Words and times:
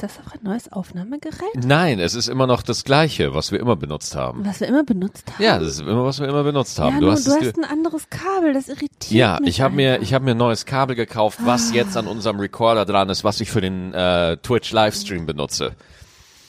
Ist 0.00 0.16
das 0.16 0.26
auch 0.26 0.32
ein 0.32 0.40
neues 0.42 0.72
Aufnahmegerät? 0.72 1.62
Nein, 1.62 1.98
es 2.00 2.14
ist 2.14 2.28
immer 2.28 2.46
noch 2.46 2.62
das 2.62 2.84
gleiche, 2.84 3.34
was 3.34 3.52
wir 3.52 3.60
immer 3.60 3.76
benutzt 3.76 4.16
haben. 4.16 4.46
Was 4.46 4.60
wir 4.60 4.66
immer 4.66 4.82
benutzt 4.82 5.30
haben? 5.30 5.44
Ja, 5.44 5.58
das 5.58 5.72
ist 5.72 5.80
immer, 5.82 6.06
was 6.06 6.20
wir 6.20 6.26
immer 6.26 6.42
benutzt 6.42 6.78
haben. 6.78 6.94
ja 6.94 7.00
du 7.00 7.04
nur, 7.04 7.12
hast 7.12 7.26
du 7.26 7.32
hast 7.32 7.58
ein 7.58 7.64
anderes 7.64 8.08
Kabel, 8.08 8.54
das 8.54 8.68
irritiert 8.68 9.10
ja, 9.10 9.38
mich 9.40 9.50
ich 9.50 9.60
habe 9.60 9.74
mir, 9.74 10.00
ich 10.00 10.14
habe 10.14 10.24
mir 10.24 10.30
ein 10.30 10.38
neues 10.38 10.64
Kabel 10.64 10.96
gekauft, 10.96 11.40
was 11.44 11.74
jetzt 11.74 11.98
an 11.98 12.06
unserem 12.06 12.40
Recorder 12.40 12.86
dran 12.86 13.10
ist, 13.10 13.24
was 13.24 13.42
ich 13.42 13.50
für 13.50 13.60
den 13.60 13.92
äh, 13.92 14.38
Twitch 14.38 14.72
Livestream 14.72 15.26
benutze. 15.26 15.72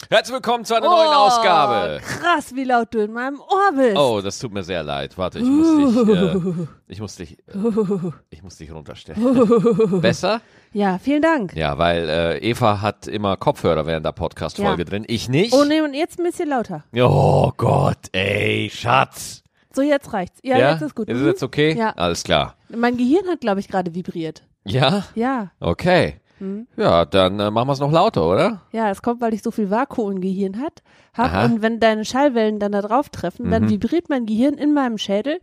Herzlich 0.10 0.34
willkommen 0.34 0.66
zu 0.66 0.76
einer 0.76 0.88
neuen 0.88 1.08
Oh, 1.10 1.14
Ausgabe. 1.28 2.02
Krass, 2.04 2.54
wie 2.54 2.66
laut 2.66 2.94
du 2.94 3.00
in 3.00 3.14
meinem 3.14 3.40
Ohr 3.40 3.72
bist. 3.78 3.96
Oh, 3.98 4.20
das 4.22 4.40
tut 4.40 4.52
mir 4.54 4.64
sehr 4.64 4.84
leid. 4.84 5.18
Warte, 5.18 5.40
ich 5.40 5.46
muss 5.46 5.96
dich, 5.96 6.08
äh, 6.10 6.68
ich 6.88 7.00
muss 7.00 7.16
dich, 7.16 7.40
äh, 7.48 8.12
ich 8.30 8.44
muss 8.44 8.58
dich 8.58 8.74
runterstellen. 8.74 10.02
Besser? 10.02 10.42
Ja, 10.74 10.98
vielen 10.98 11.22
Dank. 11.22 11.56
Ja, 11.56 11.78
weil 11.78 12.10
äh, 12.10 12.38
Eva 12.40 12.82
hat 12.82 13.08
immer 13.08 13.38
Kopfhörer 13.38 13.86
während 13.86 14.06
der 14.06 14.12
Podcast-Folge 14.12 14.82
Ja. 14.84 14.90
drin. 14.90 15.06
Ich 15.08 15.30
nicht. 15.30 15.54
Oh 15.54 15.64
nee, 15.64 15.80
und 15.82 15.94
jetzt 15.94 16.20
ein 16.20 16.24
bisschen 16.26 16.50
lauter. 16.50 16.84
Oh 16.96 17.52
Gott, 17.56 18.10
ey, 18.12 18.70
Schatz. 18.74 19.44
So, 19.74 19.82
jetzt 19.82 20.12
reicht's. 20.12 20.40
Ja, 20.44 20.72
jetzt 20.72 20.82
ist 20.82 20.96
gut. 20.96 21.08
Ist 21.08 21.20
Mhm. 21.20 21.28
jetzt 21.28 21.44
okay? 21.44 21.74
Ja. 21.78 21.92
Alles 21.92 22.24
klar. 22.24 22.56
Mein 22.68 22.98
Gehirn 22.98 23.28
hat, 23.30 23.40
glaube 23.40 23.62
ich, 23.62 23.70
gerade 23.70 23.96
vibriert. 23.96 24.44
Ja? 24.66 25.06
Ja, 25.16 25.52
Okay. 25.62 26.18
Mhm. 26.42 26.68
Ja, 26.76 27.06
dann 27.06 27.40
äh, 27.40 27.52
machen 27.52 27.68
wir 27.70 27.74
es 27.74 27.80
noch 27.80 27.92
lauter, 27.92 28.28
oder? 28.28 28.62
ja, 28.72 28.90
es 28.90 29.02
kommt, 29.02 29.22
weil 29.22 29.34
ich 29.34 29.42
so 29.44 29.52
viel 29.52 29.70
Vakuum 29.70 30.14
im 30.14 30.22
Gehirn 30.22 30.60
hat, 30.60 30.82
hab 31.14 31.28
Aha. 31.34 31.46
und 31.46 31.62
wenn 31.62 31.80
deine 31.80 32.04
Schallwellen 32.04 32.60
dann 32.60 32.72
da 32.72 32.82
drauf 32.82 33.10
treffen, 33.10 33.50
dann 33.52 33.64
Mhm. 33.66 33.70
vibriert 33.70 34.10
mein 34.10 34.26
Gehirn 34.26 34.56
in 34.56 34.74
meinem 34.74 34.98
Schädel. 34.98 35.40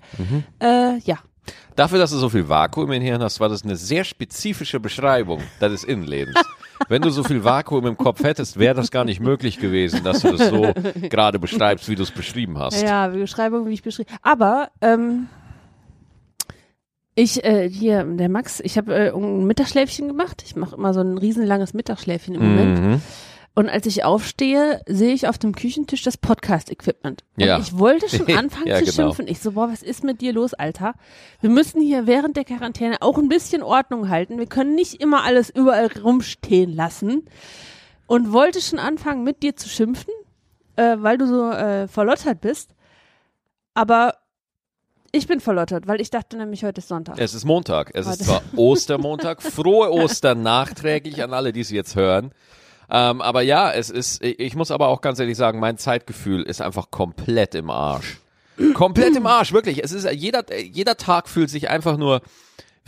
Äh, 0.61 0.99
ja. 0.99 1.17
Dafür, 1.77 1.99
dass 1.99 2.11
du 2.11 2.19
so 2.19 2.29
viel 2.29 2.49
Vakuum 2.49 2.91
im 2.93 3.01
Hirn 3.01 3.23
hast, 3.23 3.41
war 3.41 3.49
das 3.49 3.63
eine 3.65 3.77
sehr 3.77 4.05
spezifische 4.05 4.81
Beschreibung 4.81 5.41
deines 5.61 5.85
Innenlebens. 5.85 6.35
Wenn 6.89 7.03
du 7.03 7.11
so 7.11 7.23
viel 7.25 7.43
Vakuum 7.45 7.87
im 7.87 7.97
Kopf 7.97 8.23
hättest, 8.23 8.59
wäre 8.59 8.75
das 8.75 8.91
gar 8.91 9.05
nicht 9.05 9.21
möglich 9.21 9.59
gewesen, 9.59 10.05
dass 10.05 10.21
du 10.23 10.33
das 10.37 10.49
so 10.49 10.73
gerade 11.09 11.39
beschreibst, 11.39 11.89
wie 11.89 11.95
du 11.95 12.03
es 12.03 12.11
beschrieben 12.11 12.59
hast. 12.59 12.83
Ja, 12.83 13.09
Beschreibung, 13.09 13.67
wie 13.67 13.73
ich 13.73 13.83
beschrieben. 13.83 14.11
Aber 14.23 14.71
ähm, 14.81 15.29
ich 17.19 17.43
äh, 17.45 17.69
hier 17.69 18.05
der 18.05 18.29
Max, 18.29 18.61
ich 18.61 18.77
habe 18.79 18.95
äh, 18.95 19.11
ein 19.13 19.45
Mittagsschläfchen 19.45 20.07
gemacht. 20.07 20.43
Ich 20.47 20.55
mache 20.55 20.77
immer 20.77 20.95
so 20.95 21.01
ein 21.01 21.19
riesenlanges 21.19 21.75
Mittagsschläfchen 21.75 22.35
im 22.37 22.43
Moment. 22.43 22.81
Mhm. 22.81 23.03
Und 23.55 23.69
als 23.69 23.87
ich 23.87 24.05
aufstehe, 24.05 24.83
sehe 24.87 25.13
ich 25.13 25.27
auf 25.27 25.37
dem 25.37 25.53
Küchentisch 25.53 26.03
das 26.05 26.17
Podcast-Equipment. 26.17 27.25
Und 27.37 27.45
Ja. 27.45 27.59
ich 27.59 27.77
wollte 27.77 28.09
schon 28.09 28.27
anfangen 28.37 28.69
Ja, 28.69 28.77
zu 28.79 28.85
genau. 28.85 28.93
schimpfen. 29.09 29.27
Ich 29.27 29.41
so, 29.41 29.53
boah, 29.53 29.69
was 29.69 29.83
ist 29.83 30.05
mit 30.05 30.21
dir 30.21 30.33
los, 30.33 30.55
Alter? 30.55 30.95
Wir 31.41 31.51
müssen 31.51 31.81
hier 31.83 32.07
während 32.07 32.37
der 32.37 32.45
Quarantäne 32.45 32.99
auch 33.03 33.19
ein 33.19 33.29
bisschen 33.29 33.65
Ordnung 33.65 34.09
halten. 34.09 34.39
Wir 34.39 34.47
können 34.47 34.77
nicht 34.77 35.01
immer 35.01 35.25
alles 35.25 35.51
überall 35.51 35.89
rumstehen 36.01 36.73
lassen. 36.73 37.25
Und 38.07 38.33
wollte 38.33 38.61
schon 38.61 38.79
anfangen, 38.79 39.25
mit 39.25 39.43
dir 39.43 39.57
zu 39.57 39.69
schimpfen, 39.69 40.15
äh, 40.77 40.97
weil 41.01 41.19
du 41.19 41.27
so 41.27 41.51
äh, 41.51 41.89
verlottert 41.89 42.41
bist. 42.41 42.77
Aber 43.75 44.15
ich 45.19 45.27
bin 45.27 45.41
verlottert, 45.41 45.87
weil 45.87 46.01
ich 46.01 46.11
dachte 46.11 46.37
nämlich, 46.37 46.65
heute 46.65 46.79
ist 46.79 46.89
Sonntag. 46.89 47.19
Es 47.19 47.35
ist 47.35 47.45
Montag. 47.45 47.91
Es 47.93 48.07
ist 48.07 48.27
Warte. 48.29 48.43
zwar 48.43 48.43
Ostermontag. 48.59 49.43
Frohe 49.43 49.93
Ostern 49.93 50.43
nachträglich 50.43 51.23
an 51.23 51.35
alle, 51.35 51.53
die 51.53 51.61
es 51.61 51.71
jetzt 51.71 51.97
hören. 51.97 52.31
Ähm, 52.91 53.21
aber 53.21 53.43
ja, 53.43 53.71
es 53.71 53.91
ist, 53.91 54.25
ich 54.25 54.55
muss 54.55 54.71
aber 54.71 54.89
auch 54.89 55.03
ganz 55.03 55.19
ehrlich 55.19 55.37
sagen, 55.37 55.59
mein 55.61 55.77
Zeitgefühl 55.77 56.43
ist 56.43 56.63
einfach 56.63 56.91
komplett 56.91 57.55
im 57.55 57.69
Arsch. 57.69 58.19
Komplett 58.75 59.15
im 59.15 59.27
Arsch, 59.27 59.53
wirklich. 59.53 59.85
Es 59.85 59.93
ist, 59.93 60.11
jeder, 60.11 60.45
jeder 60.59 60.97
Tag 60.97 61.29
fühlt 61.29 61.51
sich 61.51 61.69
einfach 61.69 61.97
nur, 61.97 62.23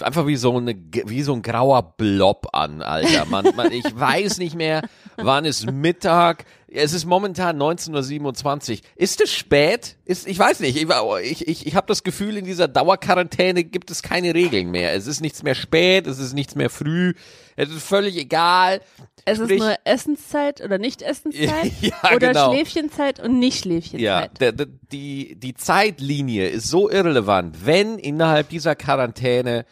einfach 0.00 0.26
wie 0.26 0.36
so 0.36 0.56
eine, 0.56 0.74
wie 1.04 1.22
so 1.22 1.34
ein 1.34 1.42
grauer 1.42 1.94
Blob 1.96 2.48
an, 2.52 2.80
Alter. 2.80 3.26
Man, 3.26 3.54
man, 3.54 3.70
ich 3.72 3.84
weiß 3.84 4.38
nicht 4.38 4.54
mehr, 4.54 4.82
wann 5.22 5.44
ist 5.44 5.70
Mittag. 5.70 6.44
Es 6.72 6.92
ist 6.92 7.04
momentan 7.04 7.60
19.27 7.60 8.70
Uhr. 8.72 8.78
Ist 8.96 9.20
es 9.20 9.32
spät? 9.32 9.96
Ist, 10.04 10.26
ich 10.28 10.38
weiß 10.38 10.60
nicht. 10.60 10.76
Ich, 10.76 11.48
ich, 11.48 11.66
ich, 11.66 11.74
habe 11.74 11.86
das 11.88 12.04
Gefühl, 12.04 12.36
in 12.36 12.44
dieser 12.44 12.68
Dauerquarantäne 12.68 13.64
gibt 13.64 13.90
es 13.90 14.02
keine 14.02 14.34
Regeln 14.34 14.70
mehr. 14.70 14.94
Es 14.94 15.06
ist 15.08 15.20
nichts 15.20 15.42
mehr 15.42 15.54
spät, 15.56 16.06
es 16.06 16.18
ist 16.18 16.32
nichts 16.32 16.54
mehr 16.54 16.70
früh. 16.70 17.14
Es 17.56 17.68
ist 17.70 17.82
völlig 17.84 18.16
egal. 18.16 18.80
Es 19.24 19.38
ist 19.38 19.46
Sprich- 19.46 19.58
nur 19.60 19.74
Essenszeit 19.84 20.60
oder 20.60 20.78
nicht 20.78 21.02
Essenszeit 21.02 21.72
Ja, 21.80 21.92
oder 22.14 22.28
genau. 22.28 22.52
Schläfchenzeit 22.52 23.18
und 23.20 23.38
nicht 23.38 23.62
Schläfchenzeit. 23.64 24.00
Ja, 24.00 24.28
der, 24.28 24.52
der, 24.52 24.66
die, 24.92 25.34
die 25.36 25.54
Zeitlinie 25.54 26.48
ist 26.48 26.68
so 26.68 26.88
irrelevant, 26.88 27.66
wenn 27.66 27.98
innerhalb 27.98 28.48
dieser 28.48 28.76
Quarantäne 28.76 29.66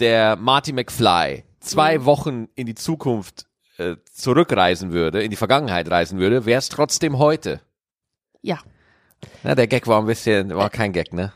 der 0.00 0.36
Marty 0.36 0.72
McFly 0.72 1.44
zwei 1.60 1.98
Mhm. 1.98 2.04
Wochen 2.04 2.48
in 2.56 2.66
die 2.66 2.74
Zukunft 2.74 3.46
äh, 3.90 3.96
zurückreisen 4.12 4.92
würde, 4.92 5.22
in 5.22 5.30
die 5.30 5.36
Vergangenheit 5.36 5.90
reisen 5.90 6.18
würde, 6.18 6.46
wäre 6.46 6.58
es 6.58 6.68
trotzdem 6.68 7.18
heute. 7.18 7.60
ja. 8.42 8.58
Na, 9.44 9.54
der 9.54 9.68
Gag 9.68 9.86
war 9.86 10.00
ein 10.00 10.06
bisschen, 10.06 10.52
war 10.56 10.68
kein 10.68 10.92
Gag, 10.92 11.12
ne? 11.12 11.32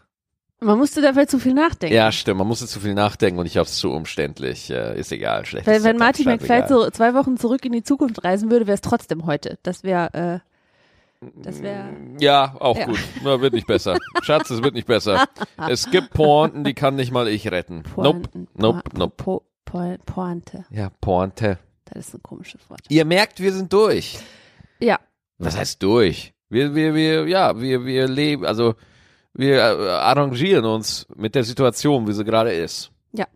Man 0.58 0.76
musste 0.76 1.00
dabei 1.02 1.26
zu 1.26 1.38
viel 1.38 1.54
nachdenken. 1.54 1.94
Ja, 1.94 2.10
stimmt, 2.10 2.38
man 2.38 2.48
musste 2.48 2.66
zu 2.66 2.80
viel 2.80 2.94
nachdenken 2.94 3.38
und 3.38 3.46
ich 3.46 3.56
hab's 3.58 3.76
zu 3.76 3.92
umständlich. 3.92 4.70
Äh, 4.70 4.98
ist 4.98 5.12
egal, 5.12 5.44
schlecht. 5.46 5.66
Weil 5.68 5.84
wenn 5.84 5.96
Marty 5.96 6.24
McFly 6.24 6.64
so 6.66 6.90
zwei 6.90 7.14
Wochen 7.14 7.36
zurück 7.36 7.64
in 7.64 7.70
die 7.72 7.84
Zukunft 7.84 8.24
reisen 8.24 8.50
würde, 8.50 8.66
wäre 8.66 8.74
es 8.74 8.80
trotzdem 8.80 9.24
heute. 9.26 9.58
Das 9.62 9.84
wäre, 9.84 10.42
äh, 11.20 11.26
das 11.42 11.62
wäre. 11.62 11.90
Ja, 12.18 12.56
auch 12.58 12.76
Ja. 12.76 12.86
gut. 12.86 12.98
Na, 13.22 13.40
wird 13.40 13.52
nicht 13.52 13.66
besser. 13.68 13.98
Schatz, 14.22 14.50
es 14.50 14.62
wird 14.64 14.74
nicht 14.74 14.88
besser. 14.88 15.24
Es 15.68 15.88
gibt 15.90 16.10
Pointen, 16.10 16.64
die 16.64 16.74
kann 16.74 16.96
nicht 16.96 17.12
mal 17.12 17.28
ich 17.28 17.50
retten. 17.52 17.84
Nope, 17.96 18.20
Pointen- 18.28 18.48
nope, 18.54 18.82
Po- 18.90 18.98
nope. 18.98 19.14
Po 19.16 19.42
Po 19.64 19.96
Pointe. 20.06 20.64
Ja, 20.70 20.90
Pointe. 21.00 21.58
Das 21.86 22.08
ist 22.08 22.14
ein 22.14 22.22
komisches 22.22 22.68
Wort. 22.68 22.80
Ihr 22.88 23.04
merkt, 23.04 23.40
wir 23.40 23.52
sind 23.52 23.72
durch. 23.72 24.18
Ja. 24.80 24.98
Was 25.38 25.56
heißt 25.56 25.82
durch? 25.82 26.34
Wir, 26.48 26.74
wir, 26.74 26.94
wir, 26.94 27.26
ja, 27.26 27.60
wir, 27.60 27.84
wir 27.84 28.08
leben, 28.08 28.44
also 28.44 28.74
wir 29.32 29.56
äh, 29.56 29.90
arrangieren 29.90 30.64
uns 30.64 31.06
mit 31.14 31.34
der 31.34 31.44
Situation, 31.44 32.06
wie 32.06 32.12
sie 32.12 32.24
gerade 32.24 32.52
ist. 32.52 32.90
Ja. 33.12 33.26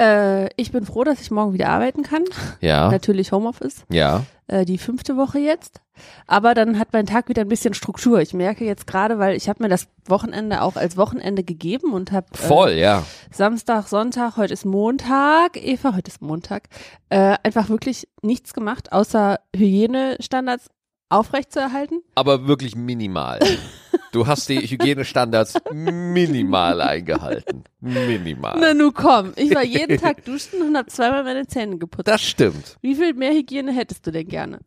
Äh, 0.00 0.48
ich 0.56 0.70
bin 0.72 0.84
froh, 0.86 1.04
dass 1.04 1.20
ich 1.20 1.30
morgen 1.30 1.52
wieder 1.52 1.68
arbeiten 1.68 2.02
kann. 2.02 2.24
Ja, 2.60 2.90
Natürlich 2.90 3.32
Homeoffice. 3.32 3.84
ja. 3.90 4.24
Äh, 4.50 4.64
die 4.64 4.78
fünfte 4.78 5.18
Woche 5.18 5.38
jetzt. 5.38 5.82
Aber 6.26 6.54
dann 6.54 6.78
hat 6.78 6.94
mein 6.94 7.04
Tag 7.04 7.28
wieder 7.28 7.42
ein 7.42 7.48
bisschen 7.48 7.74
Struktur. 7.74 8.20
Ich 8.22 8.32
merke 8.32 8.64
jetzt 8.64 8.86
gerade, 8.86 9.18
weil 9.18 9.36
ich 9.36 9.46
habe 9.48 9.62
mir 9.62 9.68
das 9.68 9.88
Wochenende 10.06 10.62
auch 10.62 10.76
als 10.76 10.96
Wochenende 10.96 11.42
gegeben 11.44 11.92
und 11.92 12.12
habe 12.12 12.28
Voll, 12.32 12.70
äh, 12.70 12.80
ja. 12.80 13.04
Samstag, 13.30 13.88
Sonntag, 13.88 14.38
heute 14.38 14.54
ist 14.54 14.64
Montag, 14.64 15.56
Eva, 15.62 15.94
heute 15.94 16.10
ist 16.10 16.22
Montag, 16.22 16.68
äh, 17.10 17.36
einfach 17.42 17.68
wirklich 17.68 18.08
nichts 18.22 18.54
gemacht, 18.54 18.90
außer 18.90 19.38
Hygienestandards 19.54 20.70
aufrechtzuerhalten. 21.10 22.00
Aber 22.14 22.46
wirklich 22.46 22.74
minimal. 22.74 23.40
Du 24.12 24.26
hast 24.26 24.48
die 24.48 24.58
Hygienestandards 24.60 25.54
minimal 25.72 26.80
eingehalten. 26.80 27.64
Minimal. 27.80 28.56
Na 28.60 28.74
nu 28.74 28.90
komm, 28.92 29.32
ich 29.36 29.54
war 29.54 29.64
jeden 29.64 29.98
Tag 30.00 30.24
duschen 30.24 30.62
und 30.62 30.76
habe 30.76 30.88
zweimal 30.88 31.24
meine 31.24 31.46
Zähne 31.46 31.78
geputzt. 31.78 32.08
Das 32.08 32.22
stimmt. 32.22 32.78
Wie 32.80 32.94
viel 32.94 33.14
mehr 33.14 33.32
Hygiene 33.32 33.72
hättest 33.72 34.06
du 34.06 34.10
denn 34.10 34.26
gerne? 34.26 34.60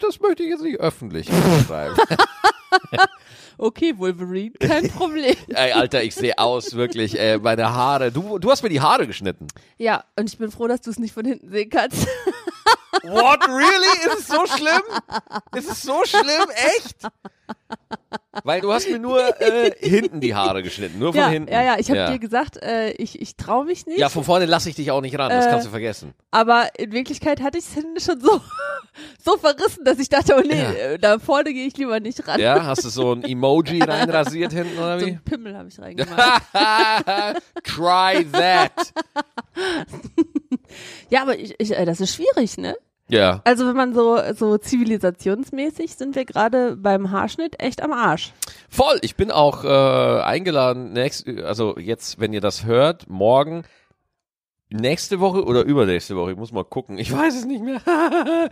Das 0.00 0.20
möchte 0.20 0.42
ich 0.42 0.50
jetzt 0.50 0.62
nicht 0.62 0.78
öffentlich 0.80 1.28
beschreiben. 1.28 1.96
Okay, 3.58 3.94
Wolverine, 3.96 4.52
kein 4.60 4.88
Problem. 4.90 5.34
Ey, 5.48 5.72
Alter, 5.72 6.02
ich 6.02 6.14
sehe 6.14 6.36
aus, 6.36 6.74
wirklich, 6.74 7.18
äh, 7.18 7.38
meine 7.38 7.72
Haare. 7.72 8.12
Du, 8.12 8.38
du 8.38 8.50
hast 8.50 8.62
mir 8.62 8.68
die 8.68 8.82
Haare 8.82 9.06
geschnitten. 9.06 9.46
ja, 9.78 10.04
und 10.18 10.28
ich 10.28 10.36
bin 10.36 10.50
froh, 10.50 10.66
dass 10.66 10.82
du 10.82 10.90
es 10.90 10.98
nicht 10.98 11.14
von 11.14 11.24
hinten 11.24 11.48
sehen 11.48 11.70
kannst. 11.70 12.06
What, 13.02 13.46
really? 13.48 14.06
Ist 14.06 14.20
es 14.20 14.26
so 14.28 14.46
schlimm? 14.46 14.82
Ist 15.54 15.70
es 15.70 15.82
so 15.82 16.02
schlimm? 16.04 16.50
Echt? 16.76 16.96
Weil 18.44 18.60
du 18.60 18.72
hast 18.72 18.88
mir 18.88 18.98
nur 18.98 19.20
äh, 19.40 19.72
hinten 19.80 20.20
die 20.20 20.34
Haare 20.34 20.62
geschnitten, 20.62 20.98
nur 20.98 21.12
von 21.12 21.20
ja, 21.20 21.28
hinten. 21.28 21.50
ja, 21.52 21.62
ja, 21.62 21.76
ich 21.78 21.88
habe 21.88 21.98
ja. 22.00 22.10
dir 22.10 22.18
gesagt, 22.18 22.62
äh, 22.62 22.90
ich, 22.92 23.20
ich 23.20 23.36
traue 23.36 23.64
mich 23.64 23.86
nicht. 23.86 23.98
Ja, 23.98 24.08
von 24.10 24.24
vorne 24.24 24.44
lasse 24.46 24.68
ich 24.68 24.74
dich 24.76 24.90
auch 24.90 25.00
nicht 25.00 25.18
ran, 25.18 25.30
das 25.30 25.46
Äh, 25.46 25.50
kannst 25.50 25.66
du 25.66 25.70
vergessen. 25.70 26.12
Aber 26.30 26.68
in 26.78 26.92
Wirklichkeit 26.92 27.40
hatte 27.40 27.56
ich 27.58 27.64
es 27.64 27.72
hinten 27.72 27.98
schon 27.98 28.20
so, 28.20 28.40
so 29.24 29.38
verrissen, 29.38 29.84
dass 29.84 29.98
ich 29.98 30.08
dachte, 30.10 30.34
oh 30.38 30.42
nee, 30.46 30.60
Ja. 30.60 30.70
äh, 30.70 30.98
da 30.98 31.18
vorne 31.18 31.52
gehe 31.54 31.66
ich 31.66 31.76
lieber 31.78 31.98
nicht 31.98 32.26
ran. 32.28 32.38
Ja, 32.38 32.64
hast 32.64 32.84
du 32.84 32.90
so 32.90 33.12
ein 33.14 33.24
Emoji 33.28 33.82
reinrasiert 33.82 34.52
hinten 34.52 34.78
oder 34.78 35.00
So 35.00 35.06
wie? 35.06 35.10
einen 35.12 35.24
Pimmel 35.24 35.56
habe 35.56 35.68
ich 35.68 35.78
reingemacht. 35.80 36.42
Try 37.64 38.26
that. 38.32 38.92
ja, 41.10 41.22
aber 41.22 41.38
ich, 41.38 41.54
ich, 41.58 41.76
äh, 41.76 41.84
das 41.86 42.00
ist 42.00 42.14
schwierig, 42.14 42.58
ne? 42.58 42.76
Ja. 43.08 43.40
Also 43.44 43.66
wenn 43.66 43.76
man 43.76 43.94
so, 43.94 44.18
so 44.34 44.58
zivilisationsmäßig 44.58 45.94
sind 45.94 46.16
wir 46.16 46.24
gerade 46.24 46.76
beim 46.76 47.10
Haarschnitt 47.10 47.60
echt 47.62 47.82
am 47.82 47.92
Arsch. 47.92 48.32
Voll. 48.68 48.98
Ich 49.02 49.16
bin 49.16 49.30
auch 49.30 49.64
äh, 49.64 50.22
eingeladen, 50.22 50.92
nächst, 50.92 51.28
also 51.28 51.78
jetzt, 51.78 52.18
wenn 52.18 52.32
ihr 52.32 52.40
das 52.40 52.64
hört, 52.64 53.08
morgen, 53.08 53.64
nächste 54.68 55.20
Woche 55.20 55.44
oder 55.44 55.62
übernächste 55.62 56.16
Woche, 56.16 56.32
ich 56.32 56.36
muss 56.36 56.50
mal 56.50 56.64
gucken, 56.64 56.98
ich 56.98 57.12
weiß 57.12 57.36
es 57.36 57.44
nicht 57.44 57.62
mehr. 57.62 57.80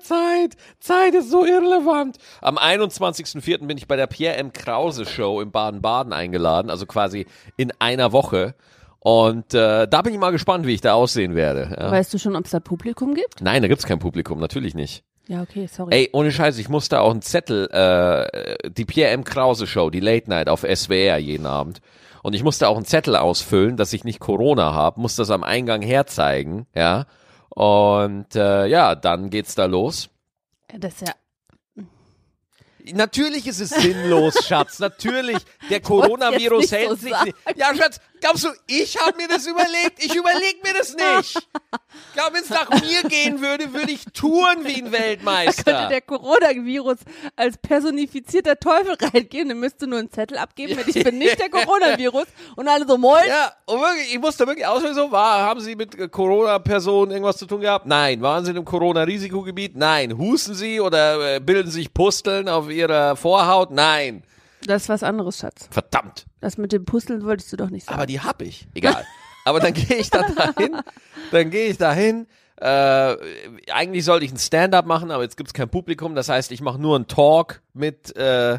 Zeit, 0.00 0.56
Zeit 0.80 1.14
ist 1.14 1.30
so 1.30 1.44
irrelevant. 1.44 2.18
Am 2.42 2.58
21.04. 2.58 3.66
bin 3.66 3.78
ich 3.78 3.88
bei 3.88 3.96
der 3.96 4.06
Pierre 4.06 4.36
M. 4.36 4.52
Krause 4.52 5.06
Show 5.06 5.40
in 5.40 5.50
Baden-Baden 5.50 6.12
eingeladen, 6.12 6.70
also 6.70 6.84
quasi 6.84 7.26
in 7.56 7.72
einer 7.78 8.12
Woche. 8.12 8.54
Und 9.00 9.54
äh, 9.54 9.86
da 9.86 10.02
bin 10.02 10.12
ich 10.12 10.18
mal 10.18 10.32
gespannt, 10.32 10.66
wie 10.66 10.74
ich 10.74 10.80
da 10.80 10.94
aussehen 10.94 11.34
werde. 11.34 11.76
Ja. 11.78 11.90
Weißt 11.90 12.12
du 12.12 12.18
schon, 12.18 12.34
ob 12.36 12.44
es 12.46 12.50
da 12.50 12.60
Publikum 12.60 13.14
gibt? 13.14 13.40
Nein, 13.40 13.62
da 13.62 13.68
gibt's 13.68 13.86
kein 13.86 13.98
Publikum, 13.98 14.40
natürlich 14.40 14.74
nicht. 14.74 15.04
Ja, 15.28 15.42
okay, 15.42 15.66
sorry. 15.66 15.94
Ey, 15.94 16.08
ohne 16.12 16.32
Scheiß, 16.32 16.58
ich 16.58 16.68
musste 16.68 17.00
auch 17.00 17.10
einen 17.10 17.22
Zettel, 17.22 17.68
äh, 17.70 18.70
die 18.70 18.86
Pierre 18.86 19.12
M. 19.12 19.24
Krause 19.24 19.66
Show, 19.66 19.90
die 19.90 20.00
Late 20.00 20.30
Night 20.30 20.48
auf 20.48 20.62
SWR 20.62 21.18
jeden 21.18 21.46
Abend. 21.46 21.80
Und 22.22 22.34
ich 22.34 22.42
musste 22.42 22.66
auch 22.66 22.76
einen 22.76 22.86
Zettel 22.86 23.14
ausfüllen, 23.14 23.76
dass 23.76 23.92
ich 23.92 24.04
nicht 24.04 24.20
Corona 24.20 24.72
habe, 24.72 25.00
muss 25.00 25.16
das 25.16 25.30
am 25.30 25.44
Eingang 25.44 25.82
herzeigen, 25.82 26.66
ja. 26.74 27.06
Und 27.50 28.34
äh, 28.36 28.66
ja, 28.66 28.94
dann 28.94 29.30
geht's 29.30 29.54
da 29.54 29.66
los. 29.66 30.08
Das 30.78 30.94
ist 30.94 31.08
ja. 31.08 31.14
Natürlich 32.94 33.46
ist 33.46 33.60
es 33.60 33.70
sinnlos, 33.70 34.46
Schatz. 34.46 34.78
Natürlich. 34.78 35.38
Der 35.70 35.80
Coronavirus 35.82 36.62
nicht 36.62 36.72
hält 36.72 36.88
so 36.88 36.94
sich 36.96 37.14
nicht. 37.24 37.36
Ja, 37.56 37.74
Schatz, 37.74 38.00
glaubst 38.20 38.44
du, 38.44 38.48
ich 38.66 38.98
habe 39.00 39.16
mir 39.16 39.28
das 39.28 39.46
überlegt? 39.46 40.04
Ich 40.04 40.14
überleg 40.14 40.62
mir 40.62 40.74
das 40.74 40.94
nicht. 40.94 41.38
Ich 42.08 42.14
glaube, 42.14 42.34
wenn 42.36 42.42
es 42.42 42.50
nach 42.50 42.68
mir 42.82 43.02
gehen 43.04 43.40
würde, 43.40 43.72
würde 43.72 43.92
ich 43.92 44.04
touren 44.12 44.64
wie 44.64 44.74
ein 44.74 44.84
Könnte 44.84 44.92
Weltmeister. 44.92 45.88
der 45.88 46.00
Coronavirus 46.00 46.98
als 47.36 47.56
personifizierter 47.58 48.58
Teufel 48.58 48.96
reingehen, 49.00 49.48
dann 49.48 49.58
müsste 49.60 49.86
nur 49.86 50.00
einen 50.00 50.10
Zettel 50.10 50.36
abgeben 50.38 50.76
mit 50.76 50.88
ich 50.94 51.04
bin 51.04 51.18
nicht 51.18 51.38
der 51.40 51.48
Coronavirus 51.50 52.26
und 52.56 52.68
alle 52.68 52.86
so 52.86 52.98
moin. 52.98 53.22
Ja, 53.26 53.52
und 53.66 53.80
wirklich, 53.80 54.12
ich 54.14 54.20
musste 54.20 54.46
wirklich 54.46 54.66
auswählen, 54.66 54.94
so, 54.94 55.10
war, 55.10 55.42
haben 55.42 55.60
Sie 55.60 55.76
mit 55.76 56.10
Corona-Personen 56.10 57.12
irgendwas 57.12 57.36
zu 57.36 57.46
tun 57.46 57.60
gehabt? 57.60 57.86
Nein. 57.86 58.20
Waren 58.20 58.44
Sie 58.44 58.52
im 58.52 58.64
Corona-Risikogebiet? 58.64 59.76
Nein. 59.76 60.16
Husten 60.18 60.54
Sie 60.54 60.80
oder 60.80 61.36
äh, 61.36 61.40
bilden 61.40 61.70
sich 61.70 61.92
Pusteln 61.94 62.48
auf 62.48 62.70
Ihrer 62.70 63.16
Vorhaut? 63.16 63.70
Nein. 63.70 64.22
Das 64.66 64.82
ist 64.82 64.88
was 64.88 65.02
anderes, 65.02 65.38
Schatz. 65.38 65.68
Verdammt. 65.70 66.26
Das 66.40 66.58
mit 66.58 66.72
dem 66.72 66.84
Pusteln 66.84 67.24
wolltest 67.24 67.52
du 67.52 67.56
doch 67.56 67.70
nicht 67.70 67.86
sagen. 67.86 67.96
Aber 67.96 68.06
die 68.06 68.20
hab 68.20 68.42
ich. 68.42 68.66
Egal. 68.74 69.04
Aber 69.44 69.60
dann 69.60 69.72
gehe 69.72 69.96
ich 69.96 70.10
dann 70.10 70.34
dahin. 70.36 70.76
Dann 71.30 71.50
gehe 71.50 71.68
ich 71.68 71.78
dahin. 71.78 72.26
Äh, 72.60 73.16
eigentlich 73.72 74.04
sollte 74.04 74.24
ich 74.24 74.32
ein 74.32 74.38
Stand-up 74.38 74.84
machen, 74.86 75.10
aber 75.10 75.22
jetzt 75.22 75.36
gibt's 75.36 75.54
kein 75.54 75.68
Publikum. 75.68 76.14
Das 76.14 76.28
heißt, 76.28 76.50
ich 76.50 76.60
mache 76.60 76.80
nur 76.80 76.96
einen 76.96 77.06
Talk 77.06 77.62
mit, 77.72 78.16
äh, 78.16 78.58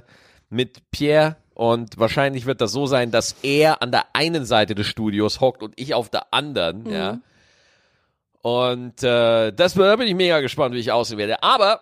mit 0.50 0.90
Pierre. 0.92 1.36
Und 1.54 2.00
wahrscheinlich 2.00 2.46
wird 2.46 2.62
das 2.62 2.72
so 2.72 2.86
sein, 2.86 3.12
dass 3.12 3.36
er 3.44 3.82
an 3.82 3.92
der 3.92 4.06
einen 4.14 4.46
Seite 4.46 4.76
des 4.76 4.88
Studios 4.88 5.42
hockt 5.42 5.62
und 5.62 5.74
ich 5.78 5.94
auf 5.94 6.10
der 6.10 6.34
anderen, 6.34 6.90
ja. 6.90 7.20
Und 8.42 9.04
äh, 9.04 9.52
das 9.52 9.74
da 9.74 9.96
bin 9.98 10.08
ich 10.08 10.16
mega 10.16 10.40
gespannt, 10.40 10.74
wie 10.74 10.80
ich 10.80 10.94
aussehen 10.94 11.18
werde. 11.18 11.44
Aber 11.44 11.82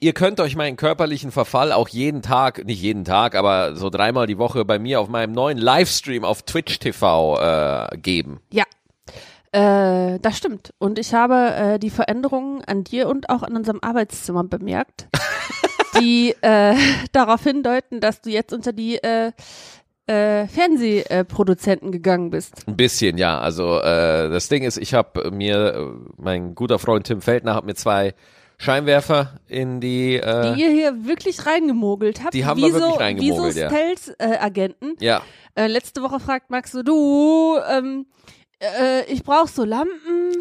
ihr 0.00 0.12
könnt 0.12 0.40
euch 0.40 0.56
meinen 0.56 0.76
körperlichen 0.76 1.30
Verfall 1.32 1.72
auch 1.72 1.88
jeden 1.88 2.22
Tag, 2.22 2.64
nicht 2.64 2.80
jeden 2.80 3.04
Tag, 3.04 3.34
aber 3.34 3.76
so 3.76 3.90
dreimal 3.90 4.26
die 4.26 4.38
Woche 4.38 4.64
bei 4.64 4.78
mir 4.78 5.00
auf 5.00 5.08
meinem 5.08 5.32
neuen 5.32 5.58
Livestream 5.58 6.24
auf 6.24 6.42
Twitch 6.42 6.78
TV 6.78 7.38
äh, 7.40 7.96
geben. 7.98 8.40
Ja. 8.50 8.64
Äh, 9.52 10.18
das 10.20 10.36
stimmt. 10.36 10.74
Und 10.78 10.98
ich 10.98 11.14
habe 11.14 11.54
äh, 11.54 11.78
die 11.78 11.90
Veränderungen 11.90 12.62
an 12.64 12.84
dir 12.84 13.08
und 13.08 13.30
auch 13.30 13.42
an 13.42 13.56
unserem 13.56 13.78
Arbeitszimmer 13.80 14.44
bemerkt, 14.44 15.08
die 16.00 16.34
äh, 16.42 16.74
darauf 17.12 17.42
hindeuten, 17.42 18.00
dass 18.00 18.20
du 18.20 18.30
jetzt 18.30 18.52
unter 18.52 18.72
die 18.72 18.96
äh, 18.96 19.32
äh, 20.06 20.46
Fernsehproduzenten 20.46 21.90
gegangen 21.90 22.30
bist. 22.30 22.66
Ein 22.68 22.76
bisschen, 22.76 23.18
ja. 23.18 23.38
Also 23.40 23.78
äh, 23.80 24.28
das 24.30 24.48
Ding 24.48 24.62
ist, 24.62 24.76
ich 24.76 24.94
habe 24.94 25.30
mir, 25.30 25.74
äh, 25.74 25.84
mein 26.16 26.54
guter 26.54 26.78
Freund 26.78 27.06
Tim 27.06 27.20
Feldner 27.20 27.54
hat 27.54 27.64
mir 27.64 27.74
zwei 27.74 28.14
Scheinwerfer 28.58 29.38
in 29.48 29.80
die, 29.80 30.16
äh, 30.16 30.54
Die 30.54 30.62
ihr 30.62 30.70
hier 30.70 31.06
wirklich 31.06 31.46
reingemogelt 31.46 32.22
habt. 32.24 32.34
Die 32.34 32.44
haben 32.44 32.60
wir 32.60 32.72
wirklich 32.72 32.92
so, 32.92 32.98
reingemogelt, 32.98 33.54
wie 33.54 33.58
so 33.58 33.60
ja. 33.60 33.68
Stealth-Agenten. 33.68 34.94
ja. 35.00 35.22
Äh, 35.54 35.68
letzte 35.68 36.02
Woche 36.02 36.20
fragt 36.20 36.50
Max 36.50 36.72
so, 36.72 36.82
du, 36.82 37.56
ähm, 37.70 38.06
äh, 38.60 39.04
ich 39.12 39.22
brauch 39.22 39.48
so 39.48 39.64
Lampen 39.64 40.32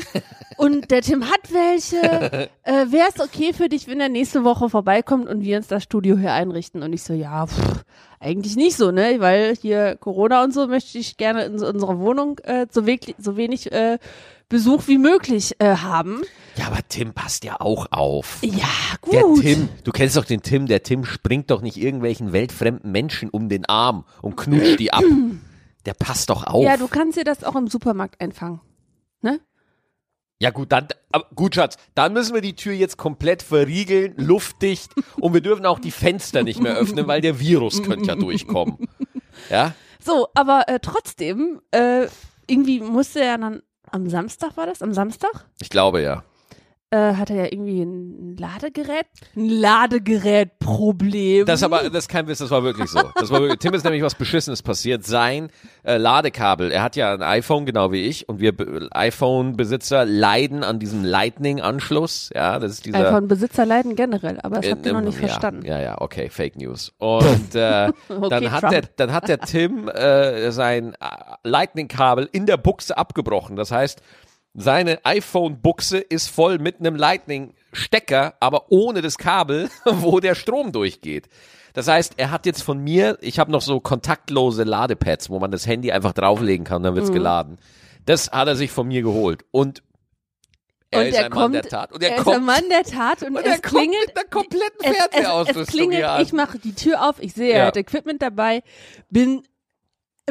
und 0.58 0.90
der 0.92 1.02
Tim 1.02 1.26
hat 1.30 1.52
welche. 1.52 2.50
Äh, 2.68 2.92
Wäre 2.92 3.10
es 3.14 3.22
okay 3.22 3.54
für 3.54 3.70
dich, 3.70 3.88
wenn 3.88 4.02
er 4.02 4.10
nächste 4.10 4.44
Woche 4.44 4.72
vorbeikommt 4.72 5.28
und 5.30 5.44
wir 5.44 5.58
uns 5.58 5.68
das 5.68 5.84
Studio 5.84 6.18
hier 6.18 6.34
einrichten? 6.34 6.82
Und 6.82 6.94
ich 6.94 7.04
so, 7.04 7.14
ja, 7.14 7.46
pff, 7.46 7.86
eigentlich 8.20 8.56
nicht 8.56 8.76
so, 8.76 8.90
ne? 8.90 9.18
Weil 9.20 9.56
hier 9.56 9.96
Corona 9.98 10.44
und 10.44 10.52
so 10.52 10.66
möchte 10.66 10.98
ich 10.98 11.16
gerne 11.16 11.44
in 11.44 11.60
so 11.60 11.68
unserer 11.68 12.00
Wohnung 12.00 12.40
äh, 12.40 12.66
so, 12.72 12.88
wenig, 12.88 13.14
so 13.20 13.38
wenig 13.38 13.72
äh, 13.72 14.00
Besuch 14.50 14.88
wie 14.88 14.98
möglich 14.98 15.54
äh, 15.60 15.76
haben. 15.76 16.22
Ja, 16.56 16.68
aber 16.68 16.80
Tim 16.90 17.14
passt 17.14 17.44
ja 17.44 17.60
auch 17.60 17.86
auf. 17.92 18.40
Ja, 18.42 18.68
gut. 19.02 19.14
Der 19.14 19.24
Tim, 19.42 19.70
du 19.84 19.92
kennst 19.92 20.18
doch 20.18 20.26
den 20.26 20.42
Tim, 20.42 20.66
der 20.66 20.82
Tim 20.82 21.06
springt 21.06 21.52
doch 21.52 21.62
nicht 21.62 21.78
irgendwelchen 21.78 22.34
weltfremden 22.34 22.92
Menschen 22.92 23.30
um 23.30 23.48
den 23.48 23.66
Arm 23.66 24.06
und 24.24 24.38
knutscht 24.38 24.80
die 24.80 24.92
ab. 24.92 25.04
Der 25.86 25.94
passt 25.94 26.30
doch 26.30 26.46
auf. 26.46 26.64
Ja, 26.64 26.78
du 26.78 26.88
kannst 26.88 27.18
dir 27.18 27.24
das 27.24 27.44
auch 27.44 27.56
im 27.56 27.68
Supermarkt 27.68 28.20
einfangen. 28.22 28.62
Ne? 29.22 29.40
Ja 30.40 30.50
gut, 30.50 30.72
dann, 30.72 30.88
gut, 31.34 31.56
Schatz, 31.56 31.78
dann 31.94 32.14
müssen 32.14 32.34
wir 32.34 32.42
die 32.42 32.56
Tür 32.56 32.74
jetzt 32.74 32.98
komplett 32.98 33.42
verriegeln, 33.42 34.16
luftdicht 34.18 34.92
und 35.20 35.34
wir 35.34 35.42
dürfen 35.42 35.66
auch 35.66 35.80
die 35.80 35.92
Fenster 35.92 36.44
nicht 36.44 36.60
mehr 36.60 36.76
öffnen, 36.76 37.08
weil 37.08 37.22
der 37.22 37.40
Virus 37.40 37.84
könnte 37.84 38.08
ja 38.08 38.16
durchkommen. 38.16 38.78
Ja? 39.50 39.74
So, 40.04 40.28
aber 40.34 40.68
äh, 40.68 40.80
trotzdem, 40.82 41.62
äh, 41.72 42.08
irgendwie 42.48 42.80
musste 42.80 43.22
er 43.22 43.38
dann 43.38 43.62
am 43.92 44.10
Samstag, 44.10 44.58
war 44.58 44.66
das? 44.66 44.82
Am 44.82 44.94
Samstag? 44.94 45.46
Ich 45.62 45.70
glaube 45.70 46.02
ja. 46.02 46.24
Äh, 46.96 47.16
hat 47.16 47.30
er 47.30 47.36
ja 47.36 47.46
irgendwie 47.46 47.82
ein 47.82 48.38
Ladegerät, 48.38 49.06
ein 49.36 49.50
Ladegerätproblem. 49.50 51.46
Das 51.46 51.62
aber, 51.64 51.90
das 51.90 52.06
ist 52.06 52.08
kein 52.10 52.28
Witz, 52.28 52.38
das 52.38 52.52
war 52.52 52.64
wirklich 52.64 52.90
so. 52.90 53.02
Das 53.16 53.30
war 53.32 53.42
wirklich, 53.42 53.60
Tim 53.60 53.74
ist 53.74 53.84
nämlich 53.84 54.02
was 54.02 54.16
Beschissenes 54.16 54.62
passiert. 54.64 55.04
Sein 55.06 55.50
äh, 55.84 55.98
Ladekabel, 55.98 56.72
er 56.72 56.84
hat 56.84 56.96
ja 56.96 57.14
ein 57.14 57.22
iPhone, 57.22 57.66
genau 57.66 57.92
wie 57.92 58.06
ich, 58.06 58.30
und 58.30 58.40
wir 58.40 58.56
Be- 58.56 58.88
iPhone-Besitzer 58.92 60.06
leiden 60.06 60.64
an 60.64 60.80
diesem 60.80 61.04
Lightning-Anschluss. 61.04 62.30
Ja, 62.34 62.60
das 62.60 62.72
ist 62.74 62.86
dieser. 62.86 63.08
iPhone-Besitzer 63.10 63.66
leiden 63.66 63.96
generell, 63.96 64.40
aber 64.42 64.62
das 64.62 64.72
habt 64.72 64.86
ihr 64.86 64.94
noch 64.94 65.02
nicht 65.02 65.20
ja, 65.20 65.28
verstanden. 65.28 65.66
Ja, 65.66 65.82
ja, 65.82 66.00
okay, 66.00 66.30
Fake 66.30 66.56
News. 66.56 66.94
Und 66.98 67.56
äh, 67.56 67.90
Okay, 68.10 68.30
dann, 68.30 68.52
hat 68.52 68.62
Trump. 68.62 68.72
der, 68.72 68.82
dann 68.96 69.12
hat 69.14 69.28
der 69.28 69.40
Tim 69.40 69.90
äh, 69.90 70.52
sein 70.52 70.94
äh, 70.94 70.98
Lightning-Kabel 71.44 72.30
in 72.32 72.46
der 72.46 72.58
Buchse 72.58 72.98
abgebrochen. 72.98 73.56
Das 73.56 73.72
heißt, 73.72 74.02
seine 74.56 75.04
iPhone-Buchse 75.06 75.98
ist 75.98 76.30
voll 76.30 76.60
mit 76.60 76.80
einem 76.80 76.96
Lightning-Stecker, 76.96 78.36
aber 78.40 78.72
ohne 78.72 79.02
das 79.02 79.18
Kabel, 79.18 79.70
wo 79.86 80.20
der 80.20 80.34
Strom 80.36 80.72
durchgeht. 80.72 81.28
Das 81.74 81.88
heißt, 81.90 82.14
er 82.18 82.32
hat 82.32 82.46
jetzt 82.46 82.64
von 82.64 82.78
mir, 82.80 83.18
ich 83.20 83.38
habe 83.38 83.52
noch 83.52 83.62
so 83.62 83.82
kontaktlose 83.82 84.64
Ladepads, 84.64 85.30
wo 85.30 85.40
man 85.40 85.52
das 85.52 85.68
Handy 85.68 85.92
einfach 85.92 86.14
drauflegen 86.14 86.66
kann, 86.66 86.84
dann 86.84 86.94
Mhm. 86.94 86.98
wird's 86.98 87.12
geladen. 87.12 87.58
Das 88.06 88.32
hat 88.32 88.48
er 88.48 88.56
sich 88.56 88.72
von 88.72 88.88
mir 88.88 89.02
geholt. 89.02 89.44
Und 89.52 89.84
er 90.92 91.02
Und 91.02 91.08
ist 91.08 91.16
er 91.16 91.26
ein 91.26 91.32
Mann 91.32 91.42
kommt, 91.42 91.56
der 91.56 91.64
Tat. 91.64 91.92
Und 91.92 92.02
er, 92.02 92.12
er 92.12 92.18
ist 92.20 92.24
kommt 92.24 92.38
ein 92.38 92.46
Mann 92.46 92.64
der 92.70 92.84
Tat 92.84 93.24
und, 93.24 93.30
und 93.36 93.46
es 93.46 93.52
er 93.56 93.60
klingelt. 93.60 94.08
mit 94.08 94.18
einer 94.18 94.30
kompletten 94.30 94.80
es, 94.84 94.90
es, 94.92 94.96
es 94.96 95.10
Fernsehausrüstung 95.12 95.66
klingelt, 95.66 96.22
ich 96.22 96.32
mache 96.32 96.60
die 96.60 96.74
Tür 96.76 97.10
auf, 97.10 97.16
ich 97.20 97.34
sehe, 97.34 97.52
er 97.52 97.60
Ja. 97.60 97.66
hat 97.66 97.76
Equipment 97.78 98.22
dabei, 98.22 98.64
bin 99.10 99.44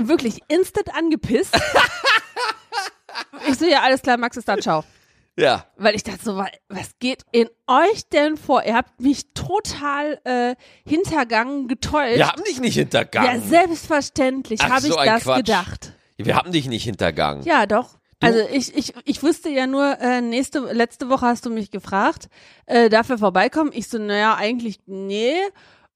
wirklich 0.01 0.39
instant 0.49 0.95
angepisst. 0.95 1.55
ich 3.49 3.59
so, 3.59 3.65
ja, 3.67 3.83
alles 3.83 4.03
klar, 4.03 4.17
Max 4.17 4.37
ist 4.37 4.49
da, 4.49 4.57
ciao. 4.59 4.85
Ja. 5.37 5.67
Weil 5.77 5.97
ich 5.97 6.05
dachte 6.05 6.23
so, 6.23 6.37
wa- 6.37 6.49
was 6.69 6.91
geht 7.01 7.23
in 7.33 7.49
euch 7.67 8.09
denn 8.11 8.37
vor? 8.37 8.63
Ihr 8.65 8.77
habt 8.77 9.01
mich 9.01 9.33
total 9.35 10.21
äh, 10.25 10.55
hintergangen, 10.89 11.67
getäuscht. 11.67 12.17
Wir 12.19 12.29
haben 12.29 12.45
dich 12.45 12.61
nicht 12.61 12.77
ja, 12.77 12.83
hintergangen. 12.83 13.43
selbstverständlich 13.49 14.61
Ach, 14.63 14.71
habe 14.71 14.87
ich 14.87 14.93
so 14.93 14.97
ein 14.99 15.07
das 15.09 15.23
Quatsch. 15.25 15.37
gedacht. 15.39 15.93
wir 16.17 16.37
haben 16.37 16.53
dich 16.53 16.69
nicht 16.69 16.85
hintergangen. 16.85 17.43
Ja, 17.45 17.67
doch. 17.67 17.99
Also 18.21 18.39
ich, 18.51 18.75
ich, 18.77 18.95
ich 19.05 19.23
wusste 19.23 19.51
ja 19.51 19.67
nur, 19.67 19.99
äh, 20.01 20.21
nächste, 20.23 20.61
letzte 20.73 21.11
Woche 21.11 21.27
hast 21.27 21.45
du 21.45 21.51
mich 21.51 21.71
gefragt, 21.71 22.29
äh, 22.67 22.89
darf 22.89 23.11
er 23.11 23.19
vorbeikommen? 23.19 23.71
Ich 23.75 23.89
so, 23.89 23.99
naja, 23.99 24.35
eigentlich 24.37 24.79
nee. 24.87 25.35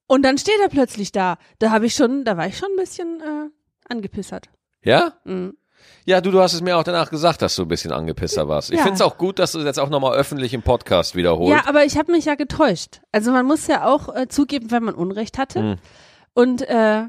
Und 0.09 0.23
dann 0.25 0.37
steht 0.37 0.59
er 0.61 0.69
plötzlich 0.69 1.13
da. 1.13 1.39
Da 1.59 1.71
habe 1.71 1.87
ich 1.87 1.95
schon, 1.95 2.25
da 2.25 2.37
war 2.37 2.47
ich 2.49 2.59
schon 2.59 2.71
ein 2.73 2.77
bisschen 2.77 3.21
äh, 3.21 3.51
angepissert. 3.89 4.49
Ja? 4.83 5.15
Mhm. 5.25 5.57
Ja, 6.05 6.21
du, 6.21 6.31
du 6.31 6.41
hast 6.41 6.55
es 6.55 6.63
mir 6.63 6.77
auch 6.79 6.85
danach 6.85 7.11
gesagt, 7.11 7.43
dass 7.43 7.55
du 7.57 7.63
ein 7.63 7.69
bisschen 7.69 7.93
angepisster 7.93 8.49
warst. 8.49 8.71
Ich 8.71 8.77
Ja. 8.79 8.83
finde 8.83 8.95
es 8.97 9.03
auch 9.03 9.19
gut, 9.19 9.39
dass 9.39 9.53
du 9.53 9.59
es 9.59 9.65
jetzt 9.65 9.79
auch 9.79 9.91
nochmal 9.91 10.17
öffentlich 10.17 10.55
im 10.55 10.63
Podcast 10.63 11.15
wiederholst. 11.17 11.51
Ja, 11.53 11.69
aber 11.69 11.85
ich 11.85 11.99
habe 11.99 12.13
mich 12.13 12.25
ja 12.25 12.35
getäuscht. 12.35 13.01
Also 13.13 13.31
man 13.33 13.45
muss 13.45 13.67
ja 13.67 13.87
auch 13.87 14.15
äh, 14.15 14.27
zugeben, 14.29 14.71
wenn 14.71 14.85
man 14.85 14.95
Unrecht 14.95 15.37
hatte. 15.39 15.61
Mhm. 15.63 15.77
Und 16.35 16.63
äh, 16.63 17.03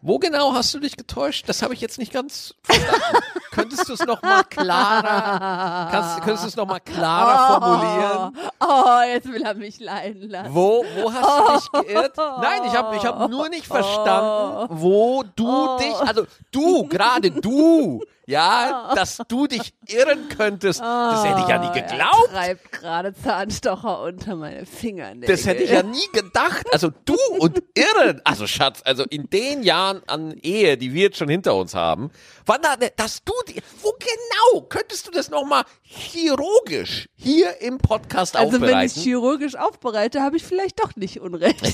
Wo 0.00 0.18
genau 0.18 0.54
hast 0.54 0.72
du 0.74 0.80
dich 0.80 0.96
getäuscht? 0.96 1.48
Das 1.48 1.62
habe 1.62 1.74
ich 1.74 1.80
jetzt 1.80 1.98
nicht 1.98 2.12
ganz 2.12 2.54
verstanden. 2.62 3.18
könntest 3.50 3.88
du 3.88 3.92
es 3.94 4.04
nochmal 4.04 4.44
klarer, 4.44 5.88
kannst, 5.90 6.22
könntest 6.22 6.44
du 6.44 6.48
es 6.48 6.56
nochmal 6.56 6.80
klarer 6.80 7.60
formulieren? 7.60 8.50
Oh, 8.60 9.00
jetzt 9.06 9.30
will 9.32 9.42
er 9.42 9.54
mich 9.54 9.80
leiden 9.80 10.30
lassen. 10.30 10.54
Wo, 10.54 10.84
wo 10.96 11.12
hast 11.12 11.68
du 11.72 11.80
dich 11.80 11.88
geirrt? 11.88 12.16
Nein, 12.16 12.62
ich 12.66 12.74
habe 12.74 12.96
ich 12.96 13.04
hab 13.04 13.28
nur 13.28 13.48
nicht 13.48 13.66
verstanden, 13.66 14.68
wo 14.70 15.24
du 15.34 15.76
dich, 15.78 15.94
also 15.96 16.26
du, 16.50 16.86
gerade 16.88 17.30
du, 17.30 18.02
Ja, 18.28 18.92
dass 18.94 19.18
du 19.26 19.46
dich 19.46 19.72
irren 19.86 20.28
könntest, 20.28 20.80
das 20.80 21.24
hätte 21.24 21.40
ich 21.40 21.48
ja 21.48 21.58
nie 21.58 21.68
Oh, 21.68 21.72
geglaubt. 21.72 22.28
Er 22.28 22.30
treibt 22.30 22.72
gerade 22.72 23.14
Zahnstocher 23.14 24.02
unter 24.02 24.36
meine 24.36 24.66
Fingernägel. 24.66 25.34
Das 25.34 25.46
hätte 25.46 25.62
ich 25.62 25.70
ja 25.70 25.82
nie 25.82 26.06
gedacht. 26.12 26.66
Also 26.70 26.90
du 27.06 27.16
und 27.38 27.62
Irren. 27.74 28.20
Also 28.24 28.46
Schatz, 28.46 28.82
also 28.84 29.04
in 29.04 29.30
den 29.30 29.62
Jahren 29.62 30.02
an 30.06 30.32
Ehe, 30.42 30.76
die 30.76 30.92
wir 30.92 31.04
jetzt 31.04 31.16
schon 31.16 31.30
hinter 31.30 31.54
uns 31.54 31.74
haben, 31.74 32.10
wann 32.44 32.60
da, 32.60 32.76
dass 32.96 33.24
du 33.24 33.32
die, 33.48 33.62
wo 33.80 33.92
genau 33.98 34.66
könntest 34.68 35.06
du 35.06 35.10
das 35.10 35.30
nochmal 35.30 35.64
chirurgisch 35.82 37.08
hier 37.16 37.62
im 37.62 37.78
Podcast 37.78 38.36
Also 38.36 38.52
wenn 38.60 38.62
ich 38.62 38.68
aufbereiten? 38.68 39.02
chirurgisch 39.02 39.56
aufbereite, 39.56 40.20
habe 40.20 40.36
ich 40.36 40.44
vielleicht 40.44 40.80
doch 40.80 40.94
nicht 40.96 41.20
Unrecht. 41.20 41.62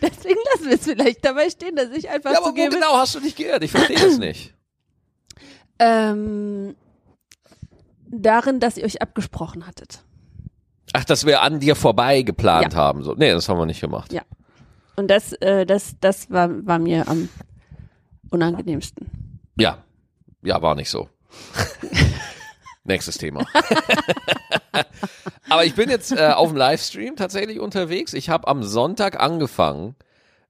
Deswegen 0.00 0.40
lassen 0.52 0.68
wir 0.68 0.74
es 0.74 0.84
vielleicht 0.84 1.24
dabei 1.24 1.50
stehen, 1.50 1.74
dass 1.76 1.90
ich 1.90 2.08
einfach 2.08 2.32
ja, 2.32 2.38
aber 2.38 2.50
wo 2.50 2.52
genau 2.52 2.96
hast 2.96 3.14
du 3.16 3.20
dich 3.20 3.34
geirrt? 3.34 3.64
Ich 3.64 3.70
verstehe 3.70 3.98
das 3.98 4.18
nicht. 4.18 4.43
Ähm, 5.78 6.74
darin, 8.08 8.60
dass 8.60 8.76
ihr 8.76 8.84
euch 8.84 9.02
abgesprochen 9.02 9.66
hattet. 9.66 10.02
Ach, 10.92 11.04
dass 11.04 11.26
wir 11.26 11.42
an 11.42 11.60
dir 11.60 11.74
vorbei 11.76 12.22
geplant 12.22 12.72
Ja. 12.74 12.78
haben. 12.78 13.02
So. 13.02 13.14
Nee, 13.14 13.32
das 13.32 13.48
haben 13.48 13.58
wir 13.58 13.66
nicht 13.66 13.80
gemacht. 13.80 14.12
Ja. 14.12 14.22
Und 14.96 15.08
das, 15.08 15.32
äh, 15.34 15.66
das, 15.66 15.96
das 16.00 16.30
war, 16.30 16.48
war 16.66 16.78
mir 16.78 17.08
am 17.08 17.28
unangenehmsten. 18.30 19.40
Ja, 19.56 19.78
ja, 20.42 20.60
war 20.62 20.74
nicht 20.76 20.90
so. 20.90 21.08
Nächstes 22.84 23.18
Thema. 23.18 23.44
Aber 25.48 25.64
ich 25.64 25.74
bin 25.74 25.88
jetzt 25.88 26.12
äh, 26.12 26.30
auf 26.34 26.48
dem 26.50 26.56
Livestream 26.56 27.16
tatsächlich 27.16 27.58
unterwegs. 27.60 28.12
Ich 28.12 28.28
habe 28.28 28.46
am 28.48 28.62
Sonntag 28.62 29.20
angefangen, 29.20 29.94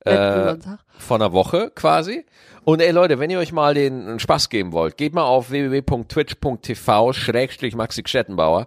äh, 0.04 0.56
vor 0.98 1.16
einer 1.16 1.32
Woche 1.32 1.70
quasi. 1.74 2.24
Und 2.64 2.80
ey 2.80 2.90
Leute, 2.92 3.18
wenn 3.18 3.30
ihr 3.30 3.38
euch 3.38 3.52
mal 3.52 3.74
den 3.74 4.18
Spaß 4.18 4.48
geben 4.48 4.72
wollt, 4.72 4.96
geht 4.96 5.14
mal 5.14 5.24
auf 5.24 5.50
www.twitch.tv 5.50 7.12
schrägstrich 7.12 7.74
Maxi 7.74 8.02
Gschettenbauer 8.02 8.66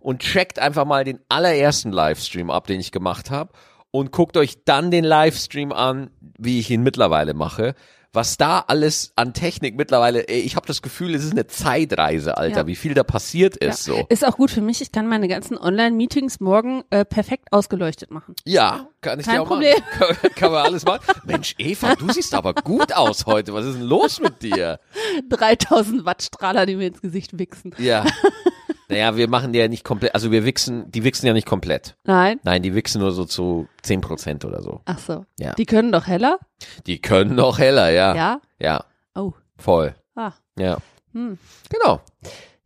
und 0.00 0.20
checkt 0.20 0.58
einfach 0.58 0.84
mal 0.84 1.04
den 1.04 1.20
allerersten 1.28 1.92
Livestream 1.92 2.50
ab, 2.50 2.66
den 2.66 2.80
ich 2.80 2.92
gemacht 2.92 3.30
habe 3.30 3.52
und 3.90 4.12
guckt 4.12 4.36
euch 4.36 4.64
dann 4.64 4.90
den 4.90 5.04
Livestream 5.04 5.72
an, 5.72 6.10
wie 6.38 6.60
ich 6.60 6.70
ihn 6.70 6.82
mittlerweile 6.82 7.34
mache. 7.34 7.74
Was 8.14 8.38
da 8.38 8.60
alles 8.66 9.12
an 9.16 9.34
Technik 9.34 9.76
mittlerweile, 9.76 10.26
ey, 10.28 10.40
ich 10.40 10.56
habe 10.56 10.66
das 10.66 10.80
Gefühl, 10.80 11.14
es 11.14 11.24
ist 11.24 11.32
eine 11.32 11.46
Zeitreise, 11.46 12.38
Alter, 12.38 12.60
Ja. 12.60 12.66
wie 12.66 12.74
viel 12.74 12.94
da 12.94 13.04
passiert 13.04 13.56
ist 13.58 13.84
so. 13.84 14.06
Ist 14.08 14.26
auch 14.26 14.36
gut 14.38 14.50
für 14.50 14.62
mich. 14.62 14.80
Ich 14.80 14.92
kann 14.92 15.06
meine 15.06 15.28
ganzen 15.28 15.58
Online-Meetings 15.58 16.40
morgen 16.40 16.84
äh, 16.88 17.04
perfekt 17.04 17.48
ausgeleuchtet 17.52 18.10
machen. 18.10 18.34
Ja, 18.46 18.88
kann 19.02 19.20
ich 19.20 19.26
Kein 19.26 19.34
dir 19.36 19.42
auch 19.42 19.46
Problem. 19.48 19.74
machen. 20.00 20.16
Kann, 20.22 20.30
kann 20.34 20.52
man 20.52 20.64
alles 20.64 20.84
machen. 20.86 21.02
Mensch, 21.26 21.54
Eva, 21.58 21.94
du 21.96 22.10
siehst 22.10 22.32
aber 22.34 22.54
gut 22.54 22.94
aus 22.94 23.26
heute. 23.26 23.52
Was 23.52 23.66
ist 23.66 23.74
denn 23.74 23.82
los 23.82 24.20
mit 24.20 24.42
dir? 24.42 24.80
3000 25.28 26.06
Watt 26.06 26.22
Strahler, 26.22 26.64
die 26.64 26.76
mir 26.76 26.86
ins 26.88 27.02
Gesicht 27.02 27.38
wichsen. 27.38 27.74
Ja. 27.78 28.04
Naja, 28.90 29.16
wir 29.16 29.28
machen 29.28 29.52
die 29.52 29.58
ja 29.58 29.68
nicht 29.68 29.84
komplett, 29.84 30.14
also 30.14 30.30
wir 30.30 30.44
wichsen, 30.44 30.90
die 30.90 31.04
wichsen 31.04 31.26
ja 31.26 31.32
nicht 31.34 31.46
komplett. 31.46 31.96
Nein? 32.04 32.40
Nein, 32.42 32.62
die 32.62 32.74
wichsen 32.74 33.00
nur 33.00 33.12
so 33.12 33.24
zu 33.26 33.68
10 33.82 34.00
Prozent 34.00 34.44
oder 34.46 34.62
so. 34.62 34.80
Ach 34.86 34.98
so. 34.98 35.26
Ja. 35.38 35.52
Die 35.54 35.66
können 35.66 35.92
doch 35.92 36.06
heller? 36.06 36.38
Die 36.86 36.98
können 37.00 37.34
noch 37.34 37.58
heller, 37.58 37.90
ja. 37.90 38.14
Ja? 38.14 38.40
Ja, 38.58 38.84
Oh. 39.14 39.32
voll. 39.58 39.94
Ah. 40.14 40.32
Ja. 40.58 40.78
Hm. 41.12 41.38
Genau. 41.68 42.00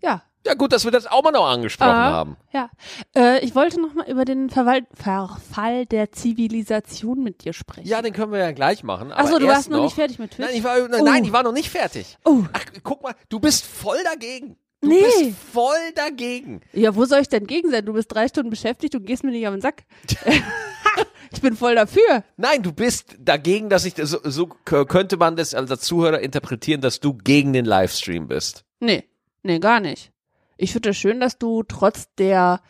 Ja. 0.00 0.23
Ja, 0.45 0.55
gut, 0.55 0.73
dass 0.73 0.85
wir 0.85 0.91
das 0.91 1.07
auch 1.07 1.23
mal 1.23 1.31
noch 1.31 1.47
angesprochen 1.49 1.91
Ah. 1.91 2.11
haben. 2.11 2.37
Ja. 2.52 2.69
Äh, 3.17 3.45
ich 3.45 3.55
wollte 3.55 3.81
noch 3.81 3.95
mal 3.95 4.09
über 4.11 4.25
den 4.25 4.50
Verwal 4.50 4.83
Verfall 4.93 5.87
der 5.87 6.11
Zivilisation 6.12 7.23
mit 7.23 7.45
dir 7.45 7.52
sprechen. 7.52 7.87
Ja, 7.87 8.02
den 8.02 8.12
können 8.12 8.33
wir 8.33 8.41
ja 8.41 8.50
gleich 8.52 8.83
machen. 8.83 9.12
Ach 9.14 9.25
so, 9.26 9.37
aber 9.37 9.41
du 9.41 9.47
warst 9.47 9.71
noch 9.71 9.83
nicht 9.85 9.95
fertig 9.95 10.19
mit 10.19 10.33
Twitch? 10.33 10.47
Nein, 10.49 10.57
ich 10.57 10.64
war, 10.64 10.76
nein, 10.88 11.00
Oh. 11.00 11.05
nein, 11.05 11.25
ich 11.25 11.33
war 11.33 11.43
noch 11.45 11.52
nicht 11.52 11.71
fertig. 11.71 12.19
Oh. 12.25 12.43
Ach, 12.52 12.64
guck 12.83 13.02
mal, 13.05 13.14
du 13.29 13.38
bist 13.38 13.64
voll 13.64 13.99
dagegen. 14.05 14.57
Du 14.83 14.89
Nee. 14.89 15.01
bist 15.03 15.37
voll 15.53 15.93
dagegen. 15.95 16.61
Ja, 16.73 16.95
wo 16.97 17.05
soll 17.05 17.21
ich 17.21 17.29
denn 17.29 17.47
gegen 17.47 17.71
sein? 17.71 17.87
Du 17.87 17.93
bist 17.93 18.12
drei 18.12 18.27
Stunden 18.27 18.51
beschäftigt 18.51 18.95
und 18.97 19.07
gehst 19.07 19.23
mir 19.23 19.31
nicht 19.31 19.47
auf 19.47 19.55
den 19.55 19.61
Sack. 19.61 19.85
ich 21.33 21.41
bin 21.41 21.57
voll 21.57 21.77
dafür. 21.77 22.25
Nein, 22.37 22.62
du 22.65 22.73
bist 22.73 23.17
dagegen, 23.21 23.69
dass 23.71 23.85
ich, 23.85 23.95
so, 24.03 24.19
so 24.25 24.47
könnte 24.65 25.17
man 25.17 25.37
das 25.37 25.55
als 25.55 25.81
Zuhörer 25.83 26.21
interpretieren, 26.21 26.81
dass 26.81 26.99
du 26.99 27.15
gegen 27.15 27.53
den 27.53 27.65
Livestream 27.65 28.27
bist. 28.27 28.65
Nee, 28.81 29.05
nee, 29.45 29.61
gar 29.61 29.79
nicht. 29.81 30.11
Ich 30.57 30.73
finde 30.73 30.91
es 30.91 30.97
schön, 30.97 31.21
dass 31.21 31.39
du 31.39 31.62
trotz 31.62 32.09
der 32.19 32.61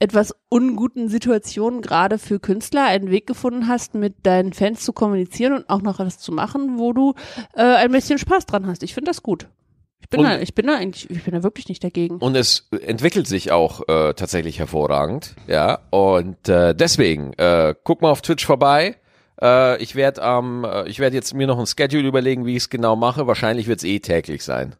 etwas 0.00 0.34
unguten 0.48 1.08
Situation 1.08 1.80
gerade 1.82 2.18
für 2.18 2.40
Künstler 2.40 2.84
einen 2.84 3.10
Weg 3.10 3.28
gefunden 3.28 3.68
hast, 3.68 3.94
mit 3.94 4.26
deinen 4.26 4.52
Fans 4.52 4.84
zu 4.84 4.92
kommunizieren 4.92 5.52
und 5.52 5.70
auch 5.70 5.82
noch 5.82 6.00
was 6.00 6.18
zu 6.18 6.32
machen, 6.32 6.78
wo 6.78 6.92
du 6.92 7.14
äh, 7.54 7.62
ein 7.62 7.92
bisschen 7.92 8.18
Spaß 8.18 8.46
dran 8.46 8.66
hast. 8.66 8.82
Ich 8.82 8.92
finde 8.92 9.10
das 9.12 9.22
gut. 9.22 9.46
Ich 10.04 10.10
bin, 10.10 10.20
Und- 10.20 10.26
da, 10.26 10.38
ich 10.38 10.54
bin 10.54 10.66
da 10.66 10.76
eigentlich, 10.76 11.10
ich 11.10 11.24
bin 11.24 11.32
da 11.34 11.42
wirklich 11.42 11.68
nicht 11.68 11.82
dagegen. 11.82 12.18
Und 12.18 12.36
es 12.36 12.68
entwickelt 12.82 13.26
sich 13.26 13.50
auch 13.52 13.80
äh, 13.88 14.12
tatsächlich 14.14 14.58
hervorragend, 14.58 15.34
ja. 15.46 15.78
Und 15.90 16.46
äh, 16.48 16.74
deswegen, 16.74 17.32
äh, 17.34 17.74
guck 17.84 18.02
mal 18.02 18.10
auf 18.10 18.20
Twitch 18.22 18.44
vorbei. 18.44 18.96
Äh, 19.40 19.82
ich 19.82 19.94
werde 19.96 20.22
am, 20.22 20.64
äh, 20.64 20.86
ich 20.88 20.98
werde 21.00 21.16
jetzt 21.16 21.32
mir 21.34 21.46
noch 21.46 21.58
ein 21.58 21.66
Schedule 21.66 22.06
überlegen, 22.06 22.44
wie 22.46 22.52
ich 22.52 22.64
es 22.64 22.70
genau 22.70 22.96
mache. 22.96 23.26
Wahrscheinlich 23.26 23.66
wird 23.66 23.78
es 23.78 23.84
eh 23.84 23.98
täglich 23.98 24.44
sein. 24.44 24.76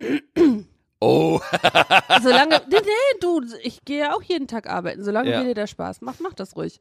Oh, 1.04 1.40
Solange, 2.22 2.60
nee, 2.70 2.76
nee, 2.80 3.18
du, 3.20 3.40
ich 3.64 3.84
gehe 3.84 3.98
ja 3.98 4.14
auch 4.14 4.22
jeden 4.22 4.46
Tag 4.46 4.70
arbeiten. 4.70 5.02
Solange 5.02 5.30
Ja. 5.32 5.42
dir 5.42 5.52
der 5.54 5.66
Spaß 5.66 6.00
macht, 6.00 6.20
mach 6.20 6.32
das 6.32 6.54
ruhig. 6.54 6.78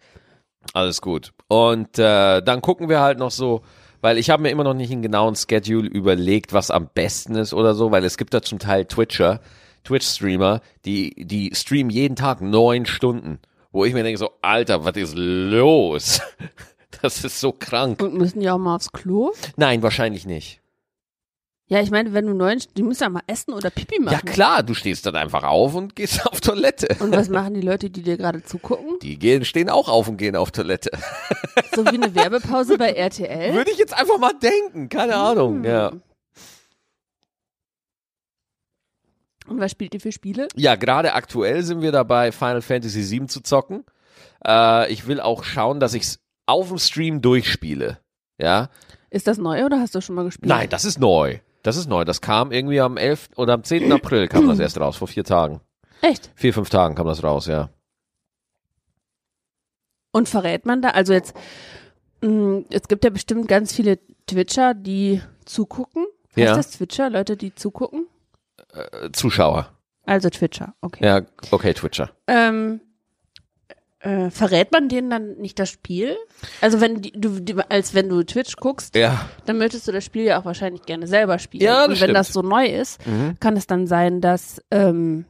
alles 0.74 1.02
gut. 1.02 1.32
Und 1.48 1.98
äh, 1.98 2.40
dann 2.44 2.62
gucken 2.62 2.88
wir 2.88 3.00
halt 3.00 3.18
noch 3.18 3.32
so, 3.32 3.64
weil 4.02 4.18
ich 4.18 4.30
habe 4.30 4.44
mir 4.44 4.50
immer 4.50 4.64
noch 4.64 4.74
nicht 4.74 4.92
einen 4.92 5.02
genauen 5.02 5.36
Schedule 5.36 5.88
überlegt, 5.88 6.54
was 6.54 6.72
am 6.72 6.90
besten 6.94 7.36
ist 7.36 7.54
oder 7.54 7.74
so, 7.74 7.92
weil 7.92 8.04
es 8.04 8.18
gibt 8.18 8.34
da 8.34 8.42
zum 8.42 8.60
Teil 8.60 8.86
Twitcher, 8.86 9.40
Twitch-Streamer, 9.84 10.62
die, 10.86 11.26
die 11.26 11.52
streamen 11.56 11.90
jeden 11.90 12.16
Tag 12.16 12.42
neun 12.42 12.86
Stunden, 12.86 13.40
wo 13.72 13.86
ich 13.86 13.94
mir 13.94 14.04
denke 14.04 14.20
so, 14.20 14.32
Alter, 14.42 14.84
was 14.86 14.96
ist 14.96 15.16
los? 15.16 16.22
Das 17.02 17.24
ist 17.24 17.40
so 17.40 17.52
krank. 17.52 18.00
Und 18.04 18.14
müssen 18.14 18.42
die 18.42 18.50
auch 18.50 18.60
mal 18.60 18.76
aufs 18.76 18.92
Klo? 18.92 19.32
Nein, 19.56 19.82
wahrscheinlich 19.82 20.28
nicht. 20.28 20.61
Ja, 21.72 21.80
ich 21.80 21.90
meine, 21.90 22.12
wenn 22.12 22.28
du 22.28 22.34
neun, 22.34 22.62
die 22.76 22.84
müssen 22.84 23.04
ja 23.04 23.08
mal 23.08 23.24
essen 23.28 23.54
oder 23.54 23.70
Pipi 23.70 23.98
machen. 23.98 24.20
Ja 24.26 24.34
klar, 24.34 24.62
du 24.62 24.74
stehst 24.74 25.06
dann 25.06 25.16
einfach 25.16 25.44
auf 25.44 25.74
und 25.74 25.96
gehst 25.96 26.28
auf 26.28 26.42
Toilette. 26.42 26.98
Und 27.00 27.16
was 27.16 27.30
machen 27.30 27.54
die 27.54 27.62
Leute, 27.62 27.90
die 27.90 28.02
dir 28.02 28.18
gerade 28.18 28.44
zugucken? 28.44 29.00
Die 29.02 29.18
gehen, 29.18 29.46
stehen 29.46 29.70
auch 29.70 29.88
auf 29.88 30.10
und 30.10 30.18
gehen 30.18 30.36
auf 30.36 30.52
Toilette. 30.52 30.92
So 31.74 31.86
wie 31.86 31.96
eine 31.96 32.14
Werbepause 32.14 32.78
bei 32.78 32.92
RTL? 32.92 33.54
Würde 33.56 33.72
ich 33.72 33.78
jetzt 33.78 33.98
einfach 33.98 34.18
mal 34.20 34.34
denken, 34.34 34.90
keine 34.90 35.16
Ahnung. 35.16 35.64
Ja. 35.64 35.94
Und 39.48 39.62
was 39.62 39.72
spielt 39.72 39.94
ihr 39.94 40.02
für 40.02 40.12
Spiele? 40.12 40.50
Ja, 40.58 40.76
gerade 40.76 41.14
aktuell 41.14 41.64
sind 41.64 41.82
wir 41.82 41.94
dabei, 41.94 42.34
Final 42.34 42.62
Fantasy 42.62 43.10
VII 43.10 43.28
zu 43.28 43.40
zocken. 43.40 43.86
Äh, 44.46 44.92
ich 44.92 45.08
will 45.08 45.22
auch 45.22 45.46
schauen, 45.46 45.80
dass 45.80 45.94
ich 45.94 46.04
es 46.04 46.20
auf 46.48 46.68
dem 46.68 46.80
Stream 46.80 47.22
durchspiele. 47.22 48.00
Ja. 48.38 48.70
Ist 49.10 49.28
das 49.28 49.38
neu 49.38 49.64
oder 49.66 49.80
hast 49.80 49.96
du 49.96 50.02
schon 50.02 50.16
mal 50.16 50.26
gespielt? 50.26 50.50
Nein, 50.50 50.70
das 50.70 50.84
ist 50.84 51.00
neu. 51.00 51.40
Das 51.64 51.78
ist 51.78 51.88
neu. 51.88 52.06
Das 52.06 52.22
kam 52.22 52.52
irgendwie 52.52 52.80
am 52.82 52.98
11. 52.98 53.30
oder 53.36 53.54
am 53.54 53.64
10. 53.64 53.92
April 53.92 54.28
kam 54.28 54.48
das 54.48 54.60
erst 54.60 54.80
raus, 54.80 54.98
vor 54.98 55.08
vier 55.08 55.24
Tagen. 55.24 55.62
Echt? 56.02 56.32
Vier, 56.36 56.54
fünf 56.54 56.70
Tagen 56.70 56.96
kam 56.96 57.06
das 57.08 57.24
raus, 57.24 57.46
ja. 57.48 57.70
Und 60.12 60.28
verrät 60.28 60.66
man 60.66 60.82
da, 60.82 60.90
also 60.90 61.14
jetzt, 61.14 61.36
mh, 62.22 62.64
es 62.70 62.88
gibt 62.88 63.04
ja 63.04 63.10
bestimmt 63.10 63.48
ganz 63.48 63.74
viele 63.74 64.00
Twitcher, 64.28 64.74
die 64.74 65.22
zugucken. 65.46 66.06
Heißt 66.36 66.38
Ja. 66.38 66.56
das 66.56 66.72
Twitcher, 66.72 67.10
Leute, 67.10 67.38
die 67.38 67.54
zugucken? 67.56 68.08
Äh, 68.74 69.10
Zuschauer. 69.12 69.70
Also 70.06 70.30
Twitcher, 70.30 70.74
okay. 70.82 71.06
Ja, 71.06 71.22
okay, 71.52 71.74
Twitcher. 71.74 72.10
Ähm, 72.28 72.82
äh, 74.02 74.30
verrät 74.32 74.72
man 74.72 74.90
denen 74.90 75.10
dann 75.10 75.38
nicht 75.38 75.60
das 75.60 75.70
Spiel? 75.70 76.16
Also 76.62 76.82
wenn 76.82 77.02
die, 77.02 77.12
du, 77.12 77.40
die, 77.40 77.56
als 77.70 77.94
wenn 77.94 78.10
du 78.10 78.24
Twitch 78.24 78.56
guckst, 78.58 78.96
Ja. 78.96 79.30
dann 79.46 79.58
möchtest 79.58 79.88
du 79.88 79.92
das 79.92 80.04
Spiel 80.04 80.24
ja 80.24 80.40
auch 80.40 80.46
wahrscheinlich 80.46 80.84
gerne 80.84 81.08
selber 81.08 81.38
spielen. 81.40 81.64
Ja, 81.64 81.80
das 81.82 81.86
Und 81.86 81.92
wenn 81.92 81.98
stimmt. 81.98 82.18
das 82.18 82.34
so 82.34 82.42
neu 82.42 82.66
ist, 82.66 83.06
Mhm. 83.06 83.38
kann 83.40 83.56
es 83.58 83.68
dann 83.68 83.88
sein, 83.88 84.20
dass 84.22 84.62
ähm, 84.72 85.26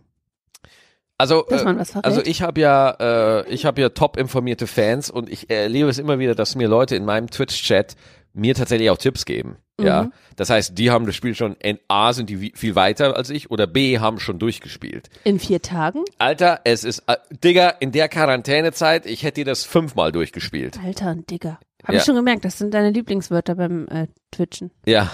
Also, 1.18 1.46
äh, 1.50 1.84
also 2.02 2.22
ich 2.24 2.42
habe 2.42 2.60
ja, 2.62 3.42
äh, 3.42 3.50
ich 3.54 3.66
habe 3.66 3.80
ja 3.82 3.90
top 3.90 4.18
informierte 4.18 4.66
Fans 4.66 5.12
und 5.12 5.30
ich 5.30 5.50
erlebe 5.52 5.88
es 5.90 6.00
immer 6.00 6.18
wieder, 6.18 6.34
dass 6.34 6.56
mir 6.56 6.68
Leute 6.68 6.96
in 6.96 7.06
meinem 7.06 7.30
Twitch-Chat 7.30 7.96
mir 8.34 8.56
tatsächlich 8.56 8.90
auch 8.90 8.98
Tipps 8.98 9.26
geben. 9.26 9.58
Ja, 9.80 10.04
Mhm. 10.04 10.14
das 10.36 10.50
heißt, 10.52 10.78
die 10.78 10.92
haben 10.92 11.06
das 11.08 11.16
Spiel 11.16 11.34
schon, 11.34 11.56
in 11.56 11.80
A 11.88 12.14
sind 12.14 12.30
die 12.30 12.52
viel 12.56 12.76
weiter 12.76 13.16
als 13.18 13.30
ich 13.32 13.50
oder 13.50 13.66
B 13.66 13.98
haben 14.00 14.20
schon 14.20 14.38
durchgespielt. 14.38 15.10
in 15.24 15.40
vier 15.40 15.62
Tagen, 15.62 16.04
Alter, 16.20 16.62
es 16.66 16.84
ist, 16.84 17.04
äh, 17.08 17.16
Digga, 17.44 17.70
in 17.80 17.92
der 17.92 18.08
Quarantänezeit, 18.08 19.06
ich 19.08 19.24
hätte 19.24 19.42
dir 19.42 19.46
das 19.46 19.66
fünfmal 19.66 20.12
durchgespielt. 20.12 20.78
Alter 20.84 21.12
und 21.12 21.30
Digger. 21.32 21.60
Habe 21.84 21.94
Ja. 21.94 22.00
ich 22.00 22.06
schon 22.06 22.16
gemerkt, 22.16 22.46
das 22.46 22.60
sind 22.60 22.74
deine 22.76 22.92
Lieblingswörter 22.92 23.56
beim 23.56 23.88
äh, 23.88 24.08
Twitchen. 24.32 24.70
Ja, 24.86 25.10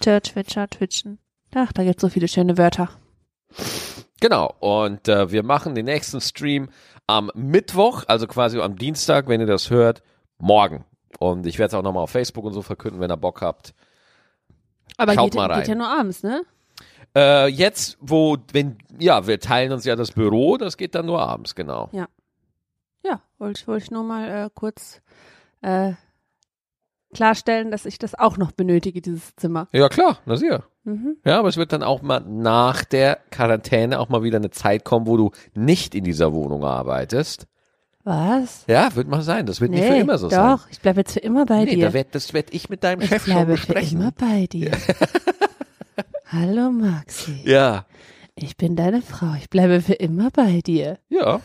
Twitter, 0.00 0.20
Twitcher, 0.20 0.68
Twitchen. 0.68 1.18
Ach, 1.54 1.72
da 1.72 1.82
gibt's 1.84 2.02
so 2.02 2.08
viele 2.10 2.28
schöne 2.28 2.58
Wörter. 2.58 2.90
genau. 4.20 4.54
Und 4.60 5.08
äh, 5.08 5.30
wir 5.32 5.42
machen 5.42 5.74
den 5.74 5.86
nächsten 5.86 6.20
Stream 6.20 6.68
am 7.06 7.30
Mittwoch, 7.34 8.04
also 8.06 8.26
quasi 8.26 8.60
am 8.60 8.76
Dienstag, 8.76 9.26
wenn 9.28 9.40
ihr 9.40 9.46
das 9.46 9.70
hört, 9.70 10.02
morgen. 10.38 10.84
Und 11.18 11.46
ich 11.46 11.58
werde 11.58 11.68
es 11.68 11.74
auch 11.74 11.82
nochmal 11.82 12.04
auf 12.04 12.10
Facebook 12.10 12.44
und 12.44 12.52
so 12.52 12.62
verkünden, 12.62 13.00
wenn 13.00 13.10
ihr 13.10 13.16
Bock 13.16 13.42
habt. 13.42 13.74
Aber 14.96 15.14
Schaut 15.14 15.32
geht, 15.32 15.34
mal 15.34 15.50
rein. 15.50 15.60
geht 15.60 15.68
ja 15.68 15.74
nur 15.74 15.88
abends, 15.88 16.22
ne? 16.22 16.42
Äh, 17.14 17.48
jetzt, 17.48 17.98
wo, 18.00 18.36
wenn, 18.52 18.78
ja, 18.98 19.26
wir 19.26 19.40
teilen 19.40 19.72
uns 19.72 19.84
ja 19.84 19.96
das 19.96 20.12
Büro, 20.12 20.56
das 20.56 20.76
geht 20.76 20.94
dann 20.94 21.06
nur 21.06 21.20
abends, 21.20 21.54
genau. 21.54 21.88
Ja, 21.92 22.06
wollte 23.40 23.60
ich, 23.60 23.66
wollte 23.66 23.84
ich 23.84 23.90
nur 23.90 24.04
mal 24.04 24.28
äh, 24.28 24.50
kurz 24.54 25.00
äh, 25.62 25.92
klarstellen, 27.14 27.70
dass 27.70 27.86
ich 27.86 27.98
das 27.98 28.14
auch 28.14 28.36
noch 28.36 28.52
benötige, 28.52 29.00
dieses 29.00 29.34
Zimmer. 29.36 29.68
Ja, 29.72 29.88
klar, 29.88 30.18
na 30.26 30.36
sicher. 30.36 30.64
Mhm. 30.84 31.16
Ja, 31.24 31.38
aber 31.38 31.48
es 31.48 31.56
wird 31.56 31.72
dann 31.72 31.82
auch 31.82 32.02
mal 32.02 32.20
nach 32.20 32.84
der 32.84 33.18
Quarantäne 33.30 33.98
auch 33.98 34.08
mal 34.08 34.22
wieder 34.22 34.36
eine 34.36 34.50
Zeit 34.50 34.84
kommen, 34.84 35.06
wo 35.06 35.16
du 35.16 35.30
nicht 35.54 35.94
in 35.94 36.04
dieser 36.04 36.32
Wohnung 36.32 36.64
arbeitest. 36.64 37.46
Was? 38.10 38.64
Ja, 38.66 38.92
wird 38.96 39.06
mal 39.06 39.22
sein. 39.22 39.46
Das 39.46 39.60
wird 39.60 39.70
nicht 39.70 39.84
für 39.84 39.94
immer 39.94 40.18
so 40.18 40.28
doch, 40.28 40.58
sein. 40.58 40.68
ich 40.72 40.80
bleibe 40.80 40.98
jetzt 40.98 41.12
für 41.12 41.20
immer 41.20 41.46
bei 41.46 41.64
nee, 41.64 41.76
dir. 41.76 41.86
da 41.86 41.92
werd, 41.92 42.12
das 42.12 42.34
werde 42.34 42.52
ich 42.52 42.68
mit 42.68 42.82
deinem 42.82 43.02
ich 43.02 43.08
Chef 43.08 43.24
schon 43.24 43.34
bleibe 43.34 43.56
für 43.56 43.66
besprechen. 43.68 44.00
immer 44.00 44.10
bei 44.10 44.48
dir. 44.48 44.72
Hallo 46.26 46.72
Maxi, 46.72 47.40
Ja, 47.44 47.86
ich 48.34 48.56
bin 48.56 48.74
deine 48.74 49.00
Frau. 49.00 49.34
Ich 49.38 49.48
bleibe 49.48 49.80
für 49.80 49.94
immer 49.94 50.30
bei 50.32 50.60
dir. 50.60 50.98
ja. 51.08 51.40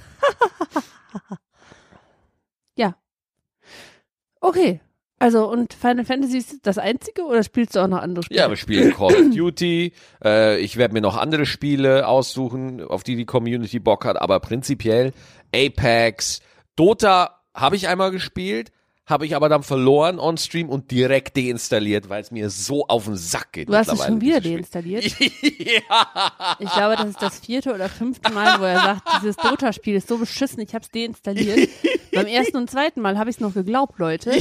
Okay. 4.39 4.81
Also, 5.19 5.49
und 5.49 5.73
Final 5.73 6.03
Fantasy 6.03 6.37
ist 6.37 6.55
das 6.63 6.79
einzige 6.79 7.23
oder 7.23 7.43
spielst 7.43 7.75
du 7.75 7.79
auch 7.79 7.87
noch 7.87 7.99
andere 7.99 8.23
Spiele? 8.23 8.39
Ja, 8.39 8.49
wir 8.49 8.57
spielen 8.57 8.91
Call 8.91 9.13
of 9.13 9.35
Duty. 9.35 9.93
Äh, 10.23 10.59
ich 10.59 10.77
werde 10.77 10.93
mir 10.93 11.01
noch 11.01 11.15
andere 11.15 11.45
Spiele 11.45 12.07
aussuchen, 12.07 12.81
auf 12.81 13.03
die 13.03 13.15
die 13.15 13.25
Community 13.25 13.79
Bock 13.79 14.03
hat. 14.03 14.19
Aber 14.19 14.39
prinzipiell 14.39 15.13
Apex, 15.55 16.41
Dota 16.75 17.41
habe 17.53 17.75
ich 17.75 17.87
einmal 17.87 18.11
gespielt, 18.11 18.71
habe 19.05 19.25
ich 19.25 19.35
aber 19.35 19.49
dann 19.49 19.61
verloren 19.61 20.19
on 20.19 20.37
Stream 20.37 20.67
und 20.67 20.89
direkt 20.89 21.37
deinstalliert, 21.37 22.09
weil 22.09 22.21
es 22.21 22.31
mir 22.31 22.49
so 22.49 22.87
auf 22.87 23.05
den 23.05 23.15
Sack 23.15 23.53
geht. 23.53 23.69
Du 23.69 23.75
hast 23.75 23.87
es 23.91 24.03
schon 24.03 24.19
wieder 24.19 24.41
deinstalliert. 24.41 25.05
Ja. 25.57 26.57
Ich 26.59 26.71
glaube, 26.71 26.95
das 26.95 27.09
ist 27.09 27.21
das 27.21 27.39
vierte 27.39 27.73
oder 27.73 27.89
fünfte 27.89 28.31
Mal, 28.31 28.59
wo 28.59 28.63
er 28.63 28.79
sagt, 28.79 29.01
dieses 29.21 29.35
Dota-Spiel 29.35 29.95
ist 29.95 30.07
so 30.07 30.17
beschissen, 30.17 30.59
ich 30.61 30.73
habe 30.73 30.83
es 30.83 30.91
deinstalliert. 30.91 31.69
Beim 32.13 32.27
ersten 32.27 32.57
und 32.57 32.69
zweiten 32.69 33.01
Mal 33.01 33.17
habe 33.17 33.29
ich 33.29 33.37
es 33.37 33.39
noch 33.39 33.53
geglaubt, 33.53 33.99
Leute. 33.99 34.31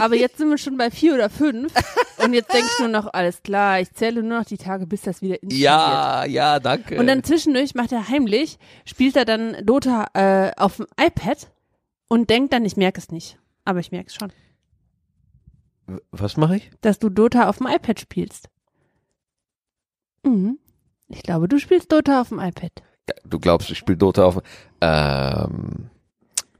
Aber 0.00 0.16
jetzt 0.16 0.38
sind 0.38 0.48
wir 0.48 0.58
schon 0.58 0.76
bei 0.76 0.90
vier 0.90 1.14
oder 1.14 1.30
fünf. 1.30 1.72
Und 2.22 2.34
jetzt 2.34 2.52
denke 2.52 2.68
ich 2.72 2.78
nur 2.78 2.88
noch, 2.88 3.12
alles 3.12 3.42
klar, 3.42 3.80
ich 3.80 3.92
zähle 3.92 4.22
nur 4.22 4.38
noch 4.38 4.46
die 4.46 4.58
Tage, 4.58 4.86
bis 4.86 5.02
das 5.02 5.22
wieder 5.22 5.42
installiert. 5.42 5.62
Ja, 5.62 6.24
ja, 6.24 6.60
danke. 6.60 6.98
Und 6.98 7.06
dann 7.06 7.24
zwischendurch 7.24 7.74
macht 7.74 7.92
er 7.92 8.08
heimlich, 8.08 8.58
spielt 8.84 9.16
er 9.16 9.24
dann 9.24 9.56
Dota 9.64 10.06
äh, 10.14 10.52
auf 10.56 10.76
dem 10.76 10.86
iPad 11.00 11.48
und 12.10 12.28
denkt 12.28 12.52
dann, 12.52 12.64
ich 12.66 12.76
merke 12.76 13.00
es 13.00 13.10
nicht. 13.10 13.38
Aber 13.64 13.78
ich 13.80 13.92
merke 13.92 14.08
es 14.08 14.14
schon, 14.14 14.32
Was 16.10 16.36
mache 16.36 16.56
ich? 16.56 16.70
dass 16.82 16.98
du 16.98 17.08
Dota 17.08 17.48
auf 17.48 17.58
dem 17.58 17.66
iPad 17.68 17.98
spielst. 18.00 18.50
Mhm. 20.24 20.58
Ich 21.08 21.22
glaube, 21.22 21.48
du 21.48 21.58
spielst 21.58 21.90
Dota 21.90 22.20
auf 22.20 22.28
dem 22.28 22.38
iPad. 22.40 22.72
Du 23.24 23.38
glaubst, 23.40 23.70
ich 23.70 23.78
spiele 23.78 23.96
Dota 23.98 24.24
auf. 24.24 24.40
Ähm, 24.80 25.90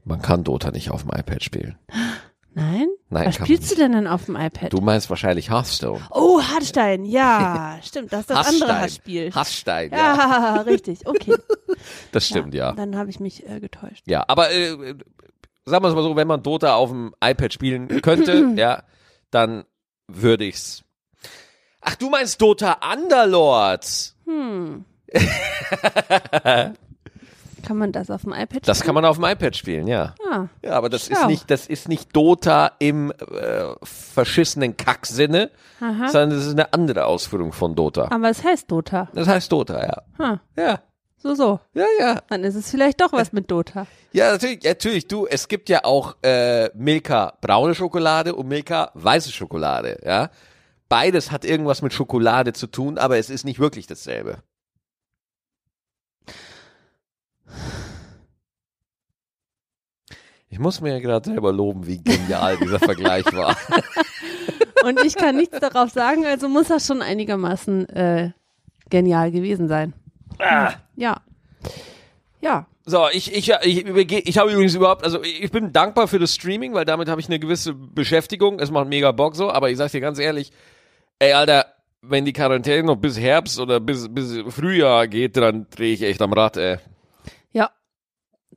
man 0.03 0.21
kann 0.21 0.43
Dota 0.43 0.71
nicht 0.71 0.89
auf 0.89 1.03
dem 1.03 1.11
iPad 1.11 1.43
spielen. 1.43 1.77
Nein? 2.53 2.87
Nein, 3.09 3.27
Was 3.27 3.35
spielst 3.35 3.71
du 3.71 3.75
denn 3.75 3.93
dann 3.93 4.07
auf 4.07 4.25
dem 4.25 4.35
iPad? 4.35 4.73
Du 4.73 4.81
meinst 4.81 5.09
wahrscheinlich 5.09 5.49
Hearthstone. 5.49 6.01
Oh, 6.11 6.41
Hartstein, 6.41 7.05
ja, 7.05 7.79
stimmt, 7.83 8.11
das 8.11 8.21
ist 8.21 8.29
das 8.29 8.47
andere 8.47 8.81
Hassstein. 8.81 8.89
Spiel. 8.89 9.31
Hassstein, 9.33 9.91
ja. 9.91 9.97
Ja, 9.97 10.61
richtig, 10.65 11.07
okay. 11.07 11.35
Das 12.11 12.27
stimmt, 12.27 12.53
ja. 12.53 12.73
Dann 12.73 12.95
habe 12.97 13.09
ich 13.09 13.19
mich 13.21 13.47
äh, 13.49 13.59
getäuscht. 13.61 14.03
Ja, 14.05 14.23
aber 14.27 14.51
äh, 14.51 14.95
sagen 15.65 15.83
wir 15.83 15.89
es 15.89 15.95
mal 15.95 16.03
so, 16.03 16.15
wenn 16.15 16.27
man 16.27 16.43
Dota 16.43 16.75
auf 16.75 16.89
dem 16.89 17.13
iPad 17.23 17.53
spielen 17.53 18.01
könnte, 18.01 18.53
ja, 18.55 18.83
dann 19.29 19.65
würde 20.07 20.45
ich's. 20.45 20.83
Ach, 21.81 21.95
du 21.95 22.09
meinst 22.09 22.41
Dota 22.41 22.77
Underlords? 22.93 24.15
Hm. 24.25 24.85
kann 27.63 27.77
man 27.77 27.91
das 27.91 28.09
auf 28.09 28.21
dem 28.23 28.33
iPad 28.33 28.67
Das 28.67 28.81
kann 28.81 28.95
man 28.95 29.05
auf 29.05 29.17
dem 29.17 29.25
iPad 29.25 29.55
spielen, 29.55 29.87
ja. 29.87 30.15
Ah, 30.29 30.45
Ja, 30.63 30.71
aber 30.73 30.89
das 30.89 31.07
ist 31.09 31.19
Schau. 31.19 31.27
nicht, 31.27 31.49
das 31.51 31.67
ist 31.67 31.87
nicht 31.87 32.15
Dota 32.15 32.71
im 32.79 33.11
äh, 33.11 33.75
verschissenen 33.83 34.77
Kacksinne, 34.77 35.51
aha. 35.79 36.07
sondern 36.09 36.31
das 36.31 36.45
ist 36.45 36.53
eine 36.53 36.73
andere 36.73 37.05
Ausführung 37.05 37.51
von 37.53 37.75
Dota. 37.75 38.07
Aber 38.11 38.29
es 38.29 38.43
heißt 38.43 38.69
Dota. 38.71 39.09
Das 39.13 39.27
heißt 39.27 39.51
Dota, 39.51 39.81
ja. 39.83 40.01
Ha, 40.19 40.39
Ja, 40.57 40.79
so, 41.21 41.35
so. 41.35 41.59
ja, 41.73 41.85
ja. 41.99 42.21
Dann 42.29 42.43
ist 42.43 42.55
es 42.55 42.69
vielleicht 42.71 42.99
doch 43.01 43.13
was 43.13 43.31
mit 43.31 43.51
Dota. 43.51 43.85
Ja, 44.11 44.31
natürlich, 44.31 44.63
natürlich, 44.63 45.07
du, 45.07 45.27
es 45.27 45.47
gibt 45.47 45.69
ja 45.69 45.83
auch 45.83 46.15
äh, 46.23 46.69
Milka 46.73 47.37
braune 47.41 47.75
Schokolade 47.75 48.35
und 48.35 48.47
Milka 48.47 48.91
weiße 48.95 49.31
Schokolade, 49.31 49.99
ja. 50.05 50.29
Beides 50.89 51.31
hat 51.31 51.45
irgendwas 51.45 51.81
mit 51.81 51.93
Schokolade 51.93 52.51
zu 52.51 52.67
tun, 52.67 52.97
aber 52.97 53.17
es 53.17 53.29
ist 53.29 53.45
nicht 53.45 53.59
wirklich 53.59 53.87
dasselbe. 53.87 54.43
Ich 60.49 60.59
muss 60.59 60.81
mir 60.81 60.91
ja 60.91 60.99
gerade 60.99 61.29
selber 61.29 61.53
loben, 61.53 61.87
wie 61.87 62.03
genial 62.03 62.57
dieser 62.57 62.79
Vergleich 62.79 63.25
war. 63.33 63.55
Und 64.83 64.99
ich 65.05 65.15
kann 65.15 65.37
nichts 65.37 65.57
darauf 65.59 65.91
sagen, 65.91 66.25
also 66.25 66.49
muss 66.49 66.67
das 66.67 66.85
schon 66.85 67.01
einigermaßen 67.01 67.87
äh, 67.87 68.31
genial 68.89 69.31
gewesen 69.31 69.69
sein. 69.69 69.93
Ah. 70.41 70.73
Ja. 70.95 71.21
Ja. 72.41 72.67
So, 72.85 73.07
ich, 73.11 73.31
ich, 73.33 73.49
ich, 73.61 73.85
überge- 73.85 74.23
ich 74.25 74.37
habe 74.39 74.51
übrigens 74.51 74.73
überhaupt, 74.73 75.03
also 75.03 75.21
ich 75.23 75.51
bin 75.51 75.71
dankbar 75.71 76.07
für 76.07 76.17
das 76.19 76.33
Streaming, 76.33 76.73
weil 76.73 76.83
damit 76.85 77.07
habe 77.07 77.21
ich 77.21 77.27
eine 77.27 77.39
gewisse 77.39 77.73
Beschäftigung. 77.75 78.59
Es 78.59 78.71
macht 78.71 78.87
mega 78.87 79.11
Bock 79.11 79.35
so, 79.35 79.51
aber 79.51 79.69
ich 79.69 79.77
sag 79.77 79.91
dir 79.91 80.01
ganz 80.01 80.17
ehrlich, 80.17 80.51
ey, 81.19 81.33
Alter, 81.33 81.67
wenn 82.01 82.25
die 82.25 82.33
Quarantäne 82.33 82.83
noch 82.83 82.95
bis 82.95 83.19
Herbst 83.19 83.59
oder 83.59 83.79
bis, 83.79 84.11
bis 84.11 84.39
Frühjahr 84.53 85.07
geht, 85.07 85.37
dann 85.37 85.67
drehe 85.69 85.93
ich 85.93 86.01
echt 86.01 86.21
am 86.23 86.33
Rad, 86.33 86.57
ey. 86.57 86.77
Ja. 87.51 87.69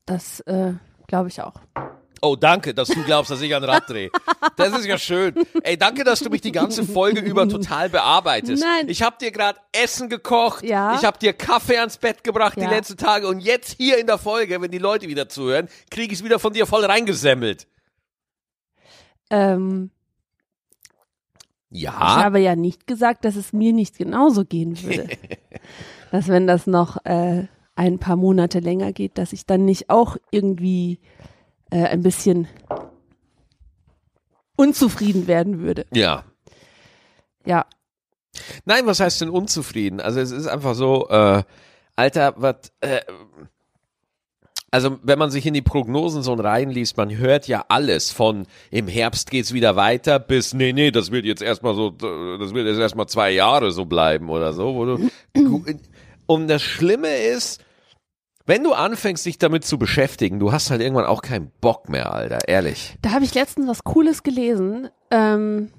Das 0.06 0.40
äh, 0.40 0.72
glaube 1.06 1.28
ich 1.28 1.42
auch. 1.42 1.54
Oh, 2.24 2.36
danke, 2.36 2.72
dass 2.72 2.88
du 2.88 3.02
glaubst, 3.04 3.30
dass 3.30 3.40
ich 3.42 3.54
ein 3.54 3.62
Rad 3.64 3.88
drehe. 3.90 4.10
Das 4.56 4.72
ist 4.78 4.86
ja 4.86 4.96
schön. 4.96 5.34
Ey, 5.62 5.76
danke, 5.76 6.04
dass 6.04 6.20
du 6.20 6.30
mich 6.30 6.40
die 6.40 6.52
ganze 6.52 6.84
Folge 6.84 7.20
über 7.20 7.46
total 7.48 7.90
bearbeitest. 7.90 8.62
Nein. 8.62 8.88
Ich 8.88 9.02
habe 9.02 9.16
dir 9.20 9.30
gerade 9.30 9.58
Essen 9.72 10.08
gekocht. 10.08 10.64
Ja. 10.64 10.94
Ich 10.96 11.04
habe 11.04 11.18
dir 11.18 11.34
Kaffee 11.34 11.78
ans 11.78 11.98
Bett 11.98 12.24
gebracht 12.24 12.56
Ja. 12.56 12.66
die 12.68 12.74
letzten 12.74 12.96
Tage. 12.96 13.28
Und 13.28 13.40
jetzt 13.40 13.76
hier 13.76 13.98
in 13.98 14.06
der 14.06 14.16
Folge, 14.18 14.60
wenn 14.62 14.70
die 14.70 14.78
Leute 14.78 15.06
wieder 15.08 15.28
zuhören, 15.28 15.68
kriege 15.90 16.12
ich 16.14 16.20
es 16.20 16.24
wieder 16.24 16.38
von 16.38 16.52
dir 16.54 16.66
voll 16.66 16.84
reingesemmelt. 16.84 17.66
Ähm, 19.30 19.90
Ich 21.70 21.82
Ja. 21.82 21.92
habe 22.22 22.38
ja 22.40 22.54
nicht 22.56 22.86
gesagt, 22.86 23.24
dass 23.24 23.34
es 23.36 23.52
mir 23.52 23.72
nicht 23.72 23.98
genauso 23.98 24.44
gehen 24.44 24.80
würde. 24.82 25.08
dass 26.12 26.28
wenn 26.28 26.46
das 26.46 26.66
noch 26.66 27.04
äh, 27.04 27.48
ein 27.74 27.98
paar 27.98 28.16
Monate 28.16 28.60
länger 28.60 28.92
geht, 28.92 29.18
dass 29.18 29.32
ich 29.32 29.44
dann 29.46 29.64
nicht 29.64 29.90
auch 29.90 30.16
irgendwie 30.30 31.00
äh, 31.74 31.84
ein 31.84 32.02
bisschen 32.02 32.48
unzufrieden 34.56 35.26
werden 35.26 35.60
würde. 35.60 35.84
Ja. 35.92 36.24
Ja, 37.44 37.66
Nein, 38.64 38.86
was 38.86 39.00
heißt 39.00 39.20
denn 39.20 39.30
unzufrieden? 39.30 40.00
Also 40.00 40.20
es 40.20 40.30
ist 40.30 40.46
einfach 40.46 40.74
so, 40.74 41.08
äh, 41.08 41.42
Alter, 41.96 42.34
was, 42.36 42.72
äh, 42.80 43.00
also 44.70 44.98
wenn 45.02 45.18
man 45.18 45.30
sich 45.30 45.46
in 45.46 45.54
die 45.54 45.62
Prognosen 45.62 46.22
so 46.22 46.34
reinliest, 46.34 46.96
man 46.96 47.16
hört 47.16 47.46
ja 47.46 47.64
alles 47.68 48.10
von 48.10 48.46
im 48.70 48.88
Herbst 48.88 49.30
geht's 49.30 49.52
wieder 49.52 49.76
weiter 49.76 50.18
bis 50.18 50.52
nee, 50.52 50.72
nee, 50.72 50.90
das 50.90 51.12
wird 51.12 51.24
jetzt 51.24 51.42
erstmal 51.42 51.74
so, 51.74 51.90
das 51.90 52.54
wird 52.54 52.66
jetzt 52.66 52.80
erstmal 52.80 53.06
zwei 53.06 53.30
Jahre 53.30 53.70
so 53.70 53.84
bleiben 53.84 54.30
oder 54.30 54.52
so. 54.52 54.84
Du, 54.84 55.10
und 56.26 56.48
das 56.48 56.62
Schlimme 56.62 57.14
ist, 57.14 57.62
wenn 58.46 58.62
du 58.64 58.72
anfängst, 58.72 59.24
dich 59.26 59.38
damit 59.38 59.64
zu 59.64 59.78
beschäftigen, 59.78 60.38
du 60.38 60.52
hast 60.52 60.70
halt 60.70 60.80
irgendwann 60.80 61.06
auch 61.06 61.22
keinen 61.22 61.50
Bock 61.60 61.88
mehr, 61.88 62.12
Alter, 62.12 62.46
ehrlich. 62.48 62.96
da 63.02 63.10
habe 63.12 63.24
ich 63.24 63.34
letztens 63.34 63.66
was 63.68 63.84
Cooles 63.84 64.22
gelesen. 64.22 64.88
Ähm, 65.10 65.70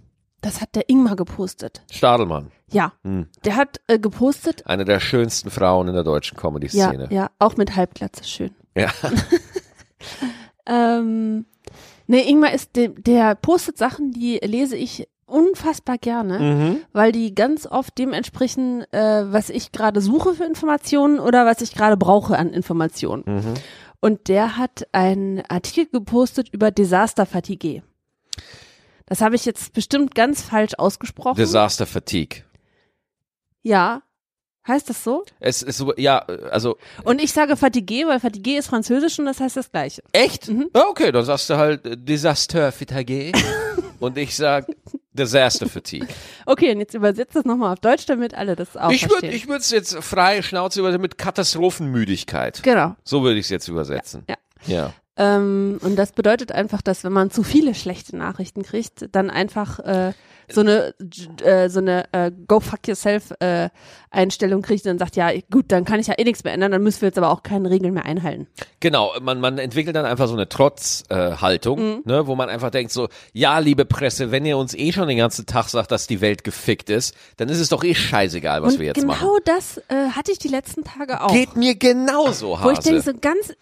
das 0.41 0.61
hat 0.61 0.75
der 0.75 0.89
Ingmar 0.89 1.15
gepostet. 1.15 1.83
Stadelmann, 1.91 2.51
Ja, 2.71 2.93
Hm. 3.03 3.27
der 3.45 3.55
hat 3.55 3.81
äh, 3.87 3.97
gepostet. 3.99 4.65
eine 4.67 4.85
der 4.85 4.99
schönsten 4.99 5.49
Frauen 5.49 5.87
in 5.87 5.93
der 5.95 6.03
deutschen 6.03 6.35
Ja, 6.37 6.41
Comedy-Szene. 6.41 7.07
ja, 7.11 7.29
auch 7.39 7.57
mit 7.57 7.75
Halbglatze 7.75 8.23
schön. 8.23 8.53
ja. 8.75 8.89
Ähm, 10.67 11.45
nee, 12.07 12.21
Ingmar 12.27 12.53
ist, 12.53 12.75
de, 12.75 12.89
der 12.89 13.35
postet 13.35 13.77
Sachen, 13.77 14.11
die 14.11 14.37
lese 14.43 14.75
ich 14.75 15.07
unfassbar 15.25 15.97
gerne, 15.97 16.39
Mhm. 16.39 16.77
weil 16.93 17.11
die 17.11 17.33
ganz 17.33 17.65
oft 17.67 17.97
dem 17.97 18.13
entsprechen, 18.13 18.81
äh, 18.91 19.23
was 19.31 19.49
ich 19.49 19.71
gerade 19.71 20.01
suche 20.01 20.33
für 20.35 20.45
Informationen 20.45 21.19
oder 21.19 21.45
was 21.45 21.61
ich 21.61 21.73
gerade 21.73 21.97
brauche 21.97 22.37
an 22.37 22.53
Informationen. 22.53 23.23
Mhm. 23.25 23.53
Und 24.01 24.27
der 24.27 24.57
hat 24.57 24.87
einen 24.91 25.41
Artikel 25.49 25.87
gepostet 25.87 26.49
über 26.49 26.69
Disaster 26.69 27.25
Fatigue. 27.25 27.81
Das 29.07 29.21
habe 29.21 29.35
ich 29.35 29.45
jetzt 29.45 29.73
bestimmt 29.73 30.13
ganz 30.15 30.41
falsch 30.41 30.73
ausgesprochen. 30.77 31.37
Disaster 31.37 31.85
Fatigue. 31.85 32.43
ja. 33.63 34.01
Heißt 34.67 34.89
das 34.89 35.03
so? 35.03 35.23
Es 35.39 35.61
ist 35.61 35.77
so, 35.77 35.93
ja, 35.95 36.17
also 36.49 36.75
Und 37.03 37.21
ich 37.21 37.31
sage 37.31 37.55
Fatigue, 37.55 38.07
weil 38.07 38.19
Fatigue 38.19 38.57
ist 38.57 38.65
französisch 38.65 39.19
und 39.19 39.25
das 39.25 39.39
heißt 39.39 39.57
das 39.57 39.71
gleiche. 39.71 40.01
echt? 40.11 40.47
Mhm. 40.49 40.71
Ja, 40.75 40.87
okay, 40.87 41.11
dann 41.11 41.23
sagst 41.23 41.51
du 41.51 41.55
halt 41.57 41.85
äh, 41.85 41.95
Disaster 41.95 42.71
Fatigue. 42.71 43.31
Und 43.99 44.17
ich 44.17 44.35
sag 44.35 44.65
Disaster 45.15 45.67
Fatigue. 45.67 46.07
Okay, 46.45 46.71
und 46.71 46.79
jetzt 46.79 46.93
übersetzt 46.93 47.35
das 47.35 47.43
nochmal 47.45 47.73
auf 47.73 47.79
Deutsch, 47.79 48.05
damit 48.05 48.35
alle 48.35 48.55
das 48.55 48.77
auch 48.77 48.91
Ich 48.91 49.01
würde 49.03 49.13
verstehen. 49.13 49.33
ich 49.33 49.47
würde 49.47 49.61
es 49.61 49.71
jetzt 49.71 49.95
freie 50.03 50.43
Schnauze 50.43 50.79
übersetzen 50.79 51.01
mit 51.01 51.17
Katastrophenmüdigkeit. 51.17 52.61
genau. 52.63 52.95
So 53.03 53.23
würde 53.23 53.39
ich 53.39 53.45
es 53.45 53.49
jetzt 53.49 53.67
übersetzen. 53.67 54.23
Ja. 54.29 54.35
Ja. 54.67 54.93
Ähm, 55.17 55.79
und 55.81 55.95
das 55.95 56.11
bedeutet 56.11 56.51
einfach, 56.51 56.81
dass 56.81 57.03
wenn 57.03 57.13
man 57.13 57.31
zu 57.31 57.43
viele 57.43 57.73
schlechte 57.73 58.15
Nachrichten 58.17 58.63
kriegt, 58.63 59.07
dann 59.15 59.29
einfach 59.29 59.79
äh, 59.79 60.13
so 60.49 60.61
eine 60.61 60.93
äh, 61.43 61.69
so 61.69 61.79
eine 61.79 62.11
äh, 62.13 62.31
Go 62.47 62.59
fuck 62.59 62.87
yourself 62.87 63.31
äh, 63.39 63.69
Einstellung 64.11 64.61
kriegt 64.61 64.85
und 64.85 64.89
dann 64.89 64.99
sagt, 64.99 65.15
ja 65.15 65.29
gut, 65.51 65.65
dann 65.71 65.85
kann 65.85 65.99
ich 65.99 66.07
ja 66.07 66.15
eh 66.17 66.23
nichts 66.23 66.43
mehr 66.43 66.53
ändern, 66.53 66.71
dann 66.71 66.81
müssen 66.81 67.01
wir 67.01 67.07
jetzt 67.07 67.17
aber 67.17 67.29
auch 67.29 67.43
keine 67.43 67.69
Regeln 67.69 67.93
mehr 67.93 68.05
einhalten. 68.05 68.47
Genau, 68.79 69.11
man, 69.21 69.39
man 69.39 69.57
entwickelt 69.57 69.95
dann 69.95 70.05
einfach 70.05 70.27
so 70.27 70.33
eine 70.33 70.47
Trotzhaltung, 70.47 71.33
äh, 71.33 71.35
Haltung, 71.41 72.01
ne, 72.05 72.27
wo 72.27 72.35
man 72.35 72.49
einfach 72.49 72.71
denkt 72.71 72.91
so, 72.91 73.09
ja, 73.33 73.59
liebe 73.59 73.85
Presse, 73.85 74.31
wenn 74.31 74.45
ihr 74.45 74.57
uns 74.57 74.73
eh 74.73 74.91
schon 74.91 75.07
den 75.07 75.17
ganzen 75.17 75.45
Tag 75.45 75.67
sagt, 75.69 75.91
dass 75.91 76.07
die 76.07 76.21
Welt 76.21 76.43
gefickt 76.43 76.89
ist, 76.89 77.15
dann 77.37 77.49
ist 77.49 77.59
es 77.59 77.69
doch 77.69 77.83
eh 77.83 77.93
scheißegal, 77.93 78.63
was 78.63 78.73
und 78.73 78.79
wir 78.79 78.87
jetzt 78.87 78.95
genau 78.95 79.13
machen. 79.13 79.29
das 79.45 79.77
äh, 79.89 80.09
hatte 80.11 80.31
ich 80.31 80.39
die 80.39 80.47
letzten 80.47 80.83
Tage 80.83 81.21
auch. 81.21 81.31
Geht 81.31 81.55
mir 81.55 81.75
genauso, 81.75 82.57
wo 82.61 82.71
ich 82.71 82.79
denke 82.79 82.99
Hase. 82.99 83.11
so 83.11 83.19
ganz 83.19 83.53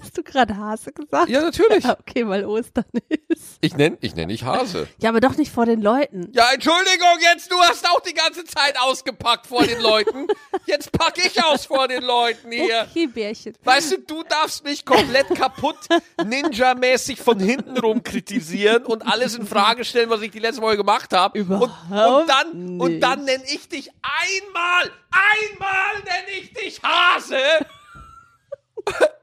Hast 0.00 0.16
du 0.16 0.22
gerade 0.22 0.56
Hase 0.56 0.92
gesagt? 0.92 1.28
Ja, 1.28 1.40
natürlich. 1.40 1.84
Okay, 2.02 2.26
weil 2.26 2.44
Ostern 2.44 2.84
ist. 3.28 3.58
Ich 3.60 3.76
nenne 3.76 3.96
ich 4.00 4.14
nenn 4.14 4.28
dich 4.28 4.44
Hase. 4.44 4.88
Ja, 4.98 5.10
aber 5.10 5.20
doch 5.20 5.36
nicht 5.36 5.52
vor 5.52 5.66
den 5.66 5.80
Leuten. 5.80 6.30
Ja, 6.32 6.50
Entschuldigung, 6.52 7.18
jetzt, 7.20 7.50
du 7.50 7.58
hast 7.60 7.88
auch 7.88 8.00
die 8.00 8.14
ganze 8.14 8.44
Zeit 8.44 8.78
ausgepackt 8.80 9.46
vor 9.46 9.64
den 9.64 9.80
Leuten. 9.80 10.26
Jetzt 10.66 10.92
pack 10.92 11.18
ich 11.18 11.42
aus 11.44 11.66
vor 11.66 11.88
den 11.88 12.02
Leuten 12.02 12.50
hier. 12.52 12.86
Okay, 12.90 13.06
Bärchen. 13.06 13.54
Weißt 13.64 13.92
du, 13.92 13.98
du 13.98 14.22
darfst 14.22 14.64
mich 14.64 14.84
komplett 14.84 15.28
kaputt 15.34 15.76
Ninja-mäßig 16.24 17.20
von 17.20 17.38
hinten 17.40 17.76
rum 17.78 18.02
kritisieren 18.02 18.84
und 18.84 19.02
alles 19.02 19.34
in 19.34 19.46
Frage 19.46 19.84
stellen, 19.84 20.08
was 20.10 20.22
ich 20.22 20.30
die 20.30 20.38
letzte 20.38 20.62
Woche 20.62 20.76
gemacht 20.76 21.12
habe. 21.12 21.40
Und, 21.42 21.50
und 21.50 21.62
Überhaupt 21.90 22.28
dann, 22.28 22.80
und 22.80 22.90
nicht. 22.92 23.02
dann 23.02 23.24
nenne 23.24 23.44
ich 23.46 23.68
dich 23.68 23.90
einmal, 24.02 24.90
einmal 25.10 26.02
nenne 26.04 26.38
ich 26.40 26.52
dich 26.52 26.82
Hase. 26.82 27.36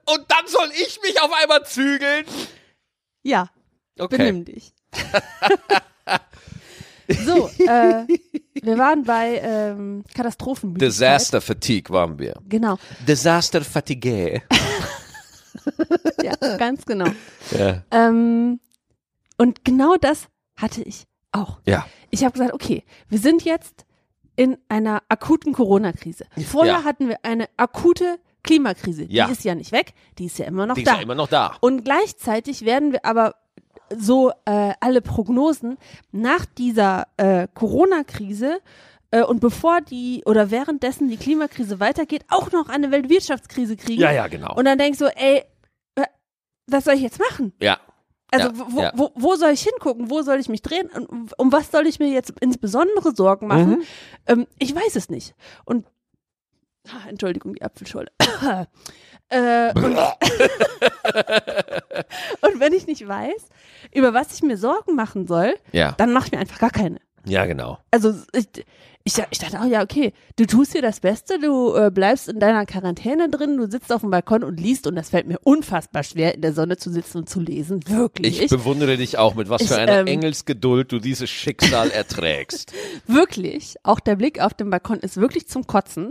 Und 0.05 0.25
dann 0.27 0.47
soll 0.47 0.69
ich 0.73 0.99
mich 1.03 1.21
auf 1.21 1.31
einmal 1.41 1.63
zügeln. 1.65 2.25
Ja, 3.23 3.49
Okay. 3.99 4.17
benimm 4.17 4.45
dich. 4.45 4.73
so, 7.25 7.47
äh, 7.59 8.05
wir 8.61 8.77
waren 8.77 9.03
bei 9.03 9.39
ähm, 9.43 10.03
Katastrophenmüdigkeit. 10.15 10.89
Disaster 10.91 11.41
Fatigue 11.41 11.89
waren 11.93 12.17
wir. 12.19 12.35
Genau, 12.47 12.77
Disaster 13.07 13.61
Fatigue. 13.63 14.41
ja, 16.23 16.35
ganz 16.57 16.85
genau. 16.85 17.07
Ja. 17.51 17.83
Ähm, 17.91 18.59
und 19.37 19.65
genau 19.65 19.95
das 19.99 20.27
hatte 20.55 20.81
ich 20.83 21.05
auch. 21.31 21.59
Ja. 21.65 21.85
Ich 22.09 22.23
habe 22.23 22.33
gesagt, 22.33 22.53
okay, 22.53 22.83
wir 23.07 23.19
sind 23.19 23.43
jetzt 23.43 23.85
in 24.35 24.57
einer 24.69 25.03
akuten 25.09 25.53
Corona-Krise. 25.53 26.25
Vorher 26.49 26.73
Ja. 26.79 26.83
hatten 26.83 27.09
wir 27.09 27.17
eine 27.23 27.47
akute 27.57 28.19
Klimakrise. 28.43 29.05
Ja. 29.09 29.25
Die 29.27 29.33
ist 29.33 29.43
ja 29.43 29.55
nicht 29.55 29.71
weg, 29.71 29.93
die 30.17 30.25
ist 30.25 30.37
ja 30.39 30.45
immer 30.45 30.65
noch 30.65 30.75
Die 30.75 30.81
ist 30.81 30.87
da. 30.87 30.95
ja 30.95 31.01
immer 31.01 31.15
noch 31.15 31.27
da. 31.27 31.55
Und 31.61 31.83
gleichzeitig 31.83 32.63
werden 32.65 32.91
wir 32.93 33.05
aber 33.05 33.35
so 33.97 34.31
äh, 34.45 34.73
alle 34.79 35.01
Prognosen 35.01 35.77
nach 36.11 36.45
dieser 36.45 37.07
äh, 37.17 37.47
Corona-Krise 37.53 38.59
äh, 39.11 39.23
und 39.23 39.39
bevor 39.39 39.81
die 39.81 40.21
oder 40.25 40.51
währenddessen 40.51 41.09
die 41.09 41.17
Klimakrise 41.17 41.79
weitergeht, 41.79 42.23
auch 42.29 42.51
noch 42.51 42.69
eine 42.69 42.91
Weltwirtschaftskrise 42.91 43.75
kriegen. 43.77 44.01
Ja, 44.01 44.11
ja, 44.11 44.27
genau. 44.27 44.53
Und 44.55 44.65
dann 44.65 44.77
denk 44.77 44.93
ich 44.93 44.99
so, 44.99 45.07
ey, 45.07 45.43
äh, 45.95 46.03
was 46.67 46.83
soll 46.85 46.93
ich 46.95 47.01
jetzt 47.01 47.19
machen? 47.19 47.53
ja. 47.59 47.79
Also 48.31 48.49
Ja, 48.49 48.53
wo, 48.67 48.79
ja. 48.81 48.91
wo, 48.95 49.09
wo 49.15 49.35
soll 49.37 49.49
ich 49.49 49.63
hingucken? 49.63 50.11
Wo 50.11 50.21
soll 50.21 50.39
ich 50.39 50.49
mich 50.49 50.61
drehen? 50.61 50.87
Um 51.37 51.51
was 51.51 51.71
soll 51.71 51.87
ich 51.87 51.97
mir 51.97 52.09
jetzt 52.09 52.31
insbesondere 52.41 53.15
Sorgen 53.15 53.47
machen? 53.47 53.69
Mhm. 53.79 53.83
Ähm, 54.27 54.47
ich 54.59 54.75
weiß 54.75 54.95
es 54.97 55.09
nicht. 55.09 55.33
Und 55.65 55.87
ah, 56.93 57.01
Entschuldigung, 57.09 57.53
die 57.55 57.61
Apfelschorle. 57.61 58.09
äh, 59.29 59.71
und, 59.75 59.97
und 62.41 62.59
wenn 62.59 62.73
ich 62.73 62.87
nicht 62.87 63.07
weiß, 63.07 63.49
über 63.93 64.13
was 64.13 64.33
ich 64.33 64.41
mir 64.43 64.57
Sorgen 64.57 64.95
machen 64.95 65.27
soll, 65.27 65.55
Ja. 65.71 65.93
dann 65.97 66.13
mache 66.13 66.27
ich 66.27 66.31
mir 66.31 66.39
einfach 66.39 66.59
gar 66.59 66.71
keine. 66.71 66.99
Ja, 67.25 67.45
genau. 67.45 67.77
Also 67.91 68.13
ich, 68.33 68.47
ich, 69.03 69.13
ich 69.31 69.39
dachte 69.39 69.59
auch, 69.59 69.65
ja, 69.65 69.81
okay, 69.81 70.13
du 70.35 70.45
tust 70.45 70.73
dir 70.73 70.81
das 70.81 70.99
Beste, 70.99 71.39
du 71.39 71.73
äh, 71.73 71.89
bleibst 71.89 72.27
in 72.29 72.39
deiner 72.39 72.65
Quarantäne 72.65 73.29
drin, 73.29 73.57
du 73.57 73.69
sitzt 73.69 73.91
auf 73.91 74.01
dem 74.01 74.11
Balkon 74.11 74.43
und 74.43 74.59
liest 74.59 74.87
und 74.87 74.95
das 74.95 75.09
fällt 75.09 75.27
mir 75.27 75.39
unfassbar 75.43 76.03
schwer, 76.03 76.35
in 76.35 76.41
der 76.41 76.53
Sonne 76.53 76.77
zu 76.77 76.91
sitzen 76.91 77.19
und 77.19 77.29
zu 77.29 77.39
lesen. 77.39 77.79
Wirklich. 77.87 78.41
Ich 78.41 78.49
bewundere 78.49 78.97
dich 78.97 79.17
auch, 79.17 79.35
mit 79.35 79.49
was 79.49 79.63
für 79.67 79.73
Ich, 79.75 79.79
einer 79.79 79.99
ähm, 79.99 80.07
Engelsgeduld 80.07 80.91
du 80.91 80.99
dieses 80.99 81.29
Schicksal 81.29 81.89
erträgst. 81.91 82.73
Wirklich, 83.07 83.75
auch 83.83 83.99
der 83.99 84.15
Blick 84.15 84.41
auf 84.41 84.53
den 84.53 84.69
Balkon 84.69 84.99
ist 84.99 85.17
wirklich 85.17 85.47
zum 85.47 85.65
Kotzen. 85.65 86.09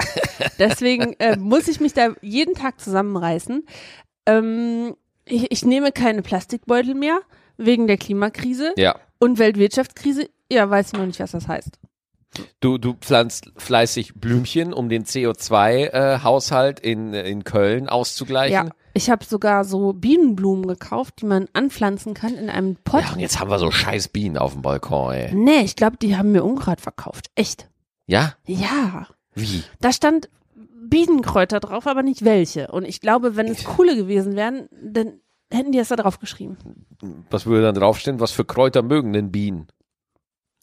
Deswegen 0.59 1.12
äh, 1.18 1.37
muss 1.37 1.68
ich 1.68 1.81
mich 1.81 1.92
da 1.92 2.14
jeden 2.21 2.55
Tag 2.55 2.81
zusammenreißen. 2.81 3.64
Ähm, 4.27 4.97
ich, 5.25 5.51
ich 5.53 5.64
nehme 5.64 5.92
keine 5.92 6.23
Plastikbeutel 6.23 6.94
mehr 6.94 7.21
wegen 7.57 7.87
der 7.87 7.97
Klimakrise 7.99 8.73
Ja. 8.77 8.97
und 9.18 9.38
Weltwirtschaftskrise. 9.38 10.29
Ja, 10.51 10.69
weiß 10.69 10.89
ich 10.89 10.93
noch 10.95 11.07
nicht, 11.07 11.21
was 11.21 11.33
das 11.33 11.49
heißt. 11.49 11.79
Du, 12.61 12.79
du 12.79 12.95
pflanzt 12.95 13.51
fleißig 13.57 14.15
Blümchen, 14.15 14.73
um 14.73 14.89
den 14.89 15.05
CO2-Haushalt 15.05 16.79
in, 16.81 17.15
in 17.15 17.45
Köln 17.45 17.89
auszugleichen. 17.89 18.69
Ja, 18.69 18.73
ich 18.95 19.11
habe 19.11 19.25
sogar 19.25 19.65
so 19.65 19.93
Bienenblumen 19.93 20.67
gekauft, 20.67 21.21
die 21.21 21.27
man 21.27 21.49
anpflanzen 21.53 22.15
kann 22.15 22.35
in 22.35 22.51
einem 22.51 22.77
Pott. 22.77 23.03
Ja, 23.03 23.13
und 23.15 23.21
jetzt 23.21 23.41
haben 23.41 23.51
wir 23.51 23.59
so 23.59 23.71
scheiß 23.71 24.09
Bienen 24.09 24.37
auf 24.37 24.53
dem 24.53 24.63
Balkon, 24.63 25.13
ey. 25.15 25.35
Nee, 25.35 25.61
ich 25.61 25.77
glaube, 25.77 25.97
die 25.97 26.17
haben 26.17 26.33
mir 26.33 26.45
Unkraut 26.45 26.81
verkauft. 26.81 27.31
Echt? 27.35 27.69
Ja? 28.07 28.35
Ja. 28.47 29.07
Wie? 29.35 29.63
Da 29.81 29.93
stand 29.93 30.29
Bienenkräuter 30.89 31.61
drauf, 31.61 31.87
aber 31.87 32.03
nicht 32.03 32.25
welche. 32.25 32.69
Und 32.69 32.85
ich 32.87 33.01
glaube, 33.01 33.37
wenn 33.37 33.49
es 33.49 33.65
coole 33.65 33.97
gewesen 33.97 34.37
wären, 34.37 34.69
dann 34.83 35.21
hätten 35.51 35.73
die 35.73 35.79
es 35.79 35.89
da 35.89 35.97
drauf 35.97 36.19
geschrieben. 36.19 36.57
Was 37.31 37.47
würde 37.47 37.63
dann 37.63 37.75
draufstehen? 37.75 38.21
Was 38.21 38.33
für 38.33 38.45
Kräuter 38.45 38.83
mögen 38.83 39.13
denn 39.13 39.31
Bienen? 39.31 39.69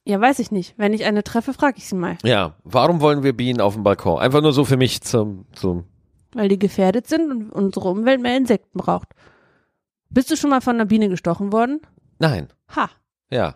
Ja, 0.07 0.21
weiß 0.21 0.37
ich 0.39 0.51
nicht. 0.51 0.75
Wenn 0.77 0.93
ich 0.93 1.05
eine 1.05 1.23
treffe, 1.23 1.51
frage 1.53 1.77
ich 1.77 1.87
sie 1.87 1.95
mal. 1.95 2.17
Ja, 2.23 2.55
warum 2.63 3.01
wollen 3.01 3.23
wir 3.23 3.33
Bienen 3.33 3.59
auf 3.59 3.73
dem 3.73 3.83
Balkon? 3.83 4.19
Einfach 4.19 4.41
nur 4.41 4.53
so 4.53 4.63
für 4.63 4.77
mich 4.77 5.01
zum, 5.01 5.45
zum 5.53 5.85
Weil 6.33 6.47
die 6.47 6.59
gefährdet 6.59 7.07
sind 7.07 7.31
und 7.31 7.49
unsere 7.51 7.89
Umwelt 7.89 8.21
mehr 8.21 8.37
Insekten 8.37 8.77
braucht. 8.77 9.09
Bist 10.11 10.29
du 10.29 10.37
schon 10.37 10.51
mal 10.51 10.61
von 10.61 10.75
einer 10.75 10.85
Biene 10.85 11.09
gestochen 11.09 11.51
worden? 11.51 11.81
Nein. 12.19 12.49
Ha. 12.75 12.89
Ja. 13.31 13.55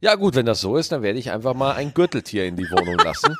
Ja, 0.00 0.16
gut, 0.16 0.34
wenn 0.34 0.46
das 0.46 0.60
so 0.60 0.76
ist, 0.76 0.90
dann 0.90 1.02
werde 1.02 1.20
ich 1.20 1.30
einfach 1.30 1.54
mal 1.54 1.74
ein 1.74 1.94
Gürteltier 1.94 2.44
in 2.44 2.56
die 2.56 2.68
Wohnung 2.68 2.98
lassen. 2.98 3.36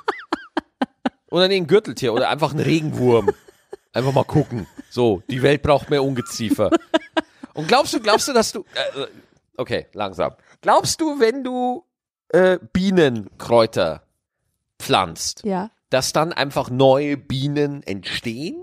Oder 1.31 1.49
nee, 1.49 1.57
ein 1.57 1.67
Gürteltier 1.67 2.13
oder 2.13 2.29
einfach 2.29 2.53
ein 2.53 2.61
Regenwurm. 2.61 3.31
Einfach 3.95 4.13
mal 4.13 4.25
gucken. 4.25 4.67
So, 4.91 5.23
die 5.31 5.43
Welt 5.43 5.63
braucht 5.63 5.89
mehr 5.89 6.05
Ungeziefer. 6.05 6.71
Und 7.55 7.69
glaubst 7.69 7.95
du, 7.95 8.01
glaubst 8.01 8.29
du, 8.29 8.35
dass 8.35 8.53
du. 8.53 8.61
Äh, 8.75 9.07
okay, 9.57 9.87
langsam. 9.95 10.35
Glaubst 10.61 11.01
du, 11.01 11.19
wenn 11.21 11.43
du 11.43 11.85
äh, 12.33 12.59
Bienenkräuter 12.73 14.03
pflanzt, 14.79 15.43
Ja. 15.45 15.71
dass 15.91 16.13
dann 16.13 16.33
einfach 16.33 16.71
neue 16.71 17.17
Bienen 17.17 17.83
entstehen? 17.83 18.57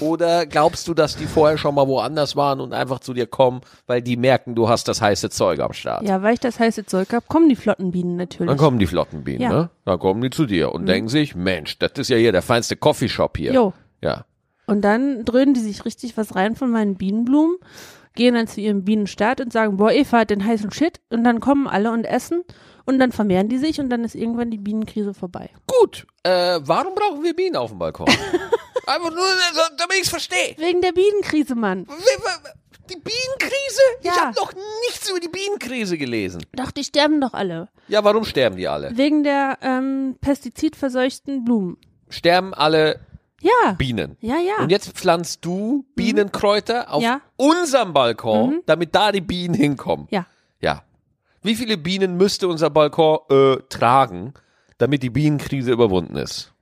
Oder 0.00 0.44
glaubst 0.44 0.88
du, 0.88 0.92
dass 0.94 1.16
die 1.16 1.26
vorher 1.26 1.56
schon 1.56 1.74
mal 1.74 1.86
woanders 1.86 2.34
waren 2.36 2.60
und 2.60 2.72
einfach 2.74 2.98
zu 2.98 3.14
dir 3.14 3.26
kommen, 3.26 3.60
weil 3.86 4.02
die 4.02 4.16
merken, 4.16 4.54
du 4.54 4.68
hast 4.68 4.88
das 4.88 5.00
heiße 5.00 5.30
Zeug 5.30 5.60
am 5.60 5.72
Start? 5.72 6.02
Ja, 6.06 6.20
weil 6.20 6.34
ich 6.34 6.40
das 6.40 6.58
heiße 6.58 6.84
Zeug 6.84 7.12
habe, 7.12 7.24
kommen 7.28 7.48
die 7.48 7.56
Flottenbienen 7.56 8.16
natürlich. 8.16 8.48
Dann 8.48 8.58
kommen 8.58 8.78
die 8.78 8.86
Flottenbienen, 8.86 9.40
Ja. 9.40 9.48
Mhm. 9.50 9.54
ne? 9.56 9.70
Dann 9.84 9.98
kommen 9.98 10.20
die 10.20 10.30
zu 10.30 10.46
dir 10.46 10.72
und 10.72 10.86
denken 10.86 11.08
sich, 11.08 11.34
Mensch, 11.36 11.78
das 11.78 11.92
ist 11.96 12.10
ja 12.10 12.16
hier 12.16 12.32
der 12.32 12.42
feinste 12.42 12.76
Coffeeshop 12.76 13.38
hier. 13.38 13.52
Jo. 13.52 13.72
Ja. 14.02 14.24
Und 14.66 14.82
dann 14.82 15.24
dröhnen 15.24 15.54
die 15.54 15.60
sich 15.60 15.84
richtig 15.84 16.16
was 16.16 16.34
rein 16.34 16.54
von 16.56 16.70
meinen 16.70 16.96
Bienenblumen, 16.96 17.56
gehen 18.14 18.34
dann 18.34 18.48
zu 18.48 18.60
ihrem 18.60 18.84
Bienenstaat 18.84 19.40
und 19.40 19.52
sagen, 19.52 19.76
boah, 19.78 19.92
Eva 19.92 20.18
hat 20.18 20.30
den 20.30 20.44
heißen 20.44 20.72
Shit. 20.72 21.00
Und 21.08 21.24
dann 21.24 21.40
kommen 21.40 21.66
alle 21.68 21.92
und 21.92 22.04
essen 22.04 22.42
und 22.88 22.98
dann 22.98 23.12
vermehren 23.12 23.48
die 23.48 23.58
sich 23.58 23.78
und 23.80 23.90
dann 23.90 24.02
ist 24.04 24.14
irgendwann 24.14 24.50
die 24.50 24.58
Bienenkrise 24.58 25.12
vorbei. 25.14 25.50
Gut, 25.66 26.06
äh, 26.22 26.58
warum 26.62 26.94
brauchen 26.94 27.22
wir 27.22 27.34
Bienen 27.36 27.56
auf 27.56 27.70
dem 27.70 27.78
Balkon? 27.78 28.06
Einfach 28.86 29.10
nur, 29.10 29.24
äh, 29.24 29.70
damit 29.76 29.96
ich 29.96 30.02
es 30.04 30.08
verstehe. 30.08 30.54
Wegen 30.56 30.80
der 30.80 30.92
Bienenkrise, 30.92 31.54
Mann. 31.54 31.86
Die 32.88 32.94
Bienenkrise? 32.96 33.82
Ich 34.00 34.06
Ja. 34.06 34.16
habe 34.16 34.34
noch 34.36 34.52
nichts 34.88 35.10
über 35.10 35.20
die 35.20 35.28
Bienenkrise 35.28 35.98
gelesen. 35.98 36.40
Doch, 36.54 36.70
die 36.70 36.82
sterben 36.84 37.20
doch 37.20 37.34
alle. 37.34 37.68
Ja, 37.88 38.02
warum 38.02 38.24
sterben 38.24 38.56
die 38.56 38.66
alle? 38.66 38.96
Wegen 38.96 39.24
der 39.24 39.58
ähm, 39.60 40.16
pestizidverseuchten 40.22 41.44
Blumen. 41.44 41.76
Sterben 42.08 42.54
alle 42.54 43.00
Ja. 43.42 43.72
Bienen. 43.76 44.16
Ja, 44.20 44.36
ja. 44.38 44.56
Und 44.62 44.70
jetzt 44.70 44.88
pflanzt 44.92 45.44
du 45.44 45.84
Bienenkräuter 45.94 46.90
auf 46.92 47.02
Ja. 47.02 47.20
unserem 47.36 47.92
Balkon, 47.92 48.62
damit 48.64 48.94
da 48.94 49.12
die 49.12 49.20
Bienen 49.20 49.54
hinkommen. 49.54 50.08
Ja. 50.10 50.26
Ja. 50.60 50.82
Wie 51.42 51.54
viele 51.54 51.76
Bienen 51.76 52.16
müsste 52.16 52.48
unser 52.48 52.70
Balkon 52.70 53.18
äh, 53.30 53.56
tragen, 53.68 54.34
damit 54.78 55.02
die 55.02 55.10
Bienenkrise 55.10 55.72
überwunden 55.72 56.16
ist? 56.16 56.52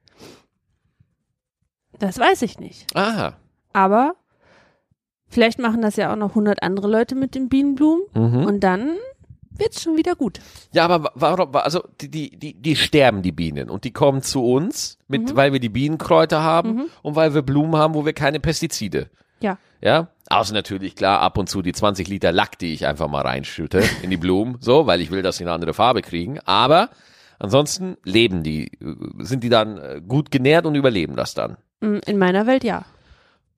Das 1.99 2.19
weiß 2.19 2.43
ich 2.43 2.59
nicht. 2.59 2.87
Aha. 2.97 3.35
Aber 3.73 4.15
Vielleicht 5.29 5.59
machen 5.59 5.83
das 5.83 5.97
ja 5.97 6.13
auch 6.13 6.17
noch 6.17 6.31
100 6.31 6.63
andere 6.63 6.87
Leute 6.87 7.17
mit 7.17 7.35
den 7.35 7.49
Bienenblumen 7.49 8.05
Mhm. 8.15 8.45
und 8.47 8.61
dann 8.61 8.93
wird's 9.51 9.83
schon 9.83 9.97
wieder 9.97 10.15
gut. 10.15 10.39
Ja, 10.73 10.85
aber 10.85 11.03
wa- 11.03 11.13
warum, 11.17 11.53
wa- 11.53 11.61
also 11.63 11.83
die, 12.01 12.09
die, 12.09 12.39
die, 12.39 12.55
die 12.55 12.77
sterben, 12.77 13.23
die 13.23 13.33
Bienen. 13.33 13.69
Und 13.69 13.83
die 13.83 13.91
kommen 13.91 14.23
zu 14.23 14.45
uns, 14.45 14.99
mit, 15.09 15.35
weil 15.35 15.53
wir 15.53 15.59
die 15.59 15.69
Bienenkräuter 15.69 16.45
haben 16.45 16.89
und 17.03 17.17
weil 17.17 17.35
wir 17.35 17.43
Blumen 17.43 17.75
haben, 17.75 17.95
wo 17.95 18.07
wir 18.07 18.13
keine 18.13 18.39
Pestizide. 18.39 19.11
Ja. 19.41 19.59
Ja, 19.83 20.11
außer 20.31 20.55
natürlich, 20.55 20.97
klar, 20.97 21.21
ab 21.21 21.39
und 21.39 21.49
zu 21.49 21.63
die 21.63 21.73
20 21.73 22.09
Liter 22.09 22.33
Lack, 22.33 22.59
die 22.59 22.73
ich 22.73 22.87
einfach 22.87 23.09
mal 23.09 23.23
reinschütte 23.23 23.83
in 24.03 24.11
die 24.11 24.17
Blumen, 24.17 24.57
so, 24.61 24.87
weil 24.87 25.01
ich 25.01 25.11
will, 25.11 25.23
dass 25.23 25.37
sie 25.39 25.45
eine 25.45 25.53
andere 25.53 25.75
Farbe 25.75 26.03
kriegen. 26.03 26.39
Aber 26.41 26.91
ansonsten 27.39 27.97
leben 28.05 28.43
die, 28.43 28.67
äh, 28.81 28.95
sind 29.19 29.43
die 29.45 29.49
dann 29.49 29.79
äh, 29.79 30.01
gut 30.07 30.31
genährt 30.31 30.67
und 30.67 30.75
überleben 30.75 31.17
das 31.17 31.35
dann. 31.35 31.57
Mm, 31.81 31.99
In 32.07 32.19
meiner 32.19 32.47
Welt 32.47 32.65
ja. 32.65 32.85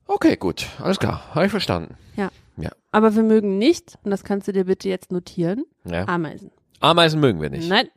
Okay, 0.06 0.36
gut, 0.36 0.66
alles 0.82 0.98
klar, 0.98 1.22
habe 1.34 1.46
ich 1.46 1.50
verstanden. 1.50 1.96
Ja. 2.16 2.30
Ja. 2.56 2.70
Aber 2.90 3.14
wir 3.14 3.22
mögen 3.22 3.58
nicht, 3.58 3.98
und 4.02 4.10
das 4.10 4.24
kannst 4.24 4.48
du 4.48 4.52
dir 4.52 4.64
bitte 4.64 4.88
jetzt 4.88 5.12
notieren, 5.12 5.64
ja. 5.84 6.08
Ameisen. 6.08 6.50
Ameisen 6.80 7.20
mögen 7.20 7.40
wir 7.40 7.50
nicht. 7.50 7.68
Nein. 7.68 7.88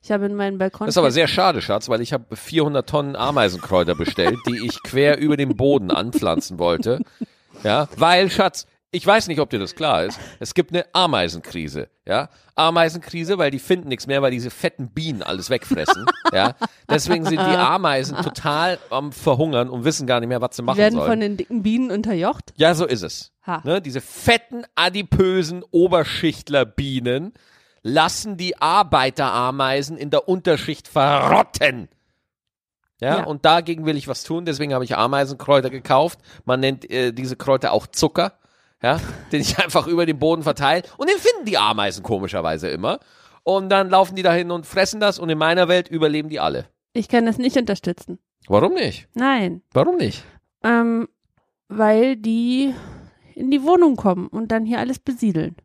Ich 0.00 0.12
habe 0.12 0.26
in 0.26 0.36
meinen 0.36 0.58
Balkon. 0.58 0.86
Das 0.86 0.94
ist 0.94 0.98
aber 0.98 1.10
sehr 1.10 1.26
schade, 1.26 1.60
Schatz, 1.60 1.88
weil 1.88 2.00
ich 2.00 2.12
habe 2.12 2.36
400 2.36 2.88
Tonnen 2.88 3.16
Ameisenkräuter 3.16 3.96
bestellt, 3.96 4.38
die 4.46 4.64
ich 4.64 4.80
quer 4.84 5.18
über 5.18 5.36
den 5.36 5.56
Boden 5.56 5.90
anpflanzen 5.90 6.60
wollte. 6.60 7.00
Ja, 7.62 7.88
weil, 7.96 8.30
Schatz, 8.30 8.66
ich 8.92 9.06
weiß 9.06 9.28
nicht, 9.28 9.40
ob 9.40 9.50
dir 9.50 9.58
das 9.58 9.74
klar 9.74 10.04
ist. 10.04 10.18
Es 10.38 10.54
gibt 10.54 10.72
eine 10.72 10.86
Ameisenkrise. 10.92 11.88
Ja, 12.06 12.28
Ameisenkrise, 12.54 13.36
weil 13.36 13.50
die 13.50 13.58
finden 13.58 13.88
nichts 13.88 14.06
mehr, 14.06 14.22
weil 14.22 14.30
diese 14.30 14.48
fetten 14.48 14.88
Bienen 14.90 15.22
alles 15.22 15.50
wegfressen. 15.50 16.06
ja, 16.32 16.54
deswegen 16.88 17.24
sind 17.24 17.40
die 17.40 17.56
Ameisen 17.56 18.16
total 18.16 18.78
am 18.90 19.12
Verhungern 19.12 19.68
und 19.68 19.84
wissen 19.84 20.06
gar 20.06 20.20
nicht 20.20 20.28
mehr, 20.28 20.40
was 20.40 20.56
sie 20.56 20.62
die 20.62 20.66
machen 20.66 20.78
werden 20.78 20.94
sollen. 20.94 21.10
von 21.10 21.20
den 21.20 21.36
dicken 21.36 21.62
Bienen 21.62 21.90
unterjocht. 21.90 22.54
Ja, 22.56 22.74
so 22.74 22.86
ist 22.86 23.02
es. 23.02 23.32
Ne, 23.64 23.80
diese 23.82 24.00
fetten, 24.00 24.64
adipösen 24.74 25.62
Oberschichtlerbienen 25.70 27.32
lassen 27.82 28.36
die 28.36 28.60
Arbeiterameisen 28.60 29.96
in 29.96 30.10
der 30.10 30.28
Unterschicht 30.28 30.88
verrotten. 30.88 31.88
Ja, 33.00 33.18
Ja. 33.18 33.24
und 33.24 33.44
dagegen 33.44 33.84
will 33.84 33.96
ich 33.96 34.08
was 34.08 34.22
tun, 34.24 34.44
deswegen 34.46 34.72
habe 34.72 34.84
ich 34.84 34.96
Ameisenkräuter 34.96 35.68
gekauft. 35.70 36.18
Man 36.44 36.60
nennt 36.60 36.90
äh, 36.90 37.12
diese 37.12 37.36
Kräuter 37.36 37.72
auch 37.72 37.86
Zucker, 37.86 38.38
ja, 38.82 38.98
den 39.32 39.40
ich 39.42 39.58
einfach 39.58 39.86
über 39.86 40.06
den 40.06 40.18
Boden 40.18 40.42
verteile. 40.42 40.82
Und 40.96 41.10
den 41.10 41.18
finden 41.18 41.44
die 41.46 41.58
Ameisen 41.58 42.02
komischerweise 42.02 42.68
immer. 42.68 43.00
Und 43.42 43.68
dann 43.68 43.90
laufen 43.90 44.16
die 44.16 44.22
dahin 44.22 44.50
und 44.50 44.66
fressen 44.66 44.98
das 44.98 45.18
und 45.18 45.28
in 45.28 45.38
meiner 45.38 45.68
Welt 45.68 45.88
überleben 45.88 46.28
die 46.30 46.40
alle. 46.40 46.66
Ich 46.94 47.08
kann 47.08 47.26
das 47.26 47.38
nicht 47.38 47.56
unterstützen. 47.56 48.18
Warum 48.48 48.72
nicht? 48.74 49.08
Nein. 49.14 49.62
Warum 49.72 49.96
nicht? 49.96 50.24
Ähm, 50.64 51.08
weil 51.68 52.16
die 52.16 52.74
in 53.34 53.50
die 53.50 53.62
Wohnung 53.62 53.96
kommen 53.96 54.28
und 54.28 54.50
dann 54.50 54.64
hier 54.64 54.78
alles 54.78 54.98
besiedeln. 54.98 55.56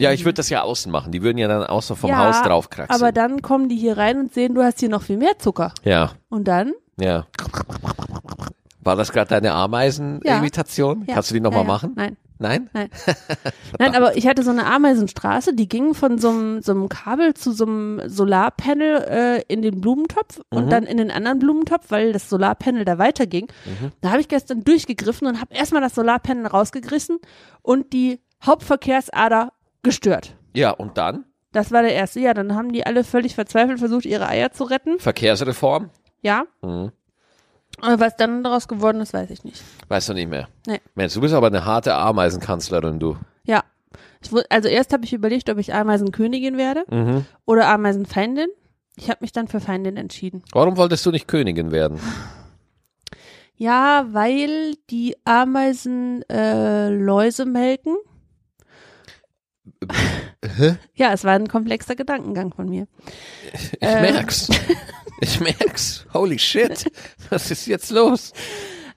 Ja, 0.00 0.12
ich 0.12 0.24
würde 0.24 0.34
das 0.34 0.48
ja 0.50 0.62
außen 0.62 0.90
machen. 0.90 1.12
Die 1.12 1.22
würden 1.22 1.38
ja 1.38 1.46
dann 1.48 1.62
außer 1.64 1.94
vom 1.96 2.10
Ja, 2.10 2.26
Haus 2.28 2.42
draufkraxeln. 2.42 3.00
Aber 3.00 3.12
dann 3.12 3.42
kommen 3.42 3.68
die 3.68 3.76
hier 3.76 3.96
rein 3.98 4.18
und 4.18 4.32
sehen, 4.34 4.54
du 4.54 4.62
hast 4.62 4.80
hier 4.80 4.88
noch 4.88 5.02
viel 5.02 5.16
mehr 5.18 5.38
Zucker. 5.38 5.72
ja. 5.84 6.12
Und 6.28 6.48
dann? 6.48 6.72
Ja. 6.98 7.26
War 8.82 8.96
das 8.96 9.12
gerade 9.12 9.28
deine 9.28 9.52
Ameisen-Imitation? 9.52 11.04
Ja. 11.06 11.14
Kannst 11.14 11.30
du 11.30 11.34
die 11.34 11.40
nochmal 11.40 11.60
Ja, 11.62 11.66
ja. 11.66 11.72
machen? 11.72 11.92
Nein. 11.96 12.16
Nein? 12.38 12.70
Nein, 13.78 13.94
aber 13.94 14.16
ich 14.16 14.26
hatte 14.26 14.42
so 14.42 14.50
eine 14.50 14.64
Ameisenstraße, 14.64 15.54
die 15.54 15.68
ging 15.68 15.92
von 15.92 16.16
so 16.16 16.30
einem, 16.30 16.88
Kabel 16.88 17.34
zu 17.34 17.52
so 17.52 17.66
einem 17.66 18.00
Solarpanel 18.08 18.96
äh, 19.10 19.42
in 19.52 19.60
den 19.60 19.82
Blumentopf 19.82 20.40
und 20.48 20.64
Mhm. 20.66 20.70
dann 20.70 20.84
in 20.84 20.96
den 20.96 21.10
anderen 21.10 21.38
Blumentopf, 21.38 21.90
weil 21.90 22.14
das 22.14 22.30
Solarpanel 22.30 22.86
da 22.86 22.96
weiterging. 22.96 23.48
Mhm. 23.66 23.92
Da 24.00 24.10
habe 24.12 24.22
ich 24.22 24.28
gestern 24.28 24.64
durchgegriffen 24.64 25.26
und 25.28 25.38
habe 25.42 25.52
erstmal 25.54 25.82
das 25.82 25.94
Solarpanel 25.94 26.46
rausgerissen 26.46 27.18
und 27.60 27.92
die 27.92 28.20
Hauptverkehrsader 28.42 29.52
gestört. 29.82 30.36
Ja, 30.54 30.70
und 30.70 30.98
dann? 30.98 31.24
Das 31.52 31.72
war 31.72 31.82
der 31.82 31.94
erste. 31.94 32.20
Ja, 32.20 32.32
dann 32.34 32.54
haben 32.54 32.72
die 32.72 32.86
alle 32.86 33.02
völlig 33.04 33.34
verzweifelt 33.34 33.78
versucht, 33.78 34.04
ihre 34.06 34.28
Eier 34.28 34.52
zu 34.52 34.64
retten. 34.64 34.98
Verkehrsreform? 34.98 35.90
Ja. 36.22 36.44
Mhm. 36.62 36.92
Was 37.80 38.16
dann 38.16 38.44
daraus 38.44 38.68
geworden 38.68 39.00
ist, 39.00 39.14
weiß 39.14 39.30
ich 39.30 39.42
nicht. 39.44 39.62
Weißt 39.88 40.08
du 40.08 40.12
nicht 40.14 40.28
mehr. 40.28 40.48
Nee. 40.66 40.80
Mensch, 40.94 41.14
du 41.14 41.20
bist 41.20 41.34
aber 41.34 41.46
eine 41.46 41.64
harte 41.64 41.94
Ameisenkanzlerin, 41.94 42.98
du. 43.00 43.16
Ja. 43.44 43.64
Ich, 44.22 44.30
also 44.50 44.68
erst 44.68 44.92
habe 44.92 45.04
ich 45.04 45.12
überlegt, 45.12 45.48
ob 45.48 45.58
ich 45.58 45.72
Ameisenkönigin 45.72 46.56
werde 46.58 46.84
Mhm. 46.90 47.24
oder 47.46 47.68
Ameisenfeindin. 47.68 48.48
Ich 48.96 49.08
habe 49.08 49.18
mich 49.22 49.32
dann 49.32 49.48
für 49.48 49.60
Feindin 49.60 49.96
entschieden. 49.96 50.42
Warum 50.52 50.76
wolltest 50.76 51.06
du 51.06 51.10
nicht 51.10 51.26
Königin 51.26 51.70
werden? 51.72 51.98
Ja, 53.56 54.06
weil 54.10 54.74
die 54.90 55.16
Ameisen 55.24 56.22
äh, 56.30 56.88
Läuse 56.90 57.46
melken. 57.46 57.96
Ja, 60.94 61.12
es 61.12 61.24
war 61.24 61.32
ein 61.32 61.48
komplexer 61.48 61.96
Gedankengang 61.96 62.52
von 62.52 62.68
mir. 62.68 62.86
Ich 63.52 63.82
Äh. 63.82 64.12
merk's. 64.12 64.48
Ich 65.20 65.40
merk's. 65.40 66.06
Holy 66.14 66.38
shit. 66.38 66.90
Was 67.28 67.50
ist 67.50 67.66
jetzt 67.66 67.90
los? 67.90 68.32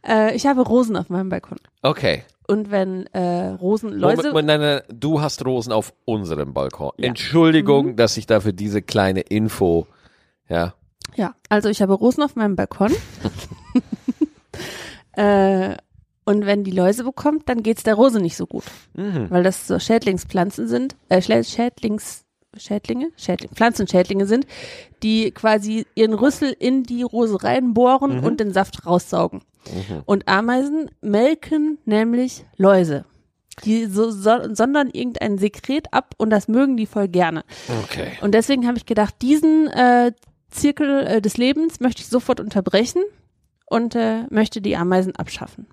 Äh, 0.08 0.36
ich 0.36 0.46
habe 0.46 0.62
Rosen 0.62 0.96
auf 0.96 1.10
meinem 1.10 1.30
Balkon. 1.30 1.58
Okay. 1.82 2.24
Und 2.48 2.72
wenn 2.72 3.06
äh, 3.08 3.50
Rosenläuse. 3.50 4.16
Moment, 4.18 4.34
Moment, 4.34 4.48
nein, 4.48 4.60
nein, 4.62 4.82
du 4.90 5.22
hast 5.22 5.46
Rosen 5.46 5.72
auf 5.72 5.94
unserem 6.06 6.54
Balkon. 6.54 6.92
Ja. 6.98 7.04
Mhm. 7.04 7.10
Entschuldigung, 7.10 7.96
dass 7.96 8.18
ich 8.18 8.26
dafür 8.26 8.54
diese 8.54 8.82
kleine 8.82 9.22
Info, 9.22 9.88
ja. 10.50 10.74
Ja, 11.16 11.36
also 11.50 11.70
ich 11.70 11.82
habe 11.82 11.94
Rosen 11.94 12.24
auf 12.24 12.36
meinem 12.36 12.56
Balkon. 12.56 12.92
äh, 15.14 15.76
und 16.26 16.46
wenn 16.46 16.64
die 16.64 16.72
Läuse 16.72 17.04
bekommt, 17.04 17.50
dann 17.50 17.64
geht's 17.64 17.84
der 17.84 17.96
Rose 17.96 18.20
nicht 18.20 18.38
so 18.38 18.46
gut. 18.48 18.64
Mhm. 18.96 19.30
Weil 19.30 19.44
das 19.44 19.68
so 19.68 19.80
Schädlingspflanzen 19.80 20.68
sind, 20.68 20.96
äh, 21.10 21.22
Schädlings, 21.22 22.24
Schädlinge? 22.56 23.10
Schädling, 23.18 23.50
Pflanzenschädlinge 23.54 24.26
sind, 24.28 24.46
die 25.02 25.32
quasi 25.32 25.86
ihren 25.96 26.14
Rüssel 26.14 26.56
in 26.58 26.84
die 26.84 27.04
Rose 27.04 27.44
reinbohren 27.44 28.18
Mhm. 28.20 28.24
und 28.24 28.40
den 28.40 28.54
Saft 28.54 28.86
raussaugen. 28.86 29.42
Und 30.06 30.28
Ameisen 30.28 30.92
melken 31.02 31.78
nämlich 31.86 32.46
Läuse. 32.58 33.06
Die 33.64 33.86
so, 33.86 34.12
so, 34.12 34.54
sondern 34.54 34.90
irgendein 34.90 35.38
Sekret 35.38 35.94
ab 35.94 36.16
und 36.18 36.32
das 36.32 36.48
mögen 36.48 36.76
die 36.76 36.86
voll 36.86 37.08
gerne. 37.08 37.44
Okay. 37.84 38.12
Und 38.22 38.34
deswegen 38.34 38.68
habe 38.68 38.78
ich 38.78 38.86
gedacht, 38.86 39.16
diesen 39.22 39.68
äh, 39.68 40.12
Zirkel 40.50 41.06
äh, 41.08 41.22
des 41.22 41.38
Lebens 41.38 41.80
möchte 41.80 42.02
ich 42.02 42.08
sofort 42.08 42.40
unterbrechen 42.40 43.04
und 43.68 43.96
äh, 43.96 44.24
möchte 44.32 44.60
die 44.60 44.76
Ameisen 44.76 45.16
abschaffen. 45.16 45.68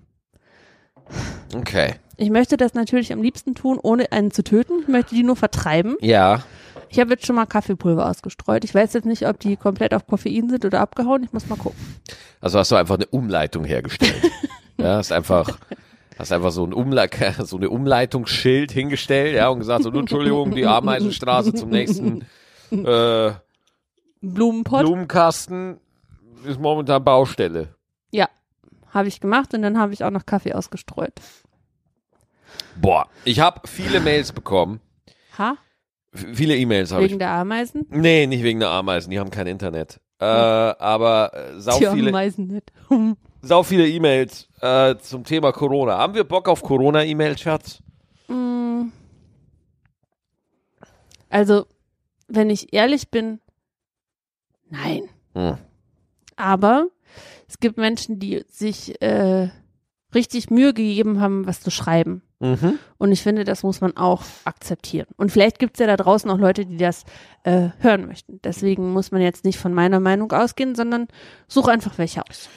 Okay. 1.55 1.95
Ich 2.17 2.29
möchte 2.29 2.57
das 2.57 2.73
natürlich 2.73 3.11
am 3.11 3.21
liebsten 3.21 3.55
tun, 3.55 3.79
ohne 3.81 4.11
einen 4.11 4.31
zu 4.31 4.43
töten. 4.43 4.73
Ich 4.81 4.87
möchte 4.87 5.15
die 5.15 5.23
nur 5.23 5.35
vertreiben. 5.35 5.95
Ja. 6.01 6.43
Ich 6.89 6.99
habe 6.99 7.11
jetzt 7.11 7.25
schon 7.25 7.35
mal 7.35 7.45
Kaffeepulver 7.45 8.07
ausgestreut. 8.07 8.63
Ich 8.65 8.75
weiß 8.75 8.93
jetzt 8.93 9.05
nicht, 9.05 9.27
ob 9.27 9.39
die 9.39 9.55
komplett 9.55 9.93
auf 9.93 10.05
Koffein 10.05 10.49
sind 10.49 10.65
oder 10.65 10.81
abgehauen. 10.81 11.23
Ich 11.23 11.31
muss 11.31 11.47
mal 11.47 11.55
gucken. 11.55 11.79
Also 12.41 12.59
hast 12.59 12.71
du 12.71 12.75
einfach 12.75 12.95
eine 12.95 13.07
Umleitung 13.07 13.63
hergestellt. 13.63 14.29
ja, 14.77 14.97
hast 14.97 15.11
einfach, 15.11 15.57
hast 16.19 16.31
einfach 16.31 16.51
so 16.51 16.65
ein 16.65 16.73
Umle 16.73 17.09
so 17.43 17.57
eine 17.57 17.69
Umleitungsschild 17.69 18.71
hingestellt, 18.71 19.35
ja, 19.35 19.47
und 19.49 19.59
gesagt, 19.59 19.83
so, 19.83 19.91
Entschuldigung, 19.91 20.53
die 20.53 20.65
Ameisenstraße 20.65 21.53
zum 21.53 21.69
nächsten 21.69 22.25
äh, 22.71 23.31
Blumenpott. 24.21 24.81
Blumenkasten 24.81 25.79
ist 26.45 26.59
momentan 26.59 27.03
Baustelle. 27.03 27.75
ja, 28.11 28.27
habe 28.91 29.07
ich 29.07 29.19
gemacht 29.19 29.53
und 29.53 29.61
dann 29.61 29.77
habe 29.79 29.93
ich 29.93 30.03
auch 30.03 30.11
noch 30.11 30.25
Kaffee 30.25 30.53
ausgestreut. 30.53 31.13
Boah, 32.75 33.07
ich 33.25 33.39
habe 33.39 33.67
viele 33.67 33.99
Mails 33.99 34.31
bekommen. 34.31 34.79
Ha? 35.37 35.55
F- 36.13 36.25
Viele 36.33 36.55
E-Mails 36.57 36.91
habe 36.91 37.03
ich. 37.05 37.09
Wegen 37.11 37.19
der 37.19 37.31
Ameisen? 37.31 37.85
Nee, 37.89 38.27
nicht 38.27 38.43
wegen 38.43 38.59
der 38.59 38.69
Ameisen, 38.69 39.09
die 39.11 39.19
haben 39.19 39.31
kein 39.31 39.47
Internet. 39.47 39.99
Äh, 40.19 40.25
aber 40.25 41.33
äh, 41.33 41.59
sau 41.59 41.79
die 41.79 41.85
viele, 41.87 42.09
Ameisen 42.09 42.47
nicht. 42.47 42.71
sau 43.41 43.63
viele 43.63 43.87
E-Mails 43.87 44.47
äh, 44.61 44.95
zum 44.97 45.23
Thema 45.23 45.51
Corona. 45.53 45.97
Haben 45.97 46.13
wir 46.13 46.23
Bock 46.25 46.47
auf 46.49 46.61
Corona-E-Mails, 46.61 47.39
Schatz? 47.41 47.81
Mm. 48.27 48.89
Also, 51.29 51.65
wenn 52.27 52.49
ich 52.49 52.73
ehrlich 52.73 53.09
bin, 53.09 53.39
nein. 54.69 55.03
Hm. 55.33 55.57
Aber 56.35 56.87
es 57.47 57.59
gibt 57.59 57.77
Menschen, 57.77 58.19
die 58.19 58.43
sich 58.47 59.01
äh, 59.01 59.49
richtig 60.13 60.49
Mühe 60.49 60.73
gegeben 60.73 61.19
haben, 61.21 61.45
was 61.47 61.61
zu 61.61 61.71
schreiben. 61.71 62.21
Mhm. 62.39 62.79
Und 62.97 63.11
ich 63.11 63.21
finde, 63.21 63.43
das 63.43 63.63
muss 63.63 63.81
man 63.81 63.95
auch 63.95 64.23
akzeptieren. 64.45 65.07
Und 65.15 65.31
vielleicht 65.31 65.59
gibt 65.59 65.75
es 65.75 65.79
ja 65.79 65.87
da 65.87 65.95
draußen 65.95 66.29
auch 66.29 66.39
Leute, 66.39 66.65
die 66.65 66.77
das 66.77 67.03
äh, 67.43 67.69
hören 67.79 68.07
möchten. 68.07 68.39
Deswegen 68.43 68.91
muss 68.93 69.11
man 69.11 69.21
jetzt 69.21 69.45
nicht 69.45 69.59
von 69.59 69.73
meiner 69.73 69.99
Meinung 69.99 70.31
ausgehen, 70.31 70.75
sondern 70.75 71.07
such 71.47 71.67
einfach 71.67 71.97
welche 71.97 72.21
aus. 72.27 72.49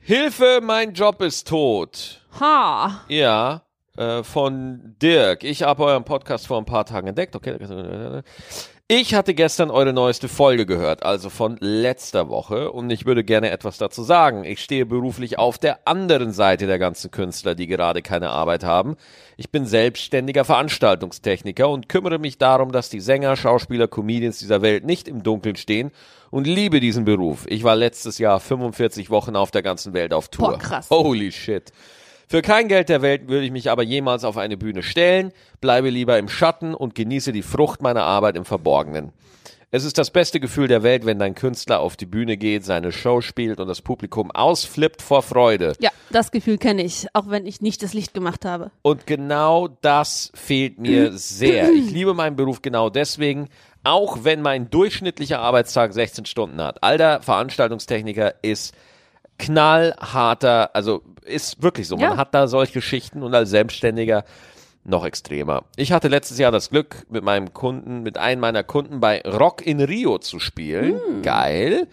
Hilfe, 0.00 0.60
mein 0.62 0.94
Job 0.94 1.20
ist 1.20 1.46
tot. 1.48 2.22
Ha! 2.40 3.04
Ja, 3.08 3.62
äh, 3.98 4.22
von 4.22 4.94
Dirk. 5.02 5.44
Ich 5.44 5.64
habe 5.64 5.84
euren 5.84 6.04
Podcast 6.04 6.46
vor 6.46 6.56
ein 6.56 6.64
paar 6.64 6.86
Tagen 6.86 7.08
entdeckt. 7.08 7.36
Okay. 7.36 7.58
Ich 8.90 9.14
hatte 9.14 9.34
gestern 9.34 9.70
eure 9.70 9.92
neueste 9.92 10.28
Folge 10.28 10.64
gehört, 10.64 11.02
also 11.02 11.28
von 11.28 11.58
letzter 11.60 12.30
Woche, 12.30 12.72
und 12.72 12.88
ich 12.88 13.04
würde 13.04 13.22
gerne 13.22 13.50
etwas 13.50 13.76
dazu 13.76 14.02
sagen. 14.02 14.44
Ich 14.44 14.62
stehe 14.62 14.86
beruflich 14.86 15.38
auf 15.38 15.58
der 15.58 15.86
anderen 15.86 16.32
Seite 16.32 16.66
der 16.66 16.78
ganzen 16.78 17.10
Künstler, 17.10 17.54
die 17.54 17.66
gerade 17.66 18.00
keine 18.00 18.30
Arbeit 18.30 18.64
haben. 18.64 18.96
Ich 19.36 19.50
bin 19.50 19.66
selbstständiger 19.66 20.46
Veranstaltungstechniker 20.46 21.68
und 21.68 21.90
kümmere 21.90 22.18
mich 22.18 22.38
darum, 22.38 22.72
dass 22.72 22.88
die 22.88 23.00
Sänger, 23.00 23.36
Schauspieler, 23.36 23.88
Comedians 23.88 24.38
dieser 24.38 24.62
Welt 24.62 24.86
nicht 24.86 25.06
im 25.06 25.22
Dunkeln 25.22 25.56
stehen 25.56 25.90
und 26.30 26.46
liebe 26.46 26.80
diesen 26.80 27.04
Beruf. 27.04 27.44
Ich 27.46 27.64
war 27.64 27.76
letztes 27.76 28.16
Jahr 28.16 28.40
45 28.40 29.10
Wochen 29.10 29.36
auf 29.36 29.50
der 29.50 29.60
ganzen 29.60 29.92
Welt 29.92 30.14
auf 30.14 30.28
Tour. 30.28 30.52
Boah, 30.52 30.58
krass. 30.58 30.88
Holy 30.88 31.30
shit. 31.30 31.72
Für 32.30 32.42
kein 32.42 32.68
Geld 32.68 32.90
der 32.90 33.00
Welt 33.00 33.28
würde 33.28 33.46
ich 33.46 33.50
mich 33.50 33.70
aber 33.70 33.82
jemals 33.82 34.22
auf 34.22 34.36
eine 34.36 34.58
Bühne 34.58 34.82
stellen, 34.82 35.32
bleibe 35.62 35.88
lieber 35.88 36.18
im 36.18 36.28
Schatten 36.28 36.74
und 36.74 36.94
genieße 36.94 37.32
die 37.32 37.40
Frucht 37.40 37.80
meiner 37.80 38.04
Arbeit 38.04 38.36
im 38.36 38.44
Verborgenen. 38.44 39.12
Es 39.70 39.84
ist 39.84 39.96
das 39.96 40.10
beste 40.10 40.38
Gefühl 40.38 40.68
der 40.68 40.82
Welt, 40.82 41.06
wenn 41.06 41.18
dein 41.18 41.34
Künstler 41.34 41.80
auf 41.80 41.96
die 41.96 42.04
Bühne 42.04 42.36
geht, 42.36 42.66
seine 42.66 42.92
Show 42.92 43.22
spielt 43.22 43.60
und 43.60 43.68
das 43.68 43.80
Publikum 43.80 44.30
ausflippt 44.30 45.00
vor 45.00 45.22
Freude. 45.22 45.72
Ja, 45.80 45.90
das 46.10 46.30
Gefühl 46.30 46.58
kenne 46.58 46.82
ich, 46.82 47.06
auch 47.14 47.30
wenn 47.30 47.46
ich 47.46 47.62
nicht 47.62 47.82
das 47.82 47.94
Licht 47.94 48.12
gemacht 48.12 48.44
habe. 48.44 48.72
Und 48.82 49.06
genau 49.06 49.68
das 49.80 50.30
fehlt 50.34 50.78
mir 50.78 51.12
sehr. 51.12 51.70
Ich 51.78 51.90
liebe 51.90 52.12
meinen 52.12 52.36
Beruf 52.36 52.60
genau 52.60 52.90
deswegen, 52.90 53.48
auch 53.84 54.24
wenn 54.24 54.42
mein 54.42 54.68
durchschnittlicher 54.68 55.38
Arbeitstag 55.38 55.94
16 55.94 56.26
Stunden 56.26 56.60
hat. 56.60 56.82
Alter 56.82 57.22
Veranstaltungstechniker 57.22 58.34
ist 58.42 58.74
knallharter, 59.38 60.74
also 60.74 61.02
ist 61.24 61.62
wirklich 61.62 61.88
so. 61.88 61.96
Man 61.96 62.12
Ja. 62.12 62.16
hat 62.16 62.34
da 62.34 62.46
solche 62.48 62.74
Geschichten 62.74 63.22
und 63.22 63.34
als 63.34 63.50
Selbstständiger 63.50 64.24
noch 64.84 65.04
extremer. 65.04 65.64
Ich 65.76 65.92
hatte 65.92 66.08
letztes 66.08 66.38
Jahr 66.38 66.50
das 66.52 66.70
Glück, 66.70 67.04
mit 67.10 67.22
meinem 67.22 67.52
Kunden, 67.52 68.02
mit 68.02 68.16
einem 68.16 68.40
meiner 68.40 68.64
Kunden 68.64 69.00
bei 69.00 69.20
Rock 69.22 69.66
in 69.66 69.80
Rio 69.80 70.18
zu 70.18 70.38
spielen. 70.38 71.00
Geil. 71.22 71.86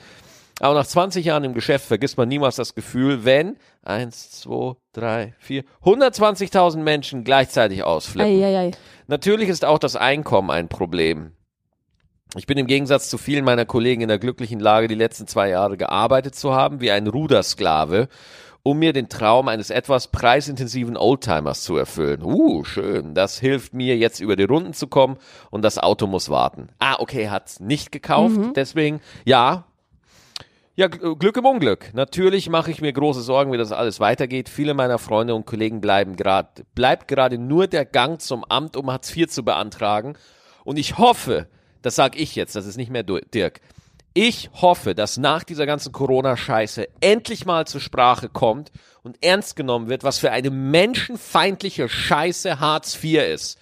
Aber 0.62 0.74
nach 0.74 0.88
20 0.88 1.26
Jahren 1.26 1.44
im 1.44 1.54
Geschäft 1.54 1.86
vergisst 1.86 2.18
man 2.18 2.30
niemals 2.30 2.56
das 2.56 2.76
Gefühl, 2.76 3.26
wenn 3.26 3.58
eins, 3.84 4.32
zwei, 4.32 4.76
drei, 4.94 5.34
vier, 5.38 5.64
120.000 5.84 6.78
Menschen 6.78 7.26
gleichzeitig 7.26 7.84
ausflippen. 7.84 8.32
Eieiei. 8.32 8.72
Natürlich 9.08 9.50
ist 9.50 9.66
auch 9.66 9.80
das 9.80 9.98
Einkommen 9.98 10.50
ein 10.50 10.70
Problem. 10.70 11.34
Ich 12.34 12.48
bin 12.48 12.58
im 12.58 12.68
Gegensatz 12.68 13.10
zu 13.10 13.18
vielen 13.18 13.46
meiner 13.46 13.66
Kollegen 13.66 14.02
in 14.02 14.10
der 14.10 14.20
glücklichen 14.20 14.60
Lage, 14.60 14.88
die 14.88 14.96
letzten 14.96 15.28
zwei 15.28 15.50
Jahre 15.50 15.78
gearbeitet 15.78 16.36
zu 16.36 16.54
haben, 16.54 16.82
wie 16.82 16.92
ein 16.92 17.08
Rudersklave, 17.08 18.10
um 18.62 18.80
mir 18.80 18.92
den 18.92 19.08
Traum 19.08 19.48
eines 19.48 19.70
etwas 19.70 20.08
preisintensiven 20.10 20.98
Oldtimers 20.98 21.64
zu 21.64 21.78
erfüllen. 21.78 22.24
Uh, 22.24 22.66
schön. 22.66 23.14
Das 23.14 23.40
hilft 23.40 23.74
mir, 23.74 23.96
jetzt 23.96 24.20
über 24.20 24.36
die 24.36 24.44
Runden 24.44 24.74
zu 24.74 24.88
kommen 24.88 25.18
und 25.50 25.62
das 25.62 25.78
Auto 25.78 26.08
muss 26.08 26.30
warten. 26.30 26.70
Ah, 26.80 26.96
okay, 27.00 27.30
hat's 27.30 27.62
nicht 27.62 27.92
gekauft, 27.94 28.38
deswegen, 28.56 29.00
ja, 29.24 29.66
ja, 30.78 30.88
Gl- 30.88 31.18
Glück 31.18 31.38
im 31.38 31.46
Unglück. 31.46 31.94
Natürlich 31.94 32.50
mache 32.50 32.70
ich 32.70 32.82
mir 32.82 32.92
große 32.92 33.22
Sorgen, 33.22 33.54
wie 33.54 33.58
das 33.58 33.72
alles 33.72 34.02
weitergeht. 34.02 34.50
Viele 34.50 34.74
meiner 34.74 34.98
Freunde 34.98 35.34
und 35.36 35.46
Kollegen 35.46 35.80
bleiben 35.80 36.18
gerade, 36.18 36.66
bleibt 36.76 37.08
gerade 37.08 37.38
nur 37.38 37.68
der 37.68 37.86
Gang 37.86 38.20
zum 38.20 38.44
Amt, 38.44 38.76
um 38.76 38.92
Hartz 38.92 39.16
IV 39.16 39.30
zu 39.30 39.46
beantragen. 39.46 40.18
Und 40.66 40.78
ich 40.78 40.98
hoffe, 40.98 41.48
das 41.86 41.96
sag 41.96 42.20
ich 42.20 42.36
jetzt, 42.36 42.56
das 42.56 42.66
ist 42.66 42.78
nicht 42.78 42.90
mehr 42.90 43.04
Dirk. 43.04 43.62
Ich 44.14 44.50
hoffe, 44.54 44.96
dass 44.96 45.18
nach 45.18 45.44
dieser 45.44 45.66
ganzen 45.66 45.92
Corona-Scheiße 45.92 46.88
endlich 47.02 47.46
mal 47.46 47.68
zur 47.68 47.82
Sprache 47.82 48.30
kommt 48.30 48.72
und 49.04 49.24
ernst 49.24 49.56
genommen 49.56 49.88
wird, 49.88 50.04
was 50.04 50.18
für 50.18 50.32
eine 50.32 50.50
menschenfeindliche 50.50 51.88
Scheiße 51.88 52.60
Hartz 52.60 52.98
IV 53.04 53.22
ist 53.22 53.60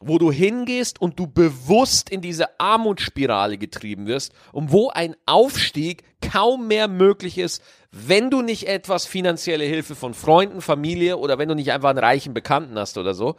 wo 0.00 0.18
du 0.18 0.30
hingehst 0.30 1.00
und 1.00 1.18
du 1.18 1.26
bewusst 1.26 2.08
in 2.08 2.20
diese 2.20 2.60
Armutsspirale 2.60 3.58
getrieben 3.58 4.06
wirst 4.06 4.32
und 4.52 4.70
wo 4.70 4.90
ein 4.90 5.16
Aufstieg 5.26 6.04
kaum 6.20 6.68
mehr 6.68 6.88
möglich 6.88 7.38
ist, 7.38 7.62
wenn 7.90 8.30
du 8.30 8.42
nicht 8.42 8.68
etwas 8.68 9.06
finanzielle 9.06 9.64
Hilfe 9.64 9.94
von 9.94 10.14
Freunden, 10.14 10.60
Familie 10.60 11.16
oder 11.16 11.38
wenn 11.38 11.48
du 11.48 11.54
nicht 11.54 11.72
einfach 11.72 11.90
einen 11.90 11.98
reichen 11.98 12.34
Bekannten 12.34 12.78
hast 12.78 12.96
oder 12.98 13.14
so, 13.14 13.36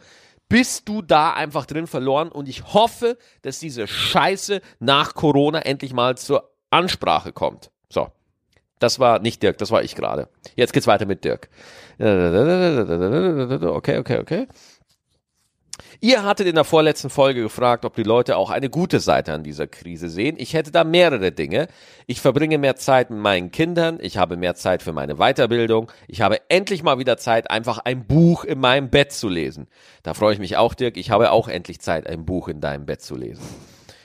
bist 0.50 0.86
du 0.86 1.00
da 1.00 1.32
einfach 1.32 1.64
drin 1.64 1.86
verloren 1.86 2.30
und 2.30 2.46
ich 2.46 2.74
hoffe, 2.74 3.16
dass 3.40 3.58
diese 3.58 3.86
Scheiße 3.86 4.60
nach 4.80 5.14
Corona 5.14 5.60
endlich 5.60 5.94
mal 5.94 6.18
zur 6.18 6.50
Ansprache 6.68 7.32
kommt. 7.32 7.70
So. 7.88 8.08
Das 8.78 8.98
war 8.98 9.18
nicht 9.18 9.42
Dirk, 9.42 9.58
das 9.58 9.70
war 9.70 9.82
ich 9.82 9.94
gerade. 9.94 10.28
Jetzt 10.56 10.72
geht's 10.72 10.86
weiter 10.86 11.06
mit 11.06 11.24
Dirk. 11.24 11.48
Okay, 11.98 13.98
okay, 13.98 14.18
okay. 14.18 14.46
Ihr 16.00 16.24
hattet 16.24 16.46
in 16.46 16.54
der 16.54 16.64
vorletzten 16.64 17.10
Folge 17.10 17.42
gefragt, 17.42 17.84
ob 17.84 17.94
die 17.94 18.02
Leute 18.02 18.36
auch 18.36 18.50
eine 18.50 18.70
gute 18.70 19.00
Seite 19.00 19.32
an 19.32 19.42
dieser 19.42 19.66
Krise 19.66 20.08
sehen. 20.08 20.36
Ich 20.38 20.54
hätte 20.54 20.70
da 20.70 20.84
mehrere 20.84 21.32
Dinge. 21.32 21.68
Ich 22.06 22.20
verbringe 22.20 22.58
mehr 22.58 22.76
Zeit 22.76 23.10
mit 23.10 23.18
meinen 23.18 23.50
Kindern, 23.50 23.98
ich 24.00 24.16
habe 24.16 24.36
mehr 24.36 24.54
Zeit 24.54 24.82
für 24.82 24.92
meine 24.92 25.16
Weiterbildung, 25.16 25.92
ich 26.08 26.22
habe 26.22 26.40
endlich 26.48 26.82
mal 26.82 26.98
wieder 26.98 27.16
Zeit, 27.18 27.50
einfach 27.50 27.78
ein 27.78 28.06
Buch 28.06 28.44
in 28.44 28.58
meinem 28.58 28.90
Bett 28.90 29.12
zu 29.12 29.28
lesen. 29.28 29.68
Da 30.02 30.14
freue 30.14 30.32
ich 30.34 30.38
mich 30.38 30.56
auch, 30.56 30.74
Dirk. 30.74 30.96
Ich 30.96 31.10
habe 31.10 31.30
auch 31.32 31.48
endlich 31.48 31.80
Zeit, 31.80 32.06
ein 32.06 32.24
Buch 32.24 32.48
in 32.48 32.60
deinem 32.60 32.86
Bett 32.86 33.02
zu 33.02 33.14
lesen. 33.14 33.42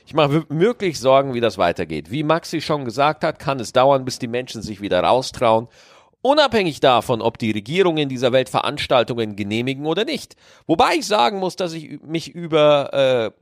Ich 0.07 0.13
mache 0.13 0.45
wirklich 0.49 0.99
Sorgen, 0.99 1.33
wie 1.33 1.41
das 1.41 1.57
weitergeht. 1.57 2.11
Wie 2.11 2.21
Maxi 2.21 2.61
schon 2.61 2.85
gesagt 2.85 3.23
hat, 3.23 3.39
kann 3.39 3.59
es 3.59 3.73
dauern, 3.73 4.05
bis 4.05 4.19
die 4.19 4.27
Menschen 4.27 4.61
sich 4.61 4.79
wieder 4.79 5.01
raustrauen. 5.01 5.67
Unabhängig 6.25 6.79
davon, 6.79 7.21
ob 7.21 7.37
die 7.37 7.51
Regierungen 7.51 8.09
dieser 8.09 8.31
Welt 8.31 8.49
Veranstaltungen 8.49 9.35
genehmigen 9.35 9.85
oder 9.85 10.05
nicht. 10.05 10.35
Wobei 10.65 10.95
ich 10.95 11.05
sagen 11.05 11.37
muss, 11.37 11.55
dass 11.55 11.73
ich 11.73 12.01
mich 12.01 12.33
über, 12.33 13.31
äh, 13.35 13.41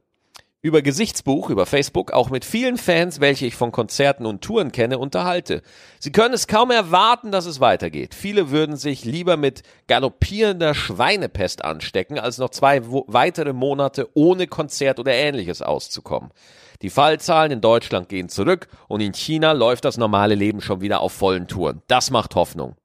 über 0.62 0.82
Gesichtsbuch, 0.82 1.50
über 1.50 1.66
Facebook, 1.66 2.12
auch 2.12 2.30
mit 2.30 2.44
vielen 2.44 2.76
Fans, 2.76 3.22
welche 3.22 3.46
ich 3.46 3.56
von 3.56 3.72
Konzerten 3.72 4.26
und 4.26 4.42
Touren 4.42 4.74
kenne, 4.74 5.00
unterhalte. 5.00 5.62
Sie 5.98 6.12
können 6.12 6.34
es 6.34 6.48
kaum 6.48 6.72
erwarten, 6.72 7.32
dass 7.32 7.46
es 7.46 7.62
weitergeht. 7.62 8.14
Viele 8.14 8.50
würden 8.52 8.76
sich 8.76 9.06
lieber 9.06 9.38
mit 9.38 9.64
galoppierender 9.88 10.74
Schweinepest 10.74 11.64
anstecken, 11.64 12.20
als 12.20 12.38
noch 12.38 12.50
zwei 12.50 12.82
weitere 12.84 13.54
Monate 13.54 14.10
ohne 14.14 14.46
Konzert 14.46 15.00
oder 15.00 15.14
ähnliches 15.14 15.62
auszukommen. 15.62 16.32
Die 16.84 16.90
Fallzahlen 16.90 17.52
in 17.52 17.62
Deutschland 17.62 18.10
gehen 18.10 18.28
zurück 18.28 18.68
und 18.90 19.00
in 19.00 19.14
China 19.14 19.54
läuft 19.54 19.86
das 19.86 19.98
normale 19.98 20.36
Leben 20.36 20.60
schon 20.62 20.82
wieder 20.82 21.00
auf 21.00 21.14
vollen 21.14 21.48
Touren. 21.48 21.82
Das 21.88 22.12
macht 22.12 22.36
Hoffnung. 22.36 22.76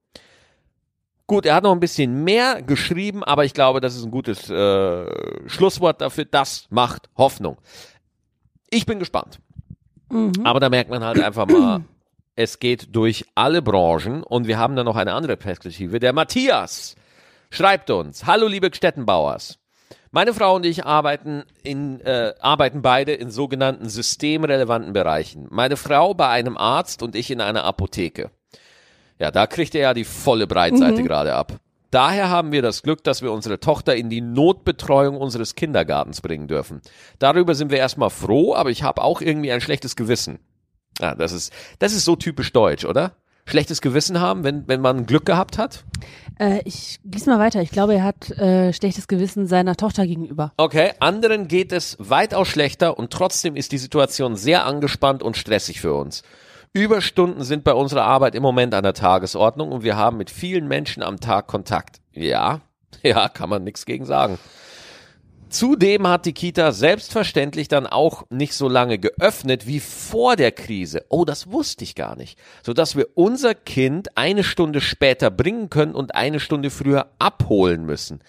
Gut, 1.27 1.45
er 1.45 1.57
hat 1.57 1.65
noch 1.65 1.73
ein 1.73 1.81
bisschen 1.81 2.25
mehr 2.25 2.63
geschrieben, 2.63 3.23
aber 3.25 3.45
ich 3.45 3.53
glaube, 3.53 3.81
das 3.81 3.97
ist 3.97 4.05
ein 4.05 4.13
gutes 4.13 4.49
äh, 4.49 5.05
Schlusswort 5.49 6.01
dafür. 6.01 6.25
Das 6.25 6.69
macht 6.71 7.11
Hoffnung. 7.19 7.59
Ich 8.71 8.87
bin 8.87 9.01
gespannt. 9.01 9.41
Aber 10.45 10.61
da 10.61 10.71
merkt 10.71 10.91
man 10.91 11.05
halt 11.05 11.21
einfach 11.21 11.47
mal, 11.47 11.83
es 12.35 12.61
geht 12.61 12.95
durch 12.95 13.27
alle 13.35 13.61
Branchen 13.63 14.23
und 14.23 14.47
wir 14.47 14.59
haben 14.59 14.77
da 14.77 14.85
noch 14.85 14.97
eine 14.97 15.13
andere 15.13 15.37
Perspektive. 15.37 15.99
Der 15.99 16.13
Matthias 16.13 16.95
schreibt 17.51 17.91
uns, 17.91 18.27
hallo 18.27 18.47
liebe 18.47 18.71
Stettenbauers. 18.73 19.59
Meine 20.11 20.33
Frau 20.33 20.57
und 20.57 20.65
ich 20.65 20.87
arbeiten, 20.87 21.45
in, 21.63 22.01
äh, 22.01 22.35
arbeiten 22.41 22.83
beide 22.83 23.13
in 23.13 23.31
sogenannten 23.31 23.89
systemrelevanten 23.89 24.93
Bereichen. 24.93 25.47
Meine 25.51 25.77
Frau 25.77 26.15
bei 26.15 26.29
einem 26.29 26.57
Arzt 26.57 27.03
und 27.03 27.15
ich 27.15 27.31
in 27.31 27.41
einer 27.41 27.65
Apotheke. 27.65 28.31
Ja, 29.19 29.31
da 29.31 29.47
kriegt 29.47 29.75
er 29.75 29.83
ja 29.83 29.95
die 29.95 30.05
volle 30.05 30.47
Breitseite 30.47 31.03
gerade 31.03 31.35
ab. 31.35 31.59
Daher 31.91 32.29
haben 32.29 32.53
wir 32.53 32.61
das 32.61 32.83
Glück, 32.83 33.03
dass 33.03 33.23
wir 33.23 33.33
unsere 33.33 33.61
Tochter 33.61 33.97
in 33.97 34.11
die 34.11 34.21
Notbetreuung 34.21 35.17
unseres 35.17 35.55
Kindergartens 35.55 36.21
bringen 36.21 36.47
dürfen. 36.47 36.83
Darüber 37.19 37.55
sind 37.55 37.71
wir 37.71 37.79
erstmal 37.79 38.11
froh, 38.11 38.55
aber 38.55 38.71
ich 38.71 38.83
habe 38.83 39.03
auch 39.03 39.23
irgendwie 39.23 39.53
ein 39.53 39.63
schlechtes 39.63 39.97
Gewissen. 39.97 40.39
Ah, 41.01 41.15
das 41.15 41.33
ist, 41.33 41.53
das 41.79 41.93
ist 41.93 42.05
so 42.05 42.17
typisch 42.17 42.53
deutsch, 42.53 42.85
oder? 42.85 43.17
Schlechtes 43.49 43.81
Gewissen 43.81 44.21
haben, 44.21 44.45
wenn, 44.45 44.69
wenn 44.69 44.83
man 44.83 45.07
Glück 45.07 45.25
gehabt 45.25 45.57
hat? 45.57 45.85
Äh, 46.39 46.61
ich 46.65 47.01
lies 47.03 47.25
mal 47.25 47.39
weiter. 47.39 47.63
Ich 47.63 47.71
glaube, 47.71 47.95
er 47.95 48.05
hat 48.05 48.31
äh, 48.33 48.75
schlechtes 48.75 49.09
Gewissen 49.09 49.47
seiner 49.47 49.75
Tochter 49.75 50.07
gegenüber. 50.07 50.53
Okay, 50.59 50.93
anderen 51.01 51.49
geht 51.49 51.73
es 51.73 51.97
weitaus 51.99 52.49
schlechter 52.49 52.99
und 52.99 53.11
trotzdem 53.11 53.57
ist 53.57 53.73
die 53.73 53.79
Situation 53.79 54.37
sehr 54.37 54.67
angespannt 54.67 55.23
und 55.23 55.37
stressig 55.39 55.81
für 55.81 55.95
uns. 55.95 56.23
Überstunden 56.75 57.43
sind 57.43 57.65
bei 57.65 57.73
unserer 57.73 58.05
Arbeit 58.05 58.35
im 58.35 58.43
Moment 58.43 58.75
an 58.75 58.83
der 58.83 58.93
Tagesordnung 58.93 59.73
und 59.73 59.83
wir 59.83 59.97
haben 59.97 60.19
mit 60.19 60.31
vielen 60.31 60.69
Menschen 60.69 61.03
am 61.03 61.19
Tag 61.19 61.47
Kontakt. 61.47 62.01
Ja, 62.13 62.61
ja, 63.03 63.29
kann 63.29 63.49
man 63.49 63.65
nichts 63.65 63.87
gegen 63.87 64.05
sagen. 64.05 64.39
Zudem 65.51 66.07
hat 66.07 66.27
die 66.27 66.35
Kita 66.35 66.73
selbstverständlich 66.73 67.69
dann 67.69 67.87
auch 67.87 68.25
nicht 68.31 68.55
so 68.55 68.69
lange 68.69 68.99
geöffnet 68.99 69.67
wie 69.67 69.81
vor 69.81 70.37
der 70.37 70.53
Krise. 70.53 71.05
Oh, 71.09 71.25
das 71.25 71.51
wusste 71.51 71.85
ich 71.85 71.95
gar 71.95 72.17
nicht. 72.17 72.39
Sodass 72.63 72.97
wir 72.97 73.09
unser 73.15 73.55
Kind 73.55 74.17
eine 74.17 74.45
Stunde 74.45 74.81
später 74.81 75.31
bringen 75.31 75.71
können 75.71 75.95
und 75.95 76.15
eine 76.15 76.41
Stunde 76.41 76.71
früher 76.71 77.11
abholen 77.19 77.87
müssen. 77.87 78.21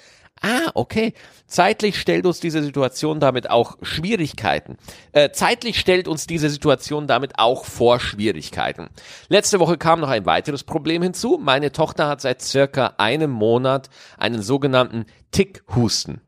Ah, 0.42 0.72
okay. 0.74 1.14
Zeitlich 1.48 2.00
stellt 2.00 2.26
uns 2.26 2.40
diese 2.40 2.64
Situation 2.64 3.20
damit 3.20 3.50
auch 3.50 3.78
Schwierigkeiten. 3.82 4.78
Äh, 5.12 5.32
zeitlich 5.32 5.80
stellt 5.80 6.08
uns 6.08 6.28
diese 6.28 6.50
Situation 6.50 7.08
damit 7.08 7.38
auch 7.38 7.66
vor 7.66 8.00
Schwierigkeiten. 8.00 8.90
Letzte 9.28 9.60
Woche 9.60 9.78
kam 9.78 10.00
noch 10.00 10.10
ein 10.10 10.26
weiteres 10.26 10.64
Problem 10.64 11.02
hinzu. 11.02 11.38
Meine 11.42 11.74
Tochter 11.74 12.08
hat 12.08 12.22
seit 12.22 12.42
circa 12.42 12.94
einem 12.98 13.32
Monat 13.32 13.90
einen 14.18 14.42
sogenannten 14.42 15.06
Tickhusten. 15.32 16.22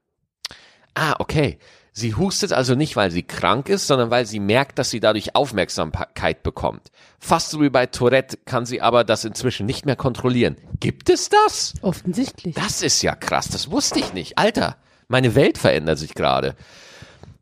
Ah, 0.93 1.15
okay. 1.19 1.57
Sie 1.93 2.15
hustet 2.15 2.53
also 2.53 2.73
nicht, 2.73 2.95
weil 2.95 3.11
sie 3.11 3.23
krank 3.23 3.67
ist, 3.67 3.87
sondern 3.87 4.09
weil 4.11 4.25
sie 4.25 4.39
merkt, 4.39 4.79
dass 4.79 4.89
sie 4.89 5.01
dadurch 5.01 5.35
Aufmerksamkeit 5.35 6.41
bekommt. 6.41 6.89
Fast 7.19 7.49
so 7.51 7.61
wie 7.61 7.69
bei 7.69 7.85
Tourette 7.85 8.37
kann 8.45 8.65
sie 8.65 8.81
aber 8.81 9.03
das 9.03 9.25
inzwischen 9.25 9.65
nicht 9.65 9.85
mehr 9.85 9.97
kontrollieren. 9.97 10.55
Gibt 10.79 11.09
es 11.09 11.27
das? 11.27 11.73
Offensichtlich. 11.81 12.55
Das 12.55 12.81
ist 12.81 13.01
ja 13.01 13.13
krass, 13.15 13.49
das 13.49 13.71
wusste 13.71 13.99
ich 13.99 14.13
nicht. 14.13 14.37
Alter, 14.37 14.77
meine 15.09 15.35
Welt 15.35 15.57
verändert 15.57 15.99
sich 15.99 16.13
gerade. 16.13 16.55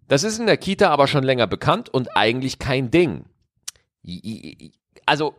Das 0.08 0.24
ist 0.24 0.40
in 0.40 0.48
der 0.48 0.58
Kita 0.58 0.90
aber 0.90 1.06
schon 1.08 1.24
länger 1.24 1.46
bekannt 1.46 1.88
und 1.90 2.18
eigentlich 2.18 2.58
kein 2.58 2.90
Ding. 2.90 3.26
Also, 5.06 5.36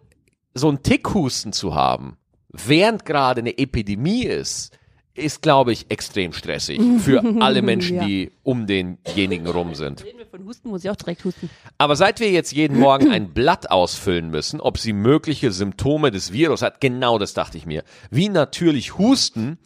so 0.55 0.71
ein 0.71 0.85
Tickhusten 0.85 1.53
zu 1.53 1.75
haben, 1.75 2.17
während 2.49 3.05
gerade 3.05 3.41
eine 3.41 3.59
Epidemie 3.59 4.25
ist, 4.25 4.79
ist, 5.15 5.43
glaube 5.43 5.73
ich, 5.73 5.91
extrem 5.91 6.33
stressig 6.33 6.81
für 7.01 7.23
alle 7.41 7.63
Menschen, 7.63 7.97
Ja. 7.97 8.05
die 8.07 8.31
um 8.43 8.67
denjenigen 8.67 9.47
rum 9.47 9.75
sind. 9.75 10.05
Reden 10.05 10.19
wir 10.19 10.27
von 10.27 10.45
Husten, 10.45 10.69
muss 10.71 10.85
ich 10.85 10.91
auch 10.91 10.97
direkt 10.97 11.25
husten. 11.25 11.51
Aber 11.79 11.97
seit 11.97 12.21
wir 12.21 12.31
jetzt 12.31 12.53
jeden 12.53 12.79
Morgen 12.79 13.11
ein 13.11 13.33
Blatt 13.35 13.71
ausfüllen 13.71 14.31
müssen, 14.31 14.61
ob 14.61 14.79
sie 14.79 14.93
mögliche 14.93 15.51
Symptome 15.53 16.11
des 16.11 16.33
Virus 16.33 16.63
hat, 16.63 16.81
genau 16.81 17.19
das 17.19 17.35
dachte 17.35 17.59
ich 17.59 17.67
mir, 17.67 17.83
wie 18.11 18.29
natürlich 18.29 18.99
Husten, 18.99 19.59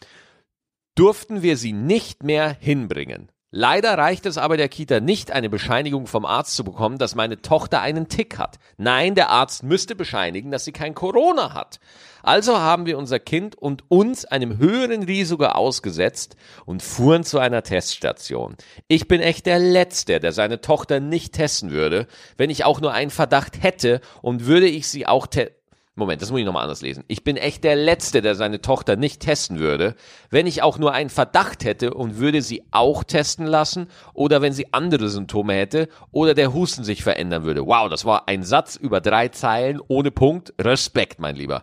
durften 0.95 1.43
wir 1.43 1.57
sie 1.57 1.73
nicht 1.73 2.23
mehr 2.23 2.57
hinbringen. 2.59 3.29
Leider 3.57 3.97
reicht 3.97 4.27
es 4.27 4.37
aber 4.37 4.57
der 4.57 4.69
Kita 4.69 4.99
nicht, 4.99 5.31
eine 5.31 5.49
Bescheinigung 5.49 6.09
vom 6.09 6.25
Arzt 6.25 6.57
zu 6.57 6.65
bekommen, 6.65 6.99
dass 6.99 7.15
meine 7.15 7.41
Tochter 7.41 7.81
einen 7.81 8.09
Tick 8.09 8.37
hat. 8.37 8.59
Nein, 8.79 9.15
der 9.15 9.31
Arzt 9.31 9.63
müsste 9.63 9.95
bescheinigen, 9.95 10.51
dass 10.51 10.65
sie 10.65 10.73
kein 10.73 10.93
Corona 10.93 11.55
hat. 11.55 11.79
Also 12.25 12.59
haben 12.59 12.85
wir 12.85 12.99
unser 12.99 13.21
Kind 13.21 13.55
und 13.55 13.85
uns 13.89 14.25
einem 14.25 14.59
höheren 14.59 15.05
Risiko 15.05 15.45
ausgesetzt 15.45 16.35
und 16.67 16.83
fuhren 16.83 17.23
zu 17.23 17.39
einer 17.39 17.63
Teststation. 17.63 18.57
Ich 18.89 19.07
bin 19.07 19.21
echt 19.21 19.47
der 19.47 19.61
Letzte, 19.61 20.19
der 20.19 20.33
seine 20.33 20.61
Tochter 20.61 20.99
nicht 20.99 21.35
testen 21.35 21.71
würde, 21.71 22.09
wenn 22.37 22.51
ich 22.51 22.65
auch 22.65 22.81
nur 22.81 22.93
einen 22.93 23.13
Verdacht 23.13 23.63
hätte 23.63 24.01
und 24.21 24.47
würde 24.47 24.67
ich 24.67 24.89
sie 24.89 25.07
auch 25.07 25.29
te 25.29 25.53
Moment, 25.97 26.21
das 26.21 26.33
muss 26.33 26.41
ich 26.41 26.47
nochmal 26.47 26.65
anders 26.65 26.83
lesen. 26.83 27.05
Ich 27.07 27.23
bin 27.23 27.37
echt 27.37 27.63
der 27.63 27.77
Letzte, 27.77 28.21
der 28.21 28.35
seine 28.35 28.61
Tochter 28.61 28.97
nicht 28.97 29.21
testen 29.21 29.61
würde, 29.61 29.95
wenn 30.29 30.49
ich 30.49 30.61
auch 30.61 30.77
nur 30.77 30.93
einen 30.93 31.09
Verdacht 31.09 31.65
hätte 31.65 31.95
und 31.95 32.19
würde 32.19 32.43
sie 32.43 32.65
auch 32.73 33.05
testen 33.05 33.47
lassen 33.47 33.87
oder 34.13 34.43
wenn 34.43 34.53
sie 34.53 34.73
andere 34.73 35.09
Symptome 35.09 35.55
hätte 35.55 35.89
oder 36.11 36.35
der 36.35 36.53
Husten 36.53 36.83
sich 36.83 37.05
verändern 37.05 37.45
würde. 37.45 37.65
Wow, 37.65 37.89
das 37.89 38.05
war 38.05 38.27
ein 38.27 38.43
Satz 38.43 38.75
über 38.75 39.01
drei 39.01 39.29
Zeilen 39.29 39.81
ohne 39.87 40.11
Punkt. 40.11 40.53
Respekt, 40.61 41.21
mein 41.21 41.37
Lieber. 41.37 41.63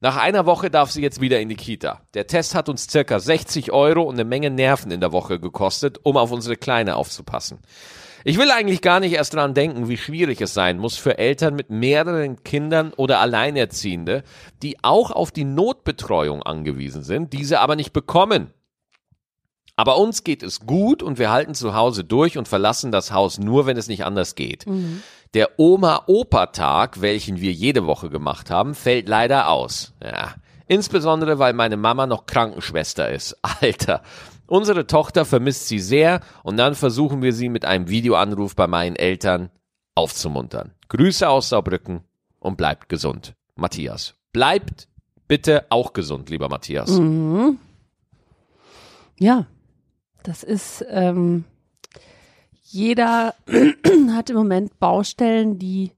Nach 0.00 0.18
einer 0.18 0.46
Woche 0.46 0.70
darf 0.70 0.92
sie 0.92 1.02
jetzt 1.02 1.20
wieder 1.20 1.40
in 1.40 1.48
die 1.48 1.56
Kita. 1.56 2.00
Der 2.12 2.28
Test 2.28 2.54
hat 2.54 2.68
uns 2.68 2.88
circa 2.88 3.18
60 3.18 3.72
Euro 3.72 4.02
und 4.02 4.14
eine 4.14 4.24
Menge 4.24 4.50
Nerven 4.50 4.92
in 4.92 5.00
der 5.00 5.10
Woche 5.10 5.40
gekostet, 5.40 5.98
um 6.04 6.16
auf 6.16 6.30
unsere 6.30 6.56
Kleine 6.56 6.94
aufzupassen. 6.94 7.58
Ich 8.26 8.38
will 8.38 8.50
eigentlich 8.50 8.80
gar 8.80 9.00
nicht 9.00 9.12
erst 9.12 9.34
dran 9.34 9.52
denken, 9.52 9.88
wie 9.88 9.98
schwierig 9.98 10.40
es 10.40 10.54
sein 10.54 10.78
muss 10.78 10.96
für 10.96 11.18
Eltern 11.18 11.54
mit 11.54 11.68
mehreren 11.68 12.42
Kindern 12.42 12.94
oder 12.94 13.20
Alleinerziehende, 13.20 14.22
die 14.62 14.82
auch 14.82 15.10
auf 15.10 15.30
die 15.30 15.44
Notbetreuung 15.44 16.42
angewiesen 16.42 17.02
sind, 17.02 17.34
diese 17.34 17.60
aber 17.60 17.76
nicht 17.76 17.92
bekommen. 17.92 18.50
Aber 19.76 19.98
uns 19.98 20.24
geht 20.24 20.42
es 20.42 20.60
gut 20.60 21.02
und 21.02 21.18
wir 21.18 21.30
halten 21.30 21.54
zu 21.54 21.74
Hause 21.74 22.02
durch 22.04 22.38
und 22.38 22.48
verlassen 22.48 22.92
das 22.92 23.12
Haus 23.12 23.38
nur, 23.38 23.66
wenn 23.66 23.76
es 23.76 23.88
nicht 23.88 24.04
anders 24.06 24.36
geht. 24.36 24.64
Der 25.34 25.58
Oma-Opa-Tag, 25.58 27.02
welchen 27.02 27.40
wir 27.40 27.52
jede 27.52 27.84
Woche 27.86 28.08
gemacht 28.08 28.50
haben, 28.50 28.74
fällt 28.74 29.08
leider 29.08 29.48
aus. 29.48 29.92
Ja. 30.02 30.34
Insbesondere, 30.66 31.38
weil 31.38 31.52
meine 31.52 31.76
Mama 31.76 32.06
noch 32.06 32.26
Krankenschwester 32.26 33.10
ist. 33.10 33.36
Alter. 33.60 34.02
Unsere 34.46 34.86
Tochter 34.86 35.24
vermisst 35.24 35.68
sie 35.68 35.78
sehr 35.78 36.20
und 36.42 36.56
dann 36.56 36.74
versuchen 36.74 37.22
wir 37.22 37.32
sie 37.32 37.48
mit 37.48 37.64
einem 37.64 37.88
Videoanruf 37.88 38.54
bei 38.54 38.66
meinen 38.66 38.96
Eltern 38.96 39.50
aufzumuntern. 39.94 40.72
Grüße 40.88 41.28
aus 41.28 41.48
Saarbrücken 41.48 42.02
und 42.40 42.56
bleibt 42.56 42.88
gesund. 42.88 43.34
Matthias. 43.56 44.14
Bleibt 44.32 44.88
bitte 45.28 45.64
auch 45.70 45.92
gesund, 45.92 46.28
lieber 46.28 46.48
Matthias. 46.48 46.90
Ja, 49.18 49.46
das 50.22 50.42
ist, 50.42 50.84
ähm, 50.90 51.44
jeder 52.62 53.34
hat 54.10 54.30
im 54.30 54.36
Moment 54.36 54.78
Baustellen, 54.78 55.58
die 55.58 55.92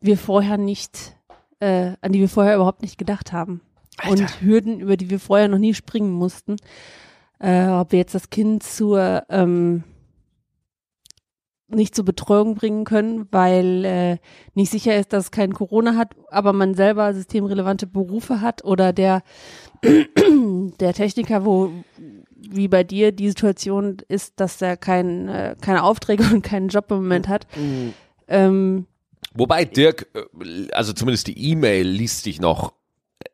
wir 0.00 0.18
vorher 0.18 0.58
nicht, 0.58 1.16
äh, 1.60 1.92
an 2.00 2.12
die 2.12 2.20
wir 2.20 2.28
vorher 2.28 2.56
überhaupt 2.56 2.82
nicht 2.82 2.98
gedacht 2.98 3.32
haben. 3.32 3.60
Alter. 4.02 4.22
Und 4.22 4.42
Hürden, 4.42 4.80
über 4.80 4.96
die 4.96 5.10
wir 5.10 5.20
vorher 5.20 5.48
noch 5.48 5.58
nie 5.58 5.74
springen 5.74 6.12
mussten. 6.12 6.56
Äh, 7.38 7.66
ob 7.66 7.92
wir 7.92 7.98
jetzt 7.98 8.14
das 8.14 8.30
Kind 8.30 8.62
zur, 8.62 9.24
ähm, 9.28 9.82
nicht 11.68 11.94
zur 11.94 12.04
Betreuung 12.04 12.54
bringen 12.54 12.84
können, 12.84 13.26
weil 13.30 13.84
äh, 13.84 14.18
nicht 14.54 14.70
sicher 14.70 14.96
ist, 14.96 15.12
dass 15.12 15.24
es 15.24 15.30
kein 15.30 15.52
Corona 15.52 15.96
hat, 15.96 16.14
aber 16.30 16.52
man 16.52 16.74
selber 16.74 17.12
systemrelevante 17.14 17.86
Berufe 17.86 18.40
hat 18.40 18.64
oder 18.64 18.92
der 18.92 19.22
der 19.82 20.94
Techniker, 20.94 21.44
wo 21.44 21.72
wie 22.36 22.68
bei 22.68 22.84
dir 22.84 23.12
die 23.12 23.28
Situation 23.28 23.98
ist, 24.08 24.34
dass 24.38 24.60
er 24.62 24.76
kein, 24.76 25.28
äh, 25.28 25.56
keine 25.60 25.82
Aufträge 25.82 26.24
und 26.32 26.42
keinen 26.42 26.68
Job 26.68 26.90
im 26.90 26.98
Moment 26.98 27.28
hat. 27.28 27.46
Ähm, 28.28 28.86
Wobei 29.34 29.64
Dirk, 29.64 30.08
äh, 30.14 30.70
also 30.72 30.92
zumindest 30.92 31.26
die 31.26 31.50
E-Mail 31.50 31.86
liest 31.86 32.24
sich 32.24 32.40
noch 32.40 32.72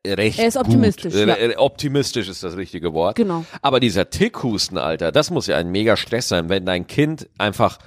recht 0.06 0.38
Er 0.38 0.48
ist 0.48 0.56
optimistisch, 0.56 1.14
Gut. 1.14 1.26
ja. 1.26 1.36
Äh, 1.36 1.56
Optimistisch 1.56 2.28
ist 2.28 2.42
das 2.42 2.56
richtige 2.56 2.92
Wort. 2.92 3.16
Genau. 3.16 3.44
Aber 3.62 3.80
dieser 3.80 4.10
Tickhusten, 4.10 4.78
Alter, 4.78 5.12
das 5.12 5.30
muss 5.30 5.46
ja 5.46 5.56
ein 5.56 5.70
mega 5.70 5.96
Stress 5.96 6.28
sein, 6.28 6.48
wenn 6.48 6.66
dein 6.66 6.86
Kind 6.86 7.28
einfach 7.38 7.78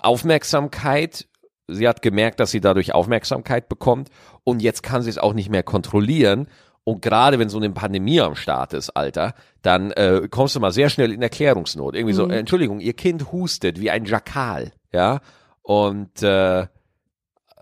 Aufmerksamkeit, 0.00 1.26
sie 1.68 1.88
hat 1.88 2.02
gemerkt, 2.02 2.40
dass 2.40 2.50
sie 2.50 2.60
dadurch 2.60 2.94
Aufmerksamkeit 2.94 3.68
bekommt 3.68 4.08
und 4.44 4.62
jetzt 4.62 4.82
kann 4.82 5.02
sie 5.02 5.10
es 5.10 5.18
auch 5.18 5.32
nicht 5.34 5.50
mehr 5.50 5.62
kontrollieren. 5.62 6.48
Und 6.84 7.02
gerade 7.02 7.40
wenn 7.40 7.48
so 7.48 7.58
eine 7.58 7.70
Pandemie 7.70 8.20
am 8.20 8.36
Start 8.36 8.72
ist, 8.72 8.90
Alter, 8.90 9.34
dann 9.62 9.90
äh, 9.90 10.28
kommst 10.30 10.54
du 10.54 10.60
mal 10.60 10.70
sehr 10.70 10.88
schnell 10.88 11.12
in 11.12 11.20
Erklärungsnot. 11.20 11.96
Irgendwie 11.96 12.14
so, 12.14 12.28
äh, 12.28 12.38
Entschuldigung, 12.38 12.78
ihr 12.78 12.92
Kind 12.92 13.32
hustet 13.32 13.80
wie 13.80 13.90
ein 13.90 14.04
Jakal, 14.04 14.70
ja? 14.92 15.20
Und 15.62 16.22
äh, 16.22 16.68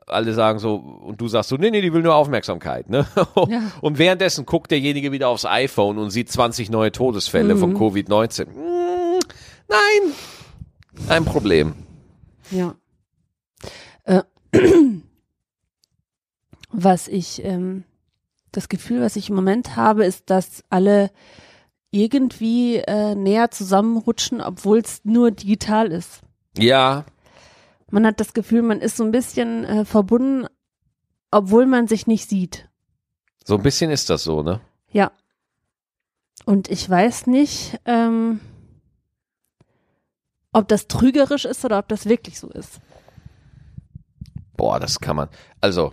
alle 0.06 0.34
sagen 0.34 0.58
so, 0.58 0.76
und 0.76 1.20
du 1.20 1.28
sagst 1.28 1.50
so, 1.50 1.56
nee, 1.56 1.70
nee, 1.70 1.80
die 1.80 1.92
will 1.92 2.02
nur 2.02 2.14
Aufmerksamkeit, 2.14 2.90
ne? 2.90 3.06
Ja. 3.48 3.62
Und 3.80 3.98
währenddessen 3.98 4.46
guckt 4.46 4.70
derjenige 4.70 5.12
wieder 5.12 5.28
aufs 5.28 5.44
iPhone 5.44 5.98
und 5.98 6.10
sieht 6.10 6.30
20 6.30 6.70
neue 6.70 6.92
Todesfälle 6.92 7.56
von 7.56 7.76
Covid-19. 7.76 8.46
Mm, 8.46 9.20
nein, 9.68 10.12
ein 11.08 11.24
Problem. 11.24 11.74
Ja. 12.50 12.74
Äh, 14.04 14.22
was 16.70 17.08
ich, 17.08 17.44
ähm, 17.44 17.84
das 18.52 18.68
Gefühl, 18.68 19.00
was 19.00 19.16
ich 19.16 19.30
im 19.30 19.36
Moment 19.36 19.76
habe, 19.76 20.04
ist, 20.04 20.30
dass 20.30 20.62
alle 20.70 21.10
irgendwie 21.90 22.76
äh, 22.76 23.14
näher 23.14 23.50
zusammenrutschen, 23.50 24.40
obwohl 24.40 24.78
es 24.78 25.00
nur 25.04 25.30
digital 25.30 25.92
ist. 25.92 26.20
Ja, 26.58 27.04
Man 27.94 28.06
hat 28.06 28.18
das 28.18 28.34
Gefühl, 28.34 28.62
man 28.62 28.80
ist 28.80 28.96
so 28.96 29.04
ein 29.04 29.12
bisschen 29.12 29.64
äh, 29.64 29.84
verbunden, 29.84 30.48
obwohl 31.30 31.64
man 31.64 31.86
sich 31.86 32.08
nicht 32.08 32.28
sieht. 32.28 32.68
so 33.44 33.54
ein 33.54 33.62
bisschen 33.62 33.92
ist 33.92 34.10
das 34.10 34.24
so, 34.24 34.42
ne? 34.42 34.60
Ja. 34.90 35.12
Und 36.44 36.68
ich 36.72 36.90
weiß 36.90 37.28
nicht, 37.28 37.78
ähm, 37.84 38.40
ob 40.52 40.66
das 40.66 40.88
trügerisch 40.88 41.44
ist 41.44 41.64
oder 41.64 41.78
ob 41.78 41.86
das 41.86 42.06
wirklich 42.06 42.40
so 42.40 42.48
ist. 42.48 42.80
Boah, 44.56 44.80
das 44.80 44.98
kann 44.98 45.14
man. 45.14 45.28
Also, 45.60 45.92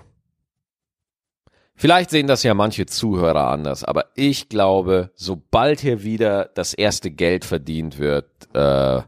vielleicht 1.75 2.09
sehen 2.09 2.25
das 2.25 2.41
ja 2.41 2.55
manche 2.55 2.87
Zuhörer 2.87 3.49
anders, 3.49 3.83
aber 3.83 4.05
ich 4.15 4.49
glaube, 4.49 5.11
sobald 5.13 5.81
hier 5.81 6.01
wieder 6.01 6.45
das 6.45 6.73
erste 6.73 7.11
Geld 7.11 7.45
verdient 7.45 7.99
wird, 7.99 8.27
äh, 8.55 9.03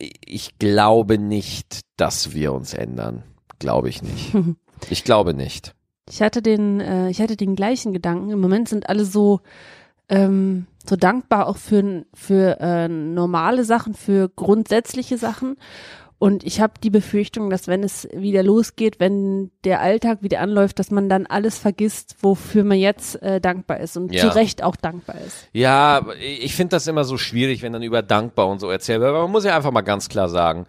ich 0.00 0.58
glaube 0.58 1.18
nicht, 1.18 1.80
dass 1.96 2.32
wir 2.32 2.52
uns 2.52 2.74
ändern. 2.74 3.22
Glaube 3.58 3.88
ich 3.88 4.02
nicht. 4.02 4.34
Ich 4.88 5.04
glaube 5.04 5.34
nicht. 5.34 5.74
Ich 6.08 6.22
hatte 6.22 6.40
den, 6.40 6.80
äh, 6.80 7.10
ich 7.10 7.20
hatte 7.20 7.36
den 7.36 7.54
gleichen 7.54 7.92
Gedanken. 7.92 8.30
Im 8.30 8.40
Moment 8.40 8.66
sind 8.66 8.88
alle 8.88 9.04
so, 9.04 9.40
ähm, 10.08 10.66
so 10.86 10.96
dankbar 10.96 11.46
auch 11.46 11.58
für, 11.58 12.06
für 12.14 12.58
äh, 12.60 12.88
normale 12.88 13.66
Sachen, 13.66 13.92
für 13.92 14.30
grundsätzliche 14.30 15.18
Sachen. 15.18 15.56
Und 16.20 16.44
ich 16.44 16.60
habe 16.60 16.74
die 16.82 16.90
Befürchtung, 16.90 17.48
dass 17.48 17.66
wenn 17.66 17.82
es 17.82 18.06
wieder 18.14 18.42
losgeht, 18.42 19.00
wenn 19.00 19.50
der 19.64 19.80
Alltag 19.80 20.18
wieder 20.20 20.40
anläuft, 20.40 20.78
dass 20.78 20.90
man 20.90 21.08
dann 21.08 21.24
alles 21.24 21.56
vergisst, 21.56 22.14
wofür 22.20 22.62
man 22.62 22.76
jetzt 22.78 23.22
äh, 23.22 23.40
dankbar 23.40 23.80
ist 23.80 23.96
und 23.96 24.12
Ja. 24.12 24.28
zu 24.30 24.36
Recht 24.36 24.62
auch 24.62 24.76
dankbar 24.76 25.16
ist. 25.26 25.48
Ja, 25.54 26.04
ich 26.20 26.54
finde 26.54 26.76
das 26.76 26.86
immer 26.86 27.04
so 27.04 27.16
schwierig, 27.16 27.62
wenn 27.62 27.72
dann 27.72 27.82
über 27.82 28.02
dankbar 28.02 28.48
und 28.48 28.58
so 28.60 28.68
erzählt 28.68 29.00
wird. 29.00 29.08
Aber 29.08 29.22
man 29.22 29.30
muss 29.32 29.44
ja 29.46 29.56
einfach 29.56 29.70
mal 29.70 29.80
ganz 29.80 30.10
klar 30.10 30.28
sagen, 30.28 30.66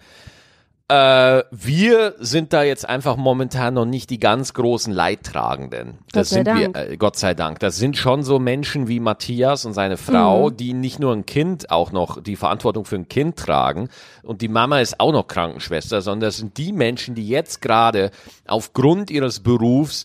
äh, 0.91 1.43
wir 1.51 2.15
sind 2.19 2.51
da 2.51 2.63
jetzt 2.63 2.87
einfach 2.87 3.15
momentan 3.15 3.75
noch 3.75 3.85
nicht 3.85 4.09
die 4.09 4.19
ganz 4.19 4.53
großen 4.53 4.91
Leidtragenden. 4.91 5.99
Das 6.11 6.29
sind 6.29 6.47
Dank. 6.47 6.75
wir, 6.75 6.91
äh, 6.91 6.97
Gott 6.97 7.15
sei 7.15 7.33
Dank. 7.33 7.59
Das 7.59 7.77
sind 7.77 7.95
schon 7.95 8.23
so 8.23 8.39
Menschen 8.39 8.89
wie 8.89 8.99
Matthias 8.99 9.63
und 9.65 9.73
seine 9.73 9.95
Frau, 9.95 10.49
Mhm. 10.49 10.57
die 10.57 10.73
nicht 10.73 10.99
nur 10.99 11.13
ein 11.13 11.25
Kind 11.25 11.71
auch 11.71 11.91
noch 11.93 12.21
die 12.21 12.35
Verantwortung 12.35 12.83
für 12.83 12.95
ein 12.97 13.07
Kind 13.07 13.37
tragen 13.37 13.87
und 14.23 14.41
die 14.41 14.49
Mama 14.49 14.81
ist 14.81 14.99
auch 14.99 15.13
noch 15.13 15.27
Krankenschwester, 15.27 16.01
sondern 16.01 16.27
das 16.27 16.37
sind 16.37 16.57
die 16.57 16.73
Menschen, 16.73 17.15
die 17.15 17.27
jetzt 17.27 17.61
gerade 17.61 18.11
aufgrund 18.45 19.09
ihres 19.11 19.39
Berufs 19.39 20.03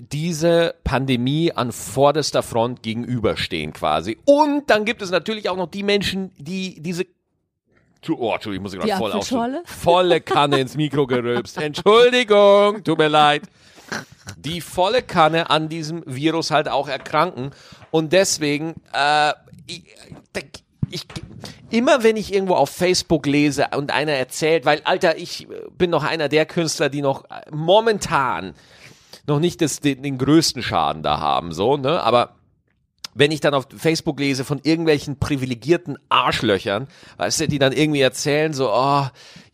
diese 0.00 0.76
Pandemie 0.84 1.50
an 1.52 1.72
vorderster 1.72 2.44
Front 2.44 2.84
gegenüberstehen 2.84 3.72
quasi. 3.72 4.16
Und 4.24 4.70
dann 4.70 4.84
gibt 4.84 5.02
es 5.02 5.10
natürlich 5.10 5.48
auch 5.48 5.56
noch 5.56 5.68
die 5.68 5.82
Menschen, 5.82 6.30
die 6.38 6.80
diese 6.80 7.04
Oh, 8.08 8.32
Entschuldigung, 8.34 8.66
ich 8.66 8.72
muss 8.72 8.86
gerade 8.86 8.98
voll 8.98 9.12
aufstehen. 9.12 9.58
Volle 9.64 10.20
Kanne 10.20 10.60
ins 10.60 10.76
Mikro 10.76 11.06
gerülpst. 11.06 11.56
Entschuldigung, 11.60 12.82
tut 12.84 12.98
mir 12.98 13.08
leid. 13.08 13.42
Die 14.36 14.60
volle 14.60 15.02
Kanne 15.02 15.50
an 15.50 15.68
diesem 15.68 16.02
Virus 16.06 16.50
halt 16.50 16.68
auch 16.68 16.88
erkranken. 16.88 17.50
Und 17.90 18.12
deswegen, 18.12 18.74
äh, 18.92 19.32
ich, 19.66 19.84
ich, 20.90 21.06
immer 21.70 22.02
wenn 22.02 22.16
ich 22.16 22.32
irgendwo 22.32 22.54
auf 22.54 22.70
Facebook 22.70 23.26
lese 23.26 23.68
und 23.76 23.92
einer 23.92 24.12
erzählt, 24.12 24.64
weil, 24.64 24.80
Alter, 24.84 25.16
ich 25.16 25.48
bin 25.76 25.90
noch 25.90 26.04
einer 26.04 26.28
der 26.28 26.46
Künstler, 26.46 26.88
die 26.88 27.02
noch 27.02 27.24
äh, 27.24 27.42
momentan 27.50 28.54
noch 29.26 29.40
nicht 29.40 29.60
das, 29.60 29.80
den, 29.80 30.02
den 30.02 30.18
größten 30.18 30.62
Schaden 30.62 31.02
da 31.02 31.20
haben, 31.20 31.52
so, 31.52 31.76
ne, 31.76 32.02
aber 32.02 32.37
wenn 33.18 33.32
ich 33.32 33.40
dann 33.40 33.52
auf 33.52 33.66
Facebook 33.76 34.20
lese 34.20 34.44
von 34.44 34.60
irgendwelchen 34.62 35.18
privilegierten 35.18 35.98
Arschlöchern, 36.08 36.86
weißt 37.16 37.40
du, 37.40 37.48
die 37.48 37.58
dann 37.58 37.72
irgendwie 37.72 38.00
erzählen 38.00 38.52
so, 38.54 38.70
oh, 38.72 39.06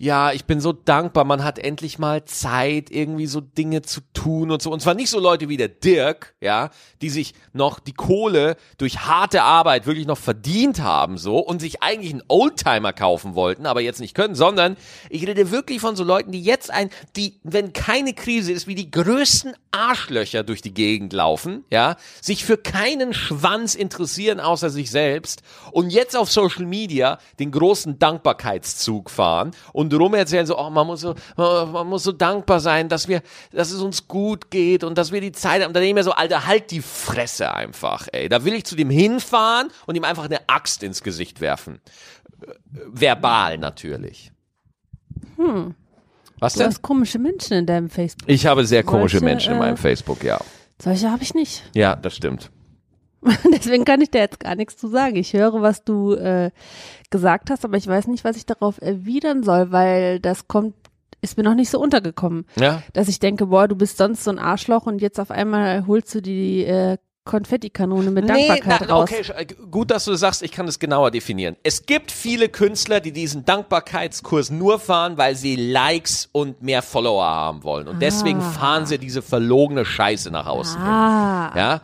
ja, 0.04 0.32
ich 0.32 0.44
bin 0.44 0.60
so 0.60 0.74
dankbar, 0.74 1.24
man 1.24 1.42
hat 1.42 1.58
endlich 1.58 1.98
mal 1.98 2.26
Zeit, 2.26 2.90
irgendwie 2.90 3.26
so 3.26 3.40
Dinge 3.40 3.80
zu 3.80 4.02
tun 4.12 4.50
und 4.50 4.60
so. 4.60 4.70
Und 4.70 4.80
zwar 4.80 4.92
nicht 4.92 5.08
so 5.08 5.18
Leute 5.18 5.48
wie 5.48 5.56
der 5.56 5.68
Dirk, 5.68 6.34
ja, 6.42 6.68
die 7.00 7.08
sich 7.08 7.32
noch 7.54 7.80
die 7.80 7.94
Kohle 7.94 8.56
durch 8.76 9.06
harte 9.06 9.42
Arbeit 9.42 9.86
wirklich 9.86 10.06
noch 10.06 10.18
verdient 10.18 10.82
haben, 10.82 11.16
so, 11.16 11.38
und 11.38 11.60
sich 11.60 11.82
eigentlich 11.82 12.12
einen 12.12 12.22
Oldtimer 12.28 12.92
kaufen 12.92 13.34
wollten, 13.34 13.64
aber 13.64 13.80
jetzt 13.80 13.98
nicht 13.98 14.14
können, 14.14 14.34
sondern 14.34 14.76
ich 15.08 15.26
rede 15.26 15.50
wirklich 15.50 15.80
von 15.80 15.96
so 15.96 16.04
Leuten, 16.04 16.32
die 16.32 16.42
jetzt 16.42 16.70
ein, 16.70 16.90
die, 17.16 17.40
wenn 17.42 17.72
keine 17.72 18.12
Krise 18.12 18.52
ist, 18.52 18.66
wie 18.66 18.74
die 18.74 18.90
größten 18.90 19.54
Arschlöcher 19.70 20.42
durch 20.42 20.60
die 20.60 20.74
Gegend 20.74 21.14
laufen, 21.14 21.64
ja, 21.70 21.96
sich 22.20 22.44
für 22.44 22.58
keinen 22.58 23.14
Schwanz 23.14 23.74
interessieren 23.74 24.38
außer 24.38 24.68
sich 24.68 24.90
selbst 24.90 25.40
und 25.72 25.88
jetzt 25.88 26.14
auf 26.14 26.30
Social 26.30 26.66
Media 26.66 27.18
den 27.38 27.50
großen 27.50 27.98
Dankbarkeitszug 27.98 29.08
fahren 29.08 29.52
und 29.72 29.93
rum 29.96 30.14
erzählen 30.14 30.46
so, 30.46 30.58
oh, 30.58 30.70
man 30.70 30.86
muss 30.86 31.00
so, 31.00 31.14
man 31.36 31.86
muss 31.86 32.02
so 32.02 32.12
dankbar 32.12 32.60
sein, 32.60 32.88
dass 32.88 33.08
wir, 33.08 33.22
dass 33.52 33.70
es 33.70 33.80
uns 33.80 34.08
gut 34.08 34.50
geht 34.50 34.84
und 34.84 34.96
dass 34.98 35.12
wir 35.12 35.20
die 35.20 35.32
Zeit 35.32 35.62
haben. 35.62 35.72
Dann 35.72 35.82
denke 35.82 35.88
ich 35.88 35.94
mir 35.94 36.04
so, 36.04 36.12
Alter, 36.12 36.46
halt 36.46 36.70
die 36.70 36.82
Fresse 36.82 37.52
einfach, 37.52 38.08
ey. 38.12 38.28
Da 38.28 38.44
will 38.44 38.54
ich 38.54 38.64
zu 38.64 38.76
dem 38.76 38.90
hinfahren 38.90 39.68
und 39.86 39.94
ihm 39.96 40.04
einfach 40.04 40.24
eine 40.24 40.48
Axt 40.48 40.82
ins 40.82 41.02
Gesicht 41.02 41.40
werfen. 41.40 41.80
Äh, 42.42 42.46
Verbal 42.86 43.58
natürlich. 43.58 44.32
Hm. 45.36 45.74
Was 46.40 46.54
Du 46.54 46.58
denn? 46.60 46.68
hast 46.68 46.82
komische 46.82 47.18
Menschen 47.18 47.56
in 47.56 47.66
deinem 47.66 47.88
Facebook. 47.88 48.28
Ich 48.28 48.46
habe 48.46 48.64
sehr 48.66 48.82
komische 48.82 49.18
Solche, 49.18 49.24
Menschen 49.24 49.52
in 49.54 49.58
meinem 49.58 49.74
äh, 49.74 49.78
Facebook, 49.78 50.22
ja. 50.24 50.40
Solche 50.82 51.10
habe 51.10 51.22
ich 51.22 51.34
nicht. 51.34 51.62
Ja, 51.74 51.94
das 51.96 52.16
stimmt. 52.16 52.50
Deswegen 53.52 53.84
kann 53.84 54.00
ich 54.00 54.10
da 54.10 54.18
jetzt 54.18 54.40
gar 54.40 54.54
nichts 54.54 54.76
zu 54.76 54.88
sagen. 54.88 55.16
Ich 55.16 55.32
höre, 55.32 55.62
was 55.62 55.84
du 55.84 56.12
äh, 56.14 56.50
gesagt 57.10 57.50
hast, 57.50 57.64
aber 57.64 57.76
ich 57.76 57.86
weiß 57.86 58.06
nicht, 58.08 58.24
was 58.24 58.36
ich 58.36 58.46
darauf 58.46 58.80
erwidern 58.80 59.42
soll, 59.42 59.72
weil 59.72 60.20
das 60.20 60.48
kommt, 60.48 60.74
ist 61.20 61.36
mir 61.36 61.44
noch 61.44 61.54
nicht 61.54 61.70
so 61.70 61.80
untergekommen. 61.80 62.46
Ja. 62.56 62.82
Dass 62.92 63.08
ich 63.08 63.18
denke, 63.18 63.46
boah, 63.46 63.68
du 63.68 63.76
bist 63.76 63.96
sonst 63.96 64.24
so 64.24 64.30
ein 64.30 64.38
Arschloch 64.38 64.86
und 64.86 65.00
jetzt 65.00 65.18
auf 65.18 65.30
einmal 65.30 65.86
holst 65.86 66.14
du 66.14 66.20
die 66.20 66.64
äh, 66.64 66.98
Konfettikanone 67.24 68.10
mit 68.10 68.28
Dankbarkeit 68.28 68.82
na, 68.86 68.94
raus. 68.94 69.10
okay, 69.10 69.24
äh, 69.34 69.46
gut, 69.70 69.90
dass 69.90 70.04
du 70.04 70.10
das 70.10 70.20
sagst, 70.20 70.42
ich 70.42 70.52
kann 70.52 70.68
es 70.68 70.78
genauer 70.78 71.10
definieren. 71.10 71.56
Es 71.62 71.86
gibt 71.86 72.10
viele 72.12 72.50
Künstler, 72.50 73.00
die 73.00 73.12
diesen 73.12 73.46
Dankbarkeitskurs 73.46 74.50
nur 74.50 74.78
fahren, 74.78 75.16
weil 75.16 75.34
sie 75.34 75.56
Likes 75.56 76.28
und 76.32 76.62
mehr 76.62 76.82
Follower 76.82 77.24
haben 77.24 77.64
wollen. 77.64 77.88
Und 77.88 78.00
deswegen 78.02 78.42
fahren 78.42 78.84
sie 78.84 78.98
diese 78.98 79.22
verlogene 79.22 79.86
Scheiße 79.86 80.30
nach 80.30 80.46
außen. 80.46 80.76
hin. 80.76 80.86
Ah, 80.86 81.52
Ja. 81.56 81.80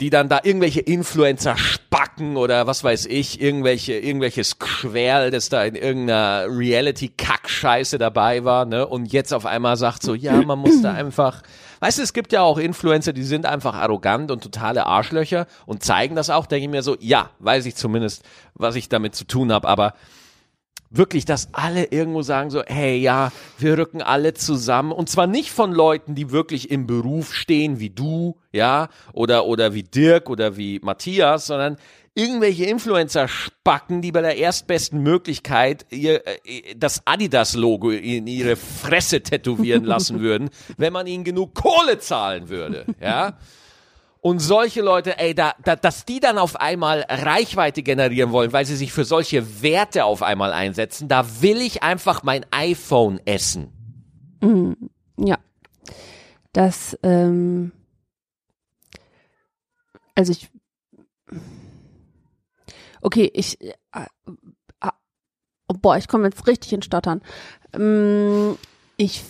Die 0.00 0.10
dann 0.10 0.28
da 0.28 0.40
irgendwelche 0.42 0.80
Influencer 0.80 1.56
spacken 1.56 2.36
oder 2.36 2.66
was 2.66 2.82
weiß 2.82 3.06
ich, 3.06 3.40
irgendwelche, 3.40 3.94
irgendwelches 3.94 4.58
Querl, 4.58 5.30
das 5.30 5.48
da 5.48 5.62
in 5.64 5.76
irgendeiner 5.76 6.46
Reality-Kack-Scheiße 6.48 7.98
dabei 7.98 8.44
war, 8.44 8.64
ne? 8.64 8.86
Und 8.86 9.12
jetzt 9.12 9.32
auf 9.32 9.46
einmal 9.46 9.76
sagt 9.76 10.02
so, 10.02 10.14
ja, 10.14 10.32
man 10.42 10.58
muss 10.58 10.82
da 10.82 10.92
einfach, 10.92 11.42
weißt 11.78 11.98
du, 11.98 12.02
es 12.02 12.12
gibt 12.12 12.32
ja 12.32 12.42
auch 12.42 12.58
Influencer, 12.58 13.12
die 13.12 13.22
sind 13.22 13.46
einfach 13.46 13.74
arrogant 13.74 14.32
und 14.32 14.42
totale 14.42 14.84
Arschlöcher 14.84 15.46
und 15.64 15.84
zeigen 15.84 16.16
das 16.16 16.28
auch, 16.28 16.46
denke 16.46 16.64
ich 16.64 16.70
mir 16.70 16.82
so, 16.82 16.96
ja, 16.98 17.30
weiß 17.38 17.64
ich 17.66 17.76
zumindest, 17.76 18.24
was 18.54 18.74
ich 18.74 18.88
damit 18.88 19.14
zu 19.14 19.24
tun 19.24 19.52
habe, 19.52 19.68
aber 19.68 19.94
wirklich, 20.96 21.24
dass 21.24 21.48
alle 21.52 21.86
irgendwo 21.86 22.22
sagen 22.22 22.50
so, 22.50 22.62
hey, 22.66 22.96
ja, 22.96 23.32
wir 23.58 23.76
rücken 23.78 24.02
alle 24.02 24.34
zusammen 24.34 24.92
und 24.92 25.08
zwar 25.08 25.26
nicht 25.26 25.50
von 25.50 25.72
Leuten, 25.72 26.14
die 26.14 26.30
wirklich 26.30 26.70
im 26.70 26.86
Beruf 26.86 27.34
stehen 27.34 27.80
wie 27.80 27.90
du, 27.90 28.36
ja, 28.52 28.88
oder 29.12 29.46
oder 29.46 29.74
wie 29.74 29.82
Dirk 29.82 30.30
oder 30.30 30.56
wie 30.56 30.80
Matthias, 30.80 31.46
sondern 31.46 31.76
irgendwelche 32.14 32.64
Influencer 32.64 33.28
spacken, 33.28 34.00
die 34.00 34.12
bei 34.12 34.22
der 34.22 34.36
erstbesten 34.36 35.02
Möglichkeit 35.02 35.84
ihr 35.90 36.26
äh, 36.26 36.74
das 36.76 37.02
Adidas 37.06 37.54
Logo 37.54 37.90
in 37.90 38.26
ihre 38.26 38.56
Fresse 38.56 39.20
tätowieren 39.20 39.84
lassen 39.84 40.20
würden, 40.20 40.50
wenn 40.76 40.92
man 40.92 41.06
ihnen 41.06 41.24
genug 41.24 41.54
Kohle 41.54 41.98
zahlen 41.98 42.48
würde, 42.48 42.86
ja? 43.00 43.36
Und 44.24 44.38
solche 44.38 44.80
Leute, 44.80 45.18
ey, 45.18 45.34
da, 45.34 45.52
da, 45.64 45.76
dass 45.76 46.06
die 46.06 46.18
dann 46.18 46.38
auf 46.38 46.56
einmal 46.58 47.04
Reichweite 47.10 47.82
generieren 47.82 48.32
wollen, 48.32 48.54
weil 48.54 48.64
sie 48.64 48.74
sich 48.74 48.90
für 48.90 49.04
solche 49.04 49.60
Werte 49.60 50.06
auf 50.06 50.22
einmal 50.22 50.50
einsetzen, 50.50 51.08
da 51.08 51.42
will 51.42 51.58
ich 51.58 51.82
einfach 51.82 52.22
mein 52.22 52.46
iPhone 52.50 53.20
essen. 53.26 53.70
ja. 55.18 55.36
Das, 56.54 56.98
ähm, 57.02 57.72
also 60.14 60.32
ich, 60.32 60.48
okay, 63.02 63.30
ich, 63.34 63.60
äh, 63.60 63.74
äh, 63.92 64.88
oh, 65.68 65.74
boah, 65.82 65.98
ich 65.98 66.08
komme 66.08 66.24
jetzt 66.24 66.46
richtig 66.46 66.72
in 66.72 66.80
Stottern. 66.80 67.20
Ähm, 67.74 68.56
ich 68.96 69.22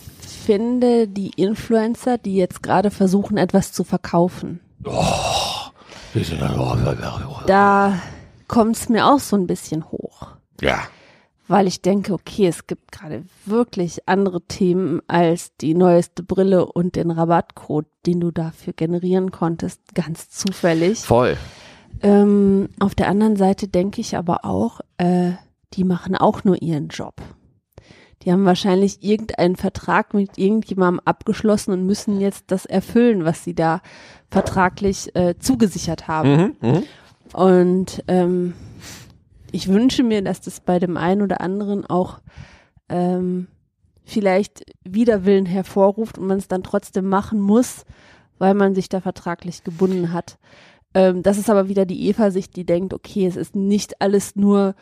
finde 0.45 1.09
die 1.09 1.31
Influencer, 1.31 2.17
die 2.17 2.37
jetzt 2.37 2.63
gerade 2.63 2.91
versuchen, 2.91 3.35
etwas 3.35 3.73
zu 3.73 3.83
verkaufen, 3.83 4.61
da 7.47 7.99
kommt 8.47 8.75
es 8.77 8.89
mir 8.89 9.05
auch 9.07 9.19
so 9.19 9.35
ein 9.35 9.47
bisschen 9.47 9.91
hoch. 9.91 10.27
Ja. 10.61 10.79
weil 11.47 11.67
ich 11.67 11.81
denke, 11.81 12.13
okay, 12.13 12.47
es 12.47 12.65
gibt 12.65 12.91
gerade 12.91 13.23
wirklich 13.45 14.07
andere 14.07 14.41
Themen 14.41 15.01
als 15.07 15.55
die 15.57 15.73
neueste 15.73 16.23
Brille 16.23 16.65
und 16.65 16.95
den 16.95 17.11
Rabattcode, 17.11 17.85
den 18.05 18.19
du 18.19 18.31
dafür 18.31 18.73
generieren 18.73 19.31
konntest, 19.31 19.93
ganz 19.93 20.29
zufällig. 20.29 20.99
Voll. 20.99 21.37
Ähm, 22.01 22.69
auf 22.79 22.95
der 22.95 23.09
anderen 23.09 23.35
Seite 23.35 23.67
denke 23.67 24.01
ich 24.01 24.17
aber 24.17 24.45
auch, 24.45 24.81
äh, 24.97 25.33
die 25.73 25.83
machen 25.83 26.15
auch 26.15 26.43
nur 26.43 26.61
ihren 26.61 26.87
Job. 26.87 27.15
Die 28.23 28.31
haben 28.31 28.45
wahrscheinlich 28.45 29.03
irgendeinen 29.03 29.55
Vertrag 29.55 30.13
mit 30.13 30.37
irgendjemandem 30.37 31.01
abgeschlossen 31.05 31.71
und 31.71 31.85
müssen 31.85 32.19
jetzt 32.19 32.45
das 32.47 32.65
erfüllen, 32.65 33.25
was 33.25 33.43
sie 33.43 33.53
da 33.53 33.81
vertraglich 34.31 35.15
äh, 35.15 35.35
zugesichert 35.37 36.07
haben. 36.07 36.55
Mhm, 36.61 36.69
mhm. 36.69 36.83
Und 37.33 38.03
ähm, 38.07 38.53
ich 39.51 39.67
wünsche 39.67 40.03
mir, 40.03 40.21
dass 40.21 40.41
das 40.41 40.59
bei 40.59 40.79
dem 40.79 40.97
einen 40.97 41.21
oder 41.21 41.41
anderen 41.41 41.85
auch 41.85 42.19
ähm, 42.89 43.47
vielleicht 44.03 44.63
Widerwillen 44.83 45.45
hervorruft 45.45 46.17
und 46.17 46.27
man 46.27 46.37
es 46.37 46.47
dann 46.47 46.63
trotzdem 46.63 47.07
machen 47.07 47.39
muss, 47.39 47.85
weil 48.37 48.53
man 48.53 48.75
sich 48.75 48.89
da 48.89 49.01
vertraglich 49.01 49.63
gebunden 49.63 50.13
hat. 50.13 50.37
Ähm, 50.93 51.23
das 51.23 51.37
ist 51.37 51.49
aber 51.49 51.67
wieder 51.67 51.85
die 51.85 52.07
Eva-Sicht, 52.07 52.55
die 52.55 52.65
denkt, 52.65 52.93
okay, 52.93 53.25
es 53.25 53.35
ist 53.35 53.55
nicht 53.55 54.01
alles 54.01 54.35
nur 54.35 54.75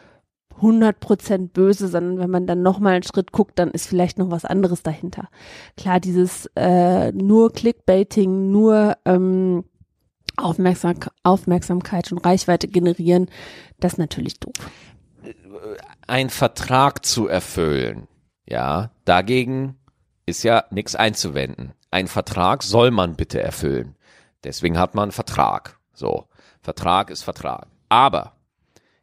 100% 0.61 1.49
böse, 1.49 1.87
sondern 1.87 2.19
wenn 2.19 2.29
man 2.29 2.47
dann 2.47 2.61
nochmal 2.61 2.93
einen 2.93 3.03
Schritt 3.03 3.31
guckt, 3.31 3.59
dann 3.59 3.71
ist 3.71 3.87
vielleicht 3.87 4.17
noch 4.17 4.31
was 4.31 4.45
anderes 4.45 4.83
dahinter. 4.83 5.29
Klar, 5.77 5.99
dieses 5.99 6.49
äh, 6.55 7.11
nur 7.11 7.51
Clickbaiting, 7.51 8.51
nur 8.51 8.97
ähm, 9.05 9.65
Aufmerksam 10.35 10.95
Aufmerksamkeit 11.21 12.11
und 12.11 12.25
Reichweite 12.25 12.67
generieren, 12.67 13.29
das 13.79 13.93
ist 13.93 13.99
natürlich 13.99 14.39
doof. 14.39 14.53
Ein 16.07 16.29
Vertrag 16.29 17.05
zu 17.05 17.27
erfüllen, 17.27 18.07
ja, 18.45 18.91
dagegen 19.05 19.77
ist 20.25 20.43
ja 20.43 20.63
nichts 20.71 20.95
einzuwenden. 20.95 21.73
Ein 21.91 22.07
Vertrag 22.07 22.63
soll 22.63 22.91
man 22.91 23.15
bitte 23.15 23.41
erfüllen. 23.41 23.95
Deswegen 24.43 24.77
hat 24.79 24.95
man 24.95 25.03
einen 25.03 25.11
Vertrag. 25.11 25.79
So. 25.93 26.27
Vertrag 26.61 27.09
ist 27.09 27.23
Vertrag. 27.23 27.67
Aber 27.89 28.33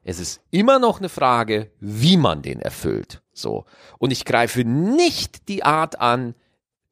Es 0.02 0.18
ist 0.18 0.40
immer 0.50 0.78
noch 0.78 0.98
eine 0.98 1.08
Frage, 1.08 1.70
wie 1.78 2.16
man 2.16 2.42
den 2.42 2.60
erfüllt. 2.60 3.22
So. 3.32 3.66
Und 3.98 4.10
ich 4.10 4.24
greife 4.24 4.64
nicht 4.64 5.48
die 5.48 5.62
Art 5.62 6.00
an, 6.00 6.34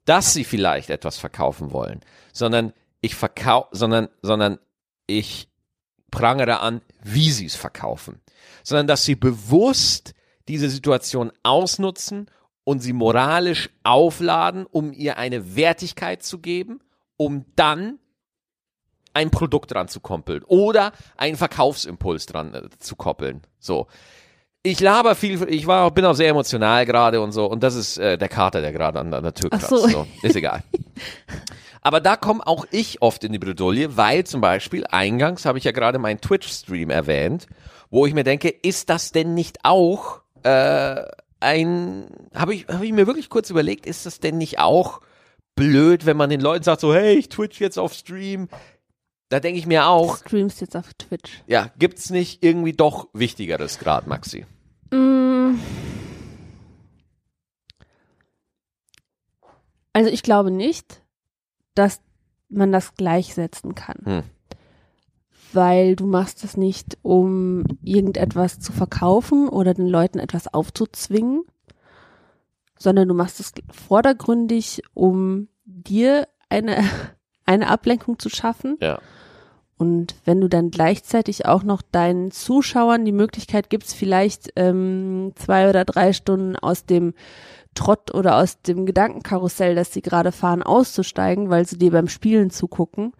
dass 0.04 0.32
sie 0.32 0.44
vielleicht 0.44 0.90
etwas 0.90 1.18
verkaufen 1.18 1.72
wollen, 1.72 2.00
sondern 2.32 2.72
ich 3.00 3.14
verkau 3.14 3.68
sondern, 3.72 4.08
sondern 4.22 4.58
ich 5.06 5.48
prangere 6.10 6.60
an, 6.60 6.80
wie 7.02 7.30
sie 7.30 7.46
es 7.46 7.56
verkaufen. 7.56 8.20
Sondern, 8.62 8.86
dass 8.86 9.04
sie 9.04 9.14
bewusst 9.14 10.14
diese 10.48 10.70
Situation 10.70 11.32
ausnutzen 11.42 12.30
und 12.64 12.80
sie 12.80 12.92
moralisch 12.92 13.70
aufladen, 13.82 14.66
um 14.66 14.92
ihr 14.92 15.18
eine 15.18 15.56
Wertigkeit 15.56 16.22
zu 16.22 16.38
geben, 16.38 16.80
um 17.16 17.44
dann 17.56 17.98
ein 19.18 19.30
Produkt 19.30 19.72
dran 19.74 19.88
zu 19.88 19.98
koppeln 19.98 20.44
oder 20.46 20.92
einen 21.16 21.36
Verkaufsimpuls 21.36 22.26
dran 22.26 22.54
äh, 22.54 22.62
zu 22.78 22.94
koppeln. 22.94 23.42
So. 23.58 23.88
Ich 24.62 24.80
laber 24.80 25.14
viel, 25.14 25.42
ich 25.48 25.66
war, 25.66 25.90
bin 25.90 26.04
auch 26.04 26.14
sehr 26.14 26.28
emotional 26.28 26.86
gerade 26.86 27.20
und 27.20 27.32
so 27.32 27.46
und 27.46 27.62
das 27.62 27.74
ist 27.74 27.98
äh, 27.98 28.16
der 28.16 28.28
Kater, 28.28 28.60
der 28.60 28.72
gerade 28.72 29.00
an, 29.00 29.12
an, 29.12 29.22
der 29.24 29.34
Tür 29.34 29.50
kratzt. 29.50 29.68
So. 29.68 29.88
so. 29.88 30.06
Ist 30.22 30.36
egal. 30.36 30.62
Aber 31.82 32.00
da 32.00 32.16
komme 32.16 32.46
auch 32.46 32.66
ich 32.70 33.02
oft 33.02 33.24
in 33.24 33.32
die 33.32 33.38
Bredouille, 33.38 33.96
weil 33.96 34.24
zum 34.24 34.40
Beispiel 34.40 34.84
eingangs 34.86 35.44
habe 35.44 35.58
ich 35.58 35.64
ja 35.64 35.72
gerade 35.72 35.98
meinen 35.98 36.20
Twitch-Stream 36.20 36.90
erwähnt, 36.90 37.46
wo 37.90 38.06
ich 38.06 38.14
mir 38.14 38.24
denke, 38.24 38.48
ist 38.48 38.90
das 38.90 39.10
denn 39.10 39.34
nicht 39.34 39.58
auch 39.64 40.20
äh, 40.42 41.02
ein, 41.40 42.08
habe 42.34 42.54
ich, 42.54 42.68
hab 42.68 42.82
ich 42.82 42.92
mir 42.92 43.06
wirklich 43.06 43.30
kurz 43.30 43.50
überlegt, 43.50 43.86
ist 43.86 44.06
das 44.06 44.20
denn 44.20 44.38
nicht 44.38 44.58
auch 44.58 45.00
blöd, 45.58 46.06
wenn 46.06 46.16
man 46.16 46.30
den 46.30 46.40
Leuten 46.40 46.62
sagt 46.62 46.80
so, 46.80 46.94
hey, 46.94 47.14
ich 47.14 47.28
twitch 47.28 47.60
jetzt 47.60 47.78
auf 47.78 47.92
Stream, 47.92 48.48
da 49.28 49.40
denke 49.40 49.58
ich 49.58 49.66
mir 49.66 49.86
auch. 49.86 50.18
Du 50.18 50.28
streamst 50.28 50.60
jetzt 50.60 50.76
auf 50.76 50.94
Twitch. 50.94 51.42
Ja, 51.46 51.70
gibt's 51.78 52.10
nicht 52.10 52.42
irgendwie 52.42 52.72
doch 52.72 53.08
Wichtigeres 53.12 53.78
gerade, 53.78 54.08
Maxi? 54.08 54.46
Mm. 54.90 55.58
Also 59.92 60.10
ich 60.10 60.22
glaube 60.22 60.50
nicht, 60.50 61.02
dass 61.74 62.00
man 62.48 62.72
das 62.72 62.94
gleichsetzen 62.94 63.74
kann. 63.74 63.98
Hm. 64.04 64.22
Weil 65.52 65.96
du 65.96 66.06
machst 66.06 66.44
es 66.44 66.56
nicht, 66.56 66.98
um 67.02 67.64
irgendetwas 67.82 68.60
zu 68.60 68.72
verkaufen 68.72 69.48
oder 69.48 69.74
den 69.74 69.88
Leuten 69.88 70.18
etwas 70.18 70.52
aufzuzwingen, 70.52 71.42
sondern 72.78 73.08
du 73.08 73.14
machst 73.14 73.40
es 73.40 73.52
vordergründig, 73.70 74.82
um 74.94 75.48
dir 75.64 76.28
eine, 76.48 76.78
eine 77.44 77.68
Ablenkung 77.68 78.18
zu 78.18 78.30
schaffen. 78.30 78.78
Ja 78.80 79.00
und 79.78 80.16
wenn 80.24 80.40
du 80.40 80.48
dann 80.48 80.70
gleichzeitig 80.70 81.46
auch 81.46 81.62
noch 81.62 81.82
deinen 81.82 82.32
Zuschauern 82.32 83.04
die 83.04 83.12
Möglichkeit 83.12 83.70
gibst, 83.70 83.94
vielleicht 83.94 84.50
ähm, 84.56 85.32
zwei 85.36 85.70
oder 85.70 85.84
drei 85.84 86.12
Stunden 86.12 86.56
aus 86.56 86.84
dem 86.84 87.14
Trott 87.74 88.12
oder 88.12 88.36
aus 88.36 88.60
dem 88.60 88.86
Gedankenkarussell, 88.86 89.76
das 89.76 89.92
sie 89.92 90.02
gerade 90.02 90.32
fahren, 90.32 90.64
auszusteigen, 90.64 91.48
weil 91.48 91.64
sie 91.64 91.78
dir 91.78 91.92
beim 91.92 92.08
Spielen 92.08 92.50
zugucken, 92.50 93.12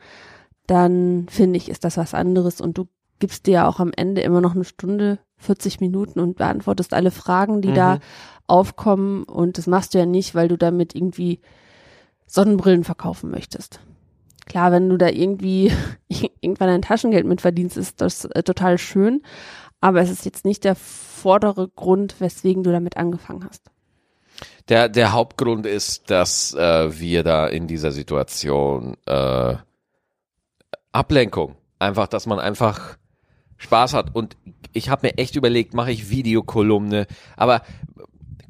dann 0.67 1.27
finde 1.31 1.59
ich, 1.59 1.69
ist 1.69 1.85
das 1.85 1.97
was 1.97 2.13
anderes 2.13 2.61
und 2.61 2.77
du 2.77 2.89
gibst 3.21 3.47
dir 3.47 3.53
ja 3.53 3.69
auch 3.69 3.79
am 3.79 3.93
Ende 3.97 4.23
immer 4.23 4.41
noch 4.41 4.57
eine 4.57 4.65
Stunde, 4.65 5.21
40 5.37 5.81
Minuten 5.81 6.19
und 6.19 6.37
beantwortest 6.37 6.93
alle 6.93 7.13
Fragen, 7.13 7.63
die 7.63 7.69
mhm. 7.69 7.75
da 7.75 7.99
aufkommen 8.49 9.23
und 9.23 9.59
das 9.59 9.69
machst 9.69 9.95
du 9.95 9.99
ja 9.99 10.07
nicht, 10.07 10.35
weil 10.35 10.49
du 10.49 10.59
damit 10.59 10.97
irgendwie 10.97 11.41
Sonnenbrillen 12.27 12.83
verkaufen 12.83 13.31
möchtest. 13.31 13.81
Klar, 14.47 14.73
wenn 14.73 14.89
du 14.89 14.97
da 14.97 15.09
irgendwie 15.09 15.71
irgendwann 16.41 16.68
ein 16.68 16.82
Taschengeld 16.82 17.26
mit 17.26 17.41
verdienst, 17.41 17.76
ist 17.76 18.01
das 18.01 18.24
äh, 18.26 18.43
total 18.43 18.78
schön. 18.78 19.22
Aber 19.80 20.01
es 20.01 20.11
ist 20.11 20.24
jetzt 20.24 20.45
nicht 20.45 20.64
der 20.64 20.74
vordere 20.74 21.68
Grund, 21.68 22.20
weswegen 22.20 22.62
du 22.62 22.72
damit 22.72 22.97
angefangen 22.97 23.45
hast. 23.49 23.70
Der, 24.68 24.89
der 24.89 25.12
Hauptgrund 25.12 25.66
ist, 25.66 26.11
dass 26.11 26.55
äh, 26.55 27.01
wir 27.01 27.22
da 27.22 27.47
in 27.47 27.66
dieser 27.66 27.91
Situation 27.91 28.97
äh, 29.07 29.55
Ablenkung, 30.93 31.57
einfach, 31.78 32.09
dass 32.09 32.26
man 32.26 32.39
einfach 32.39 32.99
Spaß 33.57 33.95
hat. 33.95 34.14
Und 34.14 34.36
ich 34.72 34.91
habe 34.91 35.07
mir 35.07 35.18
echt 35.18 35.36
überlegt, 35.36 35.74
mache 35.74 35.91
ich 35.91 36.11
Videokolumne, 36.11 37.07
aber 37.36 37.62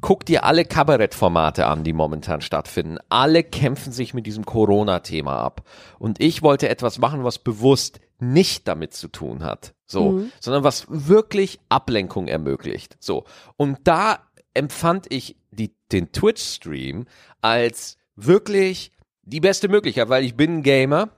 guck 0.01 0.25
dir 0.25 0.43
alle 0.43 0.65
Kabarettformate 0.65 1.65
an, 1.65 1.83
die 1.83 1.93
momentan 1.93 2.41
stattfinden. 2.41 2.97
Alle 3.09 3.43
kämpfen 3.43 3.91
sich 3.91 4.13
mit 4.13 4.25
diesem 4.25 4.45
Corona-Thema 4.45 5.37
ab. 5.37 5.63
Und 5.97 6.21
ich 6.21 6.41
wollte 6.41 6.69
etwas 6.69 6.99
machen, 6.99 7.23
was 7.23 7.39
bewusst 7.39 7.99
nicht 8.19 8.67
damit 8.67 8.93
zu 8.93 9.07
tun 9.07 9.43
hat. 9.43 9.73
So, 9.85 10.11
mhm. 10.11 10.31
sondern 10.39 10.63
was 10.63 10.85
wirklich 10.89 11.59
Ablenkung 11.69 12.27
ermöglicht. 12.27 12.97
So. 12.99 13.25
Und 13.57 13.79
da 13.85 14.19
empfand 14.53 15.07
ich 15.09 15.37
die, 15.51 15.75
den 15.91 16.11
Twitch-Stream 16.11 17.05
als 17.41 17.97
wirklich 18.15 18.91
die 19.23 19.39
beste 19.39 19.67
Möglichkeit, 19.67 20.09
weil 20.09 20.23
ich 20.23 20.35
bin 20.35 20.57
ein 20.57 20.63
Gamer 20.63 21.09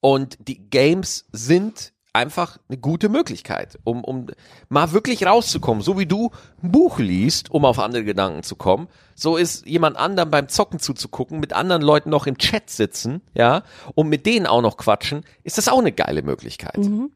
und 0.00 0.38
die 0.40 0.68
Games 0.68 1.26
sind 1.32 1.92
einfach 2.12 2.58
eine 2.68 2.78
gute 2.78 3.08
Möglichkeit, 3.08 3.78
um, 3.84 4.04
um 4.04 4.26
mal 4.68 4.92
wirklich 4.92 5.24
rauszukommen. 5.26 5.82
So 5.82 5.98
wie 5.98 6.06
du 6.06 6.30
ein 6.62 6.72
Buch 6.72 6.98
liest, 6.98 7.50
um 7.50 7.64
auf 7.64 7.78
andere 7.78 8.04
Gedanken 8.04 8.42
zu 8.42 8.56
kommen, 8.56 8.88
so 9.14 9.36
ist 9.36 9.66
jemand 9.66 9.96
anderem 9.96 10.30
beim 10.30 10.48
Zocken 10.48 10.80
zuzugucken, 10.80 11.40
mit 11.40 11.52
anderen 11.52 11.82
Leuten 11.82 12.10
noch 12.10 12.26
im 12.26 12.38
Chat 12.38 12.70
sitzen, 12.70 13.20
ja, 13.34 13.62
und 13.94 14.08
mit 14.08 14.26
denen 14.26 14.46
auch 14.46 14.62
noch 14.62 14.76
quatschen, 14.76 15.24
ist 15.44 15.58
das 15.58 15.68
auch 15.68 15.78
eine 15.78 15.92
geile 15.92 16.22
Möglichkeit. 16.22 16.78
Mhm. 16.78 17.10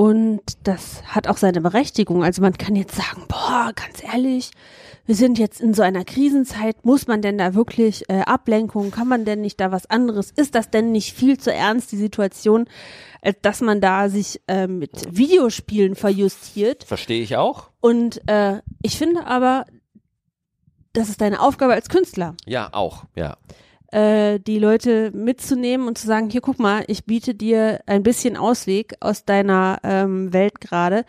Und 0.00 0.40
das 0.62 1.02
hat 1.06 1.28
auch 1.28 1.36
seine 1.36 1.60
Berechtigung. 1.60 2.24
Also 2.24 2.40
man 2.40 2.56
kann 2.56 2.74
jetzt 2.74 2.96
sagen, 2.96 3.24
boah, 3.28 3.70
ganz 3.74 4.02
ehrlich, 4.02 4.50
wir 5.04 5.14
sind 5.14 5.38
jetzt 5.38 5.60
in 5.60 5.74
so 5.74 5.82
einer 5.82 6.04
Krisenzeit, 6.04 6.86
muss 6.86 7.06
man 7.06 7.20
denn 7.20 7.36
da 7.36 7.54
wirklich 7.54 8.08
äh, 8.08 8.20
Ablenkung, 8.20 8.92
kann 8.92 9.08
man 9.08 9.26
denn 9.26 9.42
nicht 9.42 9.60
da 9.60 9.72
was 9.72 9.90
anderes? 9.90 10.30
Ist 10.30 10.54
das 10.54 10.70
denn 10.70 10.90
nicht 10.90 11.14
viel 11.14 11.38
zu 11.38 11.52
ernst, 11.52 11.92
die 11.92 11.98
Situation, 11.98 12.66
dass 13.42 13.60
man 13.60 13.80
da 13.80 14.08
sich 14.08 14.40
äh, 14.48 14.66
mit 14.66 15.16
Videospielen 15.16 15.94
verjustiert? 15.94 16.84
Verstehe 16.84 17.22
ich 17.22 17.36
auch. 17.36 17.70
Und 17.80 18.20
äh, 18.28 18.60
ich 18.82 18.98
finde 18.98 19.26
aber, 19.26 19.66
das 20.92 21.08
ist 21.08 21.20
deine 21.20 21.40
Aufgabe 21.40 21.74
als 21.74 21.88
Künstler. 21.88 22.34
Ja, 22.46 22.70
auch, 22.72 23.04
ja 23.14 23.36
äh, 23.92 24.38
die 24.38 24.58
Leute 24.58 25.10
mitzunehmen 25.12 25.88
und 25.88 25.98
zu 25.98 26.06
sagen, 26.06 26.30
hier 26.30 26.40
guck 26.40 26.58
mal, 26.58 26.84
ich 26.86 27.04
biete 27.04 27.34
dir 27.34 27.80
ein 27.86 28.02
bisschen 28.02 28.36
Ausweg 28.36 28.94
aus 29.00 29.24
deiner 29.24 29.78
ähm, 29.82 30.32
Welt 30.32 30.60
gerade. 30.60 31.04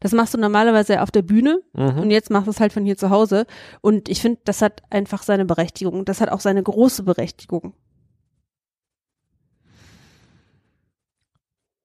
Das 0.00 0.12
machst 0.12 0.34
du 0.34 0.38
normalerweise 0.38 1.02
auf 1.02 1.10
der 1.10 1.22
Bühne 1.22 1.62
mhm. 1.72 1.98
und 2.00 2.10
jetzt 2.10 2.30
machst 2.30 2.46
du 2.46 2.50
es 2.50 2.60
halt 2.60 2.72
von 2.72 2.84
hier 2.84 2.96
zu 2.96 3.10
Hause. 3.10 3.46
Und 3.80 4.08
ich 4.08 4.20
finde, 4.20 4.40
das 4.44 4.62
hat 4.62 4.82
einfach 4.90 5.22
seine 5.22 5.44
Berechtigung. 5.44 6.04
Das 6.04 6.20
hat 6.20 6.30
auch 6.30 6.40
seine 6.40 6.62
große 6.62 7.02
Berechtigung. 7.02 7.74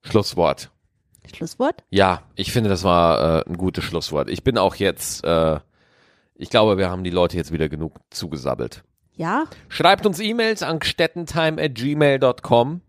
Schlusswort. 0.02 0.72
Schlusswort? 1.34 1.84
Ja, 1.89 2.24
ich 2.36 2.52
finde, 2.52 2.70
das 2.70 2.84
war 2.84 3.39
äh, 3.39 3.49
ein 3.49 3.58
gutes 3.58 3.84
Schlusswort. 3.84 4.30
Ich 4.30 4.43
bin 4.43 4.58
auch 4.58 4.76
jetzt, 4.76 5.24
äh, 5.24 5.60
ich 6.36 6.49
glaube, 6.49 6.78
wir 6.78 6.89
haben 6.89 7.04
die 7.04 7.10
Leute 7.10 7.38
jetzt 7.38 7.52
wieder 7.52 7.70
genug 7.70 7.99
zugesabbelt. 8.10 8.84
Ja. 9.16 9.45
Schreibt 9.70 10.06
uns 10.06 10.20
E-Mails 10.20 10.64
an 10.64 10.80
gstettentime@gmail.com. 10.80 12.82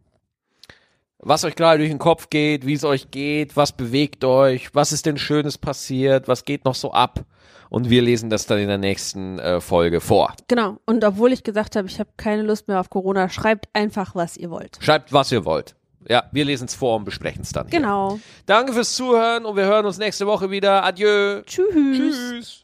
Was 1.24 1.44
euch 1.44 1.54
gerade 1.54 1.78
durch 1.78 1.90
den 1.90 2.00
Kopf 2.00 2.30
geht, 2.30 2.66
wie 2.66 2.72
es 2.72 2.84
euch 2.84 3.12
geht, 3.12 3.56
was 3.56 3.72
bewegt 3.72 4.24
euch, 4.24 4.74
was 4.74 4.90
ist 4.90 5.06
denn 5.06 5.18
Schönes 5.18 5.56
passiert, 5.56 6.26
was 6.26 6.44
geht 6.44 6.64
noch 6.64 6.74
so 6.74 6.92
ab? 6.92 7.24
Und 7.70 7.90
wir 7.90 8.02
lesen 8.02 8.28
das 8.28 8.46
dann 8.46 8.58
in 8.58 8.68
der 8.68 8.78
nächsten 8.78 9.38
äh, 9.38 9.60
Folge 9.60 10.00
vor. 10.00 10.34
Genau. 10.48 10.78
Und 10.84 11.04
obwohl 11.04 11.32
ich 11.32 11.44
gesagt 11.44 11.76
habe, 11.76 11.86
ich 11.86 12.00
habe 12.00 12.10
keine 12.16 12.42
Lust 12.42 12.68
mehr 12.68 12.80
auf 12.80 12.90
Corona, 12.90 13.28
schreibt 13.28 13.68
einfach, 13.72 14.14
was 14.14 14.36
ihr 14.36 14.50
wollt. 14.50 14.78
Schreibt, 14.80 15.12
was 15.12 15.32
ihr 15.32 15.44
wollt. 15.44 15.74
Ja, 16.09 16.24
wir 16.32 16.44
lesen 16.44 16.66
es 16.66 16.74
vor 16.74 16.96
und 16.96 17.05
besprechen 17.05 17.42
es 17.42 17.53
dann. 17.53 17.68
Genau. 17.68 18.12
Hier. 18.12 18.20
Danke 18.46 18.72
fürs 18.72 18.94
Zuhören 18.94 19.44
und 19.44 19.57
wir 19.57 19.64
hören 19.64 19.86
uns 19.86 19.98
nächste 19.98 20.26
Woche 20.26 20.50
wieder. 20.50 20.84
Adieu. 20.84 21.42
Tschüss. 21.42 21.96
Tschüss. 21.96 22.61